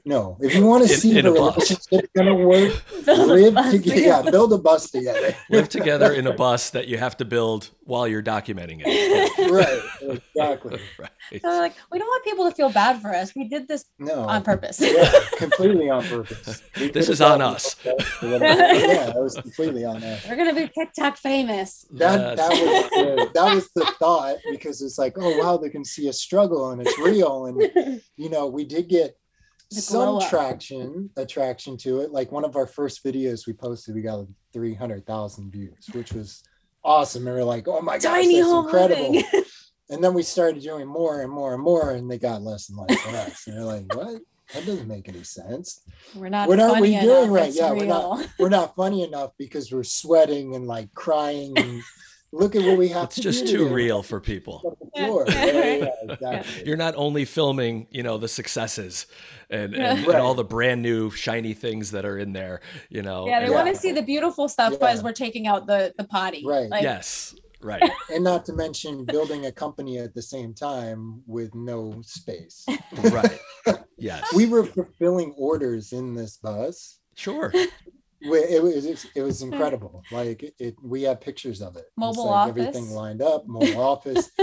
No, 0.08 0.38
if 0.40 0.54
you 0.54 0.64
want 0.64 0.86
to 0.86 0.90
in, 0.90 0.98
see 0.98 1.18
in 1.18 1.26
the 1.26 1.32
relationship 1.32 2.10
gonna 2.16 2.34
work, 2.34 2.72
live 3.06 3.54
together. 3.70 4.00
Yeah, 4.00 4.22
build 4.22 4.54
a 4.54 4.56
bus 4.56 4.90
together. 4.90 5.36
live 5.50 5.68
together 5.68 6.14
in 6.14 6.26
a 6.26 6.32
bus 6.32 6.70
that 6.70 6.88
you 6.88 6.96
have 6.96 7.18
to 7.18 7.26
build 7.26 7.68
while 7.84 8.08
you're 8.08 8.22
documenting 8.22 8.80
it. 8.86 9.50
right, 9.50 10.18
exactly. 10.34 10.80
Right. 10.98 11.42
So 11.42 11.48
like, 11.48 11.74
we 11.92 11.98
don't 11.98 12.08
want 12.08 12.24
people 12.24 12.48
to 12.48 12.56
feel 12.56 12.70
bad 12.70 13.02
for 13.02 13.14
us. 13.14 13.34
We 13.36 13.48
did 13.48 13.68
this 13.68 13.84
no. 13.98 14.20
on 14.20 14.44
purpose. 14.44 14.80
yeah, 14.80 15.12
completely 15.36 15.90
on 15.90 16.02
purpose. 16.04 16.62
this 16.74 17.10
is 17.10 17.20
on 17.20 17.42
us. 17.42 17.76
yeah, 17.84 19.10
it 19.10 19.22
was 19.22 19.34
completely 19.34 19.84
on 19.84 20.02
us. 20.02 20.26
We're 20.26 20.36
gonna 20.36 20.54
be 20.54 20.68
TikTok 20.68 21.18
famous. 21.18 21.84
That 21.90 22.38
that 22.38 22.48
was 22.48 23.32
that 23.34 23.54
was 23.54 23.68
the 23.74 23.84
thought 23.98 24.36
because 24.50 24.80
it's 24.80 24.96
like, 24.96 25.16
oh 25.18 25.36
wow, 25.36 25.58
they 25.58 25.68
can 25.68 25.84
see 25.84 26.08
a 26.08 26.14
struggle 26.14 26.70
and 26.70 26.80
it's 26.80 26.98
real, 26.98 27.44
and 27.44 28.00
you 28.16 28.30
know, 28.30 28.46
we 28.46 28.64
did 28.64 28.88
get 28.88 29.14
some 29.70 30.20
traction 30.28 31.10
attraction 31.16 31.76
to 31.78 32.00
it. 32.00 32.10
Like 32.10 32.32
one 32.32 32.44
of 32.44 32.56
our 32.56 32.66
first 32.66 33.04
videos 33.04 33.46
we 33.46 33.52
posted 33.52 33.94
we 33.94 34.02
got 34.02 34.20
like 34.20 34.28
300000 34.52 35.50
views 35.50 35.86
which 35.92 36.12
was 36.12 36.42
awesome. 36.84 37.26
And 37.26 37.36
we 37.36 37.42
are 37.42 37.44
like 37.44 37.68
oh 37.68 37.80
my 37.80 37.98
god 37.98 38.24
that's 38.24 38.26
incredible. 38.26 39.22
and 39.90 40.02
then 40.02 40.14
we 40.14 40.22
started 40.22 40.62
doing 40.62 40.86
more 40.86 41.22
and 41.22 41.30
more 41.30 41.54
and 41.54 41.62
more 41.62 41.90
and 41.90 42.10
they 42.10 42.18
got 42.18 42.42
less 42.42 42.68
and 42.70 42.78
less 42.78 43.04
and 43.04 43.14
less. 43.14 43.46
And 43.46 43.56
they're 43.56 43.64
like 43.64 43.94
what? 43.94 44.20
That 44.54 44.64
doesn't 44.64 44.88
make 44.88 45.10
any 45.10 45.24
sense. 45.24 45.82
We're 46.14 46.30
not 46.30 46.48
what 46.48 46.58
are 46.58 46.80
we 46.80 46.98
doing 46.98 47.30
right? 47.30 47.52
Yeah 47.52 47.70
real. 47.70 47.76
we're 47.76 47.86
not 47.86 48.28
we're 48.38 48.48
not 48.48 48.74
funny 48.76 49.02
enough 49.02 49.32
because 49.38 49.70
we're 49.70 49.84
sweating 49.84 50.54
and 50.54 50.66
like 50.66 50.92
crying 50.94 51.52
and 51.58 51.82
look 52.32 52.54
at 52.56 52.62
what 52.64 52.76
we 52.78 52.88
have. 52.88 53.04
It's 53.04 53.16
to 53.16 53.20
just 53.22 53.46
do 53.46 53.52
too 53.52 53.58
today. 53.64 53.74
real 53.74 54.02
for 54.02 54.20
people. 54.20 54.60
On 54.64 54.76
the 54.80 55.06
floor. 55.06 55.24
Yeah, 55.28 55.44
yeah, 55.46 55.74
yeah, 55.76 56.12
exactly. 56.12 56.62
You're 56.66 56.76
not 56.76 56.94
only 56.96 57.24
filming, 57.24 57.86
you 57.90 58.02
know, 58.02 58.18
the 58.18 58.28
successes 58.28 59.06
and, 59.50 59.74
and, 59.74 60.00
Right. 60.06 60.14
and 60.16 60.22
all 60.22 60.34
the 60.34 60.44
brand 60.44 60.82
new 60.82 61.10
shiny 61.10 61.54
things 61.54 61.90
that 61.92 62.04
are 62.04 62.18
in 62.18 62.32
there, 62.32 62.60
you 62.90 63.02
know. 63.02 63.26
Yeah, 63.26 63.38
they 63.40 63.44
and- 63.46 63.52
Yeah. 63.54 63.62
want 63.64 63.74
to 63.74 63.80
see 63.80 63.92
the 63.92 64.02
beautiful 64.02 64.48
stuff 64.48 64.74
Yeah. 64.80 64.88
as 64.88 65.02
we're 65.02 65.12
taking 65.12 65.46
out 65.46 65.66
the 65.66 65.94
the 65.96 66.04
potty. 66.04 66.44
Right. 66.46 66.68
Like, 66.68 66.82
yes, 66.82 67.34
right. 67.60 67.82
and 68.12 68.22
not 68.24 68.44
to 68.46 68.52
mention 68.52 69.04
building 69.04 69.46
a 69.46 69.52
company 69.52 69.98
at 69.98 70.14
the 70.14 70.22
same 70.22 70.52
time 70.54 71.22
with 71.26 71.54
no 71.54 72.00
space. 72.02 72.66
right. 73.02 73.38
Yes. 74.00 74.32
we 74.32 74.46
were 74.46 74.64
fulfilling 74.64 75.34
orders 75.36 75.92
in 75.92 76.14
this 76.14 76.36
bus. 76.36 76.98
sure. 77.16 77.52
We- 78.20 78.38
It 78.38 78.62
was 78.62 78.84
it 79.14 79.22
was 79.22 79.40
hmm. 79.42 79.52
incredible. 79.52 80.02
Like 80.10 80.54
it, 80.58 80.76
we 80.82 81.02
have 81.02 81.20
pictures 81.20 81.62
of 81.62 81.76
it. 81.76 81.84
Mobile 81.96 82.26
like 82.26 82.50
office. 82.50 82.50
everything 82.66 82.90
lined 82.90 83.22
up, 83.22 83.46
mobile 83.46 83.80
office. 83.80 84.30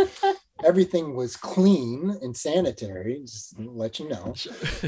Everything 0.63 1.15
was 1.15 1.35
clean 1.35 2.17
and 2.21 2.35
sanitary. 2.35 3.19
Just 3.21 3.57
to 3.57 3.69
let 3.69 3.99
you 3.99 4.07
know. 4.07 4.33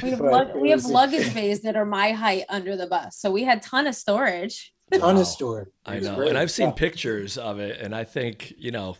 We 0.01 0.11
have, 0.11 0.21
lug- 0.21 0.55
we 0.55 0.69
have 0.69 0.85
luggage 0.85 1.33
bays 1.33 1.61
that 1.63 1.75
are 1.75 1.85
my 1.85 2.11
height 2.13 2.45
under 2.47 2.77
the 2.77 2.87
bus, 2.87 3.17
so 3.17 3.29
we 3.29 3.43
had 3.43 3.61
ton 3.61 3.85
of 3.85 3.93
storage. 3.95 4.73
Ton 4.93 5.15
Wow. 5.15 5.21
of 5.21 5.27
storage. 5.27 5.67
I 5.85 5.99
know. 5.99 6.15
great. 6.15 6.29
And 6.29 6.37
I've 6.37 6.51
seen 6.51 6.69
Yeah. 6.69 6.73
pictures 6.75 7.37
of 7.37 7.59
it 7.59 7.81
and 7.81 7.93
I 7.93 8.05
think, 8.05 8.53
you 8.57 8.71
know, 8.71 8.95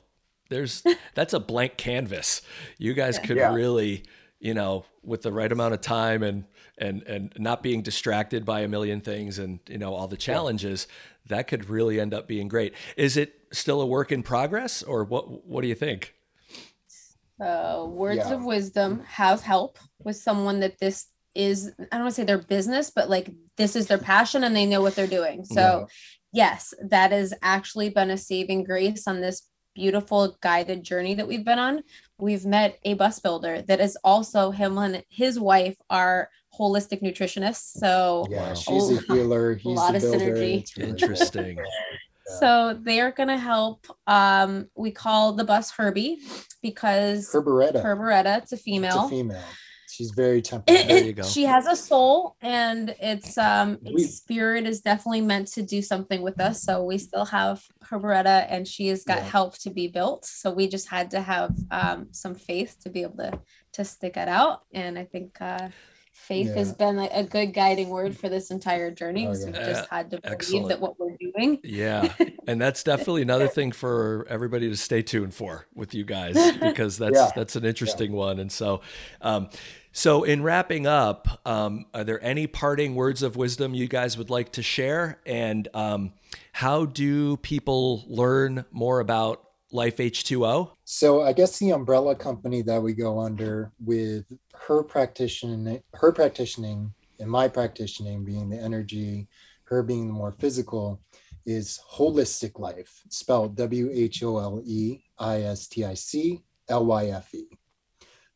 there's 0.49 0.83
that's 1.15 1.33
a 1.33 1.39
blank 1.39 1.77
canvas. 1.77 2.41
You 2.77 2.93
guys 2.93 3.17
could 3.17 3.38
Yeah. 3.38 3.53
really, 3.53 4.03
you 4.39 4.53
know, 4.53 4.85
with 5.03 5.21
the 5.23 5.31
right 5.31 5.51
amount 5.51 5.73
of 5.73 5.81
time 5.81 6.23
and 6.23 6.45
and 6.77 7.01
and 7.03 7.33
not 7.38 7.63
being 7.63 7.81
distracted 7.81 8.45
by 8.45 8.61
a 8.61 8.67
million 8.67 9.01
things 9.01 9.39
and, 9.39 9.59
you 9.67 9.77
know, 9.77 9.93
all 9.93 10.07
the 10.07 10.17
challenges, 10.17 10.88
that 11.27 11.47
could 11.47 11.69
really 11.69 11.99
end 11.99 12.13
up 12.13 12.27
being 12.27 12.47
great. 12.47 12.73
Is 12.95 13.17
it 13.17 13.33
still 13.51 13.81
a 13.81 13.85
work 13.85 14.11
in 14.11 14.23
progress 14.23 14.83
or 14.83 15.03
what 15.03 15.45
what 15.45 15.61
do 15.61 15.67
you 15.67 15.75
think? 15.75 16.13
Uh, 17.41 17.85
words 17.88 18.29
Yeah. 18.29 18.33
of 18.33 18.43
wisdom 18.45 19.03
have 19.05 19.41
help 19.41 19.77
with 20.03 20.15
someone 20.15 20.59
that 20.61 20.79
this 20.79 21.07
is. 21.35 21.71
I 21.79 21.97
don't 21.97 22.01
want 22.05 22.15
to 22.15 22.21
say 22.21 22.25
their 22.25 22.39
business, 22.39 22.91
but 22.95 23.09
like 23.09 23.29
this 23.57 23.75
is 23.75 23.88
their 23.88 23.99
passion 23.99 24.43
and 24.43 24.55
they 24.55 24.65
know 24.65 24.81
what 24.81 24.95
they're 24.95 25.07
doing. 25.07 25.45
So, 25.45 25.88
yes, 26.33 26.73
that 26.89 27.11
has 27.11 27.33
actually 27.43 27.89
been 27.89 28.09
a 28.09 28.17
saving 28.17 28.63
grace 28.63 29.07
on 29.07 29.21
this 29.21 29.47
beautiful 29.78 30.36
guided 30.41 30.84
journey 30.84 31.13
that 31.13 31.28
we've 31.28 31.45
been 31.45 31.59
on. 31.59 31.84
We've 32.17 32.45
met 32.47 32.80
a 32.84 32.95
bus 32.95 33.19
builder 33.19 33.61
that 33.67 33.80
is 33.80 33.95
also 34.03 34.49
him 34.49 34.75
and 34.80 35.03
his 35.07 35.39
wife 35.39 35.75
are 35.91 36.30
holistic 36.59 37.03
nutritionists. 37.03 37.78
So, 37.78 38.25
Yeah, 38.28 38.47
Wow. 38.49 38.53
she's 38.55 38.89
a 38.89 38.95
Oh, 38.95 39.01
healer. 39.13 39.53
He's 39.53 39.65
a 39.65 39.69
lot 39.69 39.91
the 39.91 39.97
of 39.97 40.01
builder. 40.01 40.36
synergy. 40.36 40.59
It's 40.61 40.78
Interesting. 40.80 41.59
So 42.41 42.78
they 42.82 42.99
are 42.99 43.11
going 43.13 43.30
to 43.30 43.38
help. 43.38 43.88
Um, 44.05 44.67
we 44.75 44.91
call 44.91 45.32
the 45.32 45.45
bus 45.45 45.71
Herbie 45.71 46.17
because 46.61 47.32
Herberetta. 47.32 47.82
Herberetta, 47.82 48.39
it's 48.41 48.51
a 48.51 48.55
It's 48.55 48.63
female. 48.65 49.05
a 49.05 49.09
female. 49.09 49.41
She's 49.98 50.12
very 50.12 50.38
It- 50.38 50.45
temperamental. 50.45 50.95
There 50.95 51.04
you 51.06 51.14
go. 51.14 51.24
She 51.24 51.43
has 51.45 51.66
a 51.66 51.76
soul, 51.76 52.36
and 52.39 52.95
it's 53.02 53.36
um, 53.36 53.80
We- 53.84 54.04
spirit 54.04 54.68
is 54.68 54.82
definitely 54.82 55.22
meant 55.22 55.48
to 55.54 55.64
do 55.64 55.82
something 55.82 56.22
with 56.22 56.39
us. 56.39 56.62
So 56.62 56.84
we 56.84 57.00
still 57.00 57.26
have 57.26 57.64
Herberetta, 57.84 58.45
and 58.48 58.68
she 58.68 58.89
has 58.89 59.04
got 59.04 59.18
Yeah. 59.18 59.24
help 59.24 59.58
to 59.60 59.72
be 59.72 59.88
built. 59.88 60.24
So 60.26 60.52
we 60.52 60.68
just 60.68 60.88
had 60.88 61.10
to 61.12 61.22
have 61.22 61.52
um, 61.72 62.10
some 62.12 62.36
faith 62.36 62.78
to 62.84 62.89
be 62.91 63.02
able 63.02 63.18
to 63.18 63.39
to 63.74 63.84
stick 63.86 64.18
it 64.18 64.28
out. 64.28 64.62
And 64.72 64.98
I 65.00 65.06
think 65.06 65.39
uh, 65.41 65.70
faith 66.18 66.53
has 66.55 66.74
been 66.74 66.97
like 66.97 67.11
a 67.13 67.24
good 67.24 67.53
guiding 67.53 67.89
word 67.89 68.18
for 68.18 68.28
this 68.28 68.51
entire 68.51 68.91
journey. 68.91 69.28
Oh, 69.28 69.34
So 69.34 69.47
yeah. 69.49 69.59
we 69.59 69.65
just 69.74 69.89
had 69.89 70.11
to 70.11 70.20
believe 70.22 70.34
excellent. 70.34 70.68
that 70.70 70.80
what 70.82 70.99
we're 70.99 71.15
doing. 71.20 71.59
Yeah. 71.63 72.13
And 72.49 72.61
that's 72.61 72.82
definitely 72.82 73.24
another 73.24 73.49
thing 73.49 73.74
for 73.74 74.26
everybody 74.30 74.70
to 74.70 74.78
stay 74.78 75.01
tuned 75.01 75.34
for 75.34 75.65
with 75.76 75.93
you 75.93 76.05
guys 76.05 76.36
because 76.61 76.97
that's 76.97 77.13
Yeah. 77.18 77.30
that's 77.36 77.57
an 77.57 77.65
interesting 77.65 78.13
one. 78.13 78.39
And 78.39 78.49
so 78.49 78.80
um 79.22 79.49
so 79.91 80.24
in 80.24 80.43
wrapping 80.43 80.86
up, 80.88 81.41
um, 81.45 81.88
are 81.93 82.03
there 82.05 82.24
any 82.24 82.45
parting 82.47 82.95
words 82.95 83.22
of 83.24 83.36
wisdom 83.36 83.74
you 83.74 83.88
guys 83.88 84.18
would 84.18 84.30
like 84.30 84.51
to 84.53 84.61
share? 84.61 85.20
And 85.26 85.68
um, 85.74 86.13
how 86.53 86.86
do 86.86 87.36
people 87.38 88.05
learn 88.07 88.63
more 88.72 88.99
about 88.99 89.43
Life 89.72 89.97
H2O? 89.97 90.72
So 90.86 91.22
I 91.24 91.34
guess 91.34 91.59
the 91.59 91.72
umbrella 91.72 92.15
company 92.15 92.61
that 92.63 92.82
we 92.82 92.93
go 92.93 93.20
under 93.20 93.72
with 93.84 94.26
her 94.68 94.84
practitioner, 94.84 95.80
her 95.95 96.11
practicing 96.11 96.93
and 97.20 97.30
my 97.30 97.47
practicing 97.47 98.24
being 98.24 98.49
the 98.49 98.57
energy, 98.57 99.28
her 99.65 99.84
being 99.84 100.07
the 100.07 100.13
more 100.13 100.32
physical, 100.39 101.01
is 101.45 101.80
Wholeistic 101.91 102.53
Lyfe, 102.53 102.89
spelled 103.09 103.55
W 103.57 103.89
H 103.91 104.24
O 104.24 104.38
L 104.38 104.61
E 104.65 105.01
I 105.18 105.41
S 105.41 105.68
T 105.68 105.84
I 105.84 105.93
C 105.93 106.41
L 106.70 106.86
Y 106.86 107.07
F 107.07 107.34
E. 107.34 107.45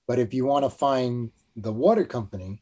But 0.07 0.19
if 0.19 0.33
you 0.33 0.45
want 0.45 0.65
to 0.65 0.69
find 0.69 1.29
the 1.55 1.71
water 1.71 2.03
company, 2.05 2.61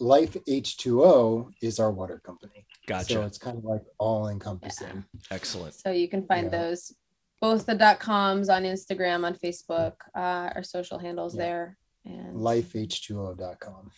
Life 0.00 0.36
H2O 0.48 1.50
is 1.60 1.78
our 1.80 1.90
water 1.92 2.20
company. 2.24 2.64
Gotcha. 2.86 3.12
So 3.14 3.22
it's 3.22 3.38
kind 3.38 3.58
of 3.58 3.64
like 3.64 3.82
all 3.98 4.28
encompassing. 4.28 5.04
Excellent. 5.30 5.74
So 5.74 5.90
you 5.90 6.08
can 6.08 6.24
find 6.26 6.44
Yeah. 6.44 6.62
those 6.62 6.94
both 7.40 7.66
the 7.66 7.74
dot 7.74 8.00
coms 8.00 8.48
on 8.48 8.64
Instagram, 8.64 9.24
on 9.24 9.34
Facebook, 9.34 9.94
uh, 10.16 10.50
our 10.54 10.62
social 10.62 10.98
handles 10.98 11.34
Yeah. 11.34 11.42
there. 11.42 11.78
And 12.04 12.36
Lifeh2o.com. 12.36 13.90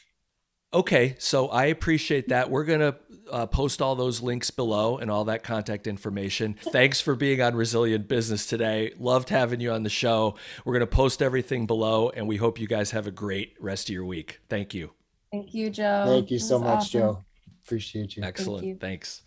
Okay, 0.72 1.16
so 1.18 1.48
I 1.48 1.66
appreciate 1.66 2.28
that. 2.28 2.48
We're 2.48 2.64
going 2.64 2.78
to 2.80 2.96
uh, 3.30 3.46
post 3.46 3.82
all 3.82 3.96
those 3.96 4.20
links 4.22 4.52
below 4.52 4.98
and 4.98 5.10
all 5.10 5.24
that 5.24 5.42
contact 5.42 5.88
information. 5.88 6.54
Thanks 6.70 7.00
for 7.00 7.16
being 7.16 7.42
on 7.42 7.56
Resilient 7.56 8.06
Business 8.06 8.46
today. 8.46 8.92
Loved 8.96 9.30
having 9.30 9.60
you 9.60 9.72
on 9.72 9.82
the 9.82 9.90
show. 9.90 10.36
We're 10.64 10.74
going 10.74 10.80
to 10.80 10.86
post 10.86 11.22
everything 11.22 11.66
below, 11.66 12.10
and 12.10 12.28
we 12.28 12.36
hope 12.36 12.60
you 12.60 12.68
guys 12.68 12.92
have 12.92 13.08
a 13.08 13.10
great 13.10 13.54
rest 13.58 13.88
of 13.88 13.94
your 13.94 14.04
week. 14.04 14.40
Thank 14.48 14.72
you. 14.72 14.92
Thank 15.32 15.54
you, 15.54 15.70
Joe. 15.70 16.04
Thank 16.06 16.30
you 16.30 16.38
so 16.38 16.58
much, 16.60 16.78
awesome. 16.78 17.00
Joe. 17.00 17.24
Appreciate 17.64 18.16
you. 18.16 18.22
Excellent. 18.22 18.64
you. 18.66 18.76
Thanks. 18.76 19.22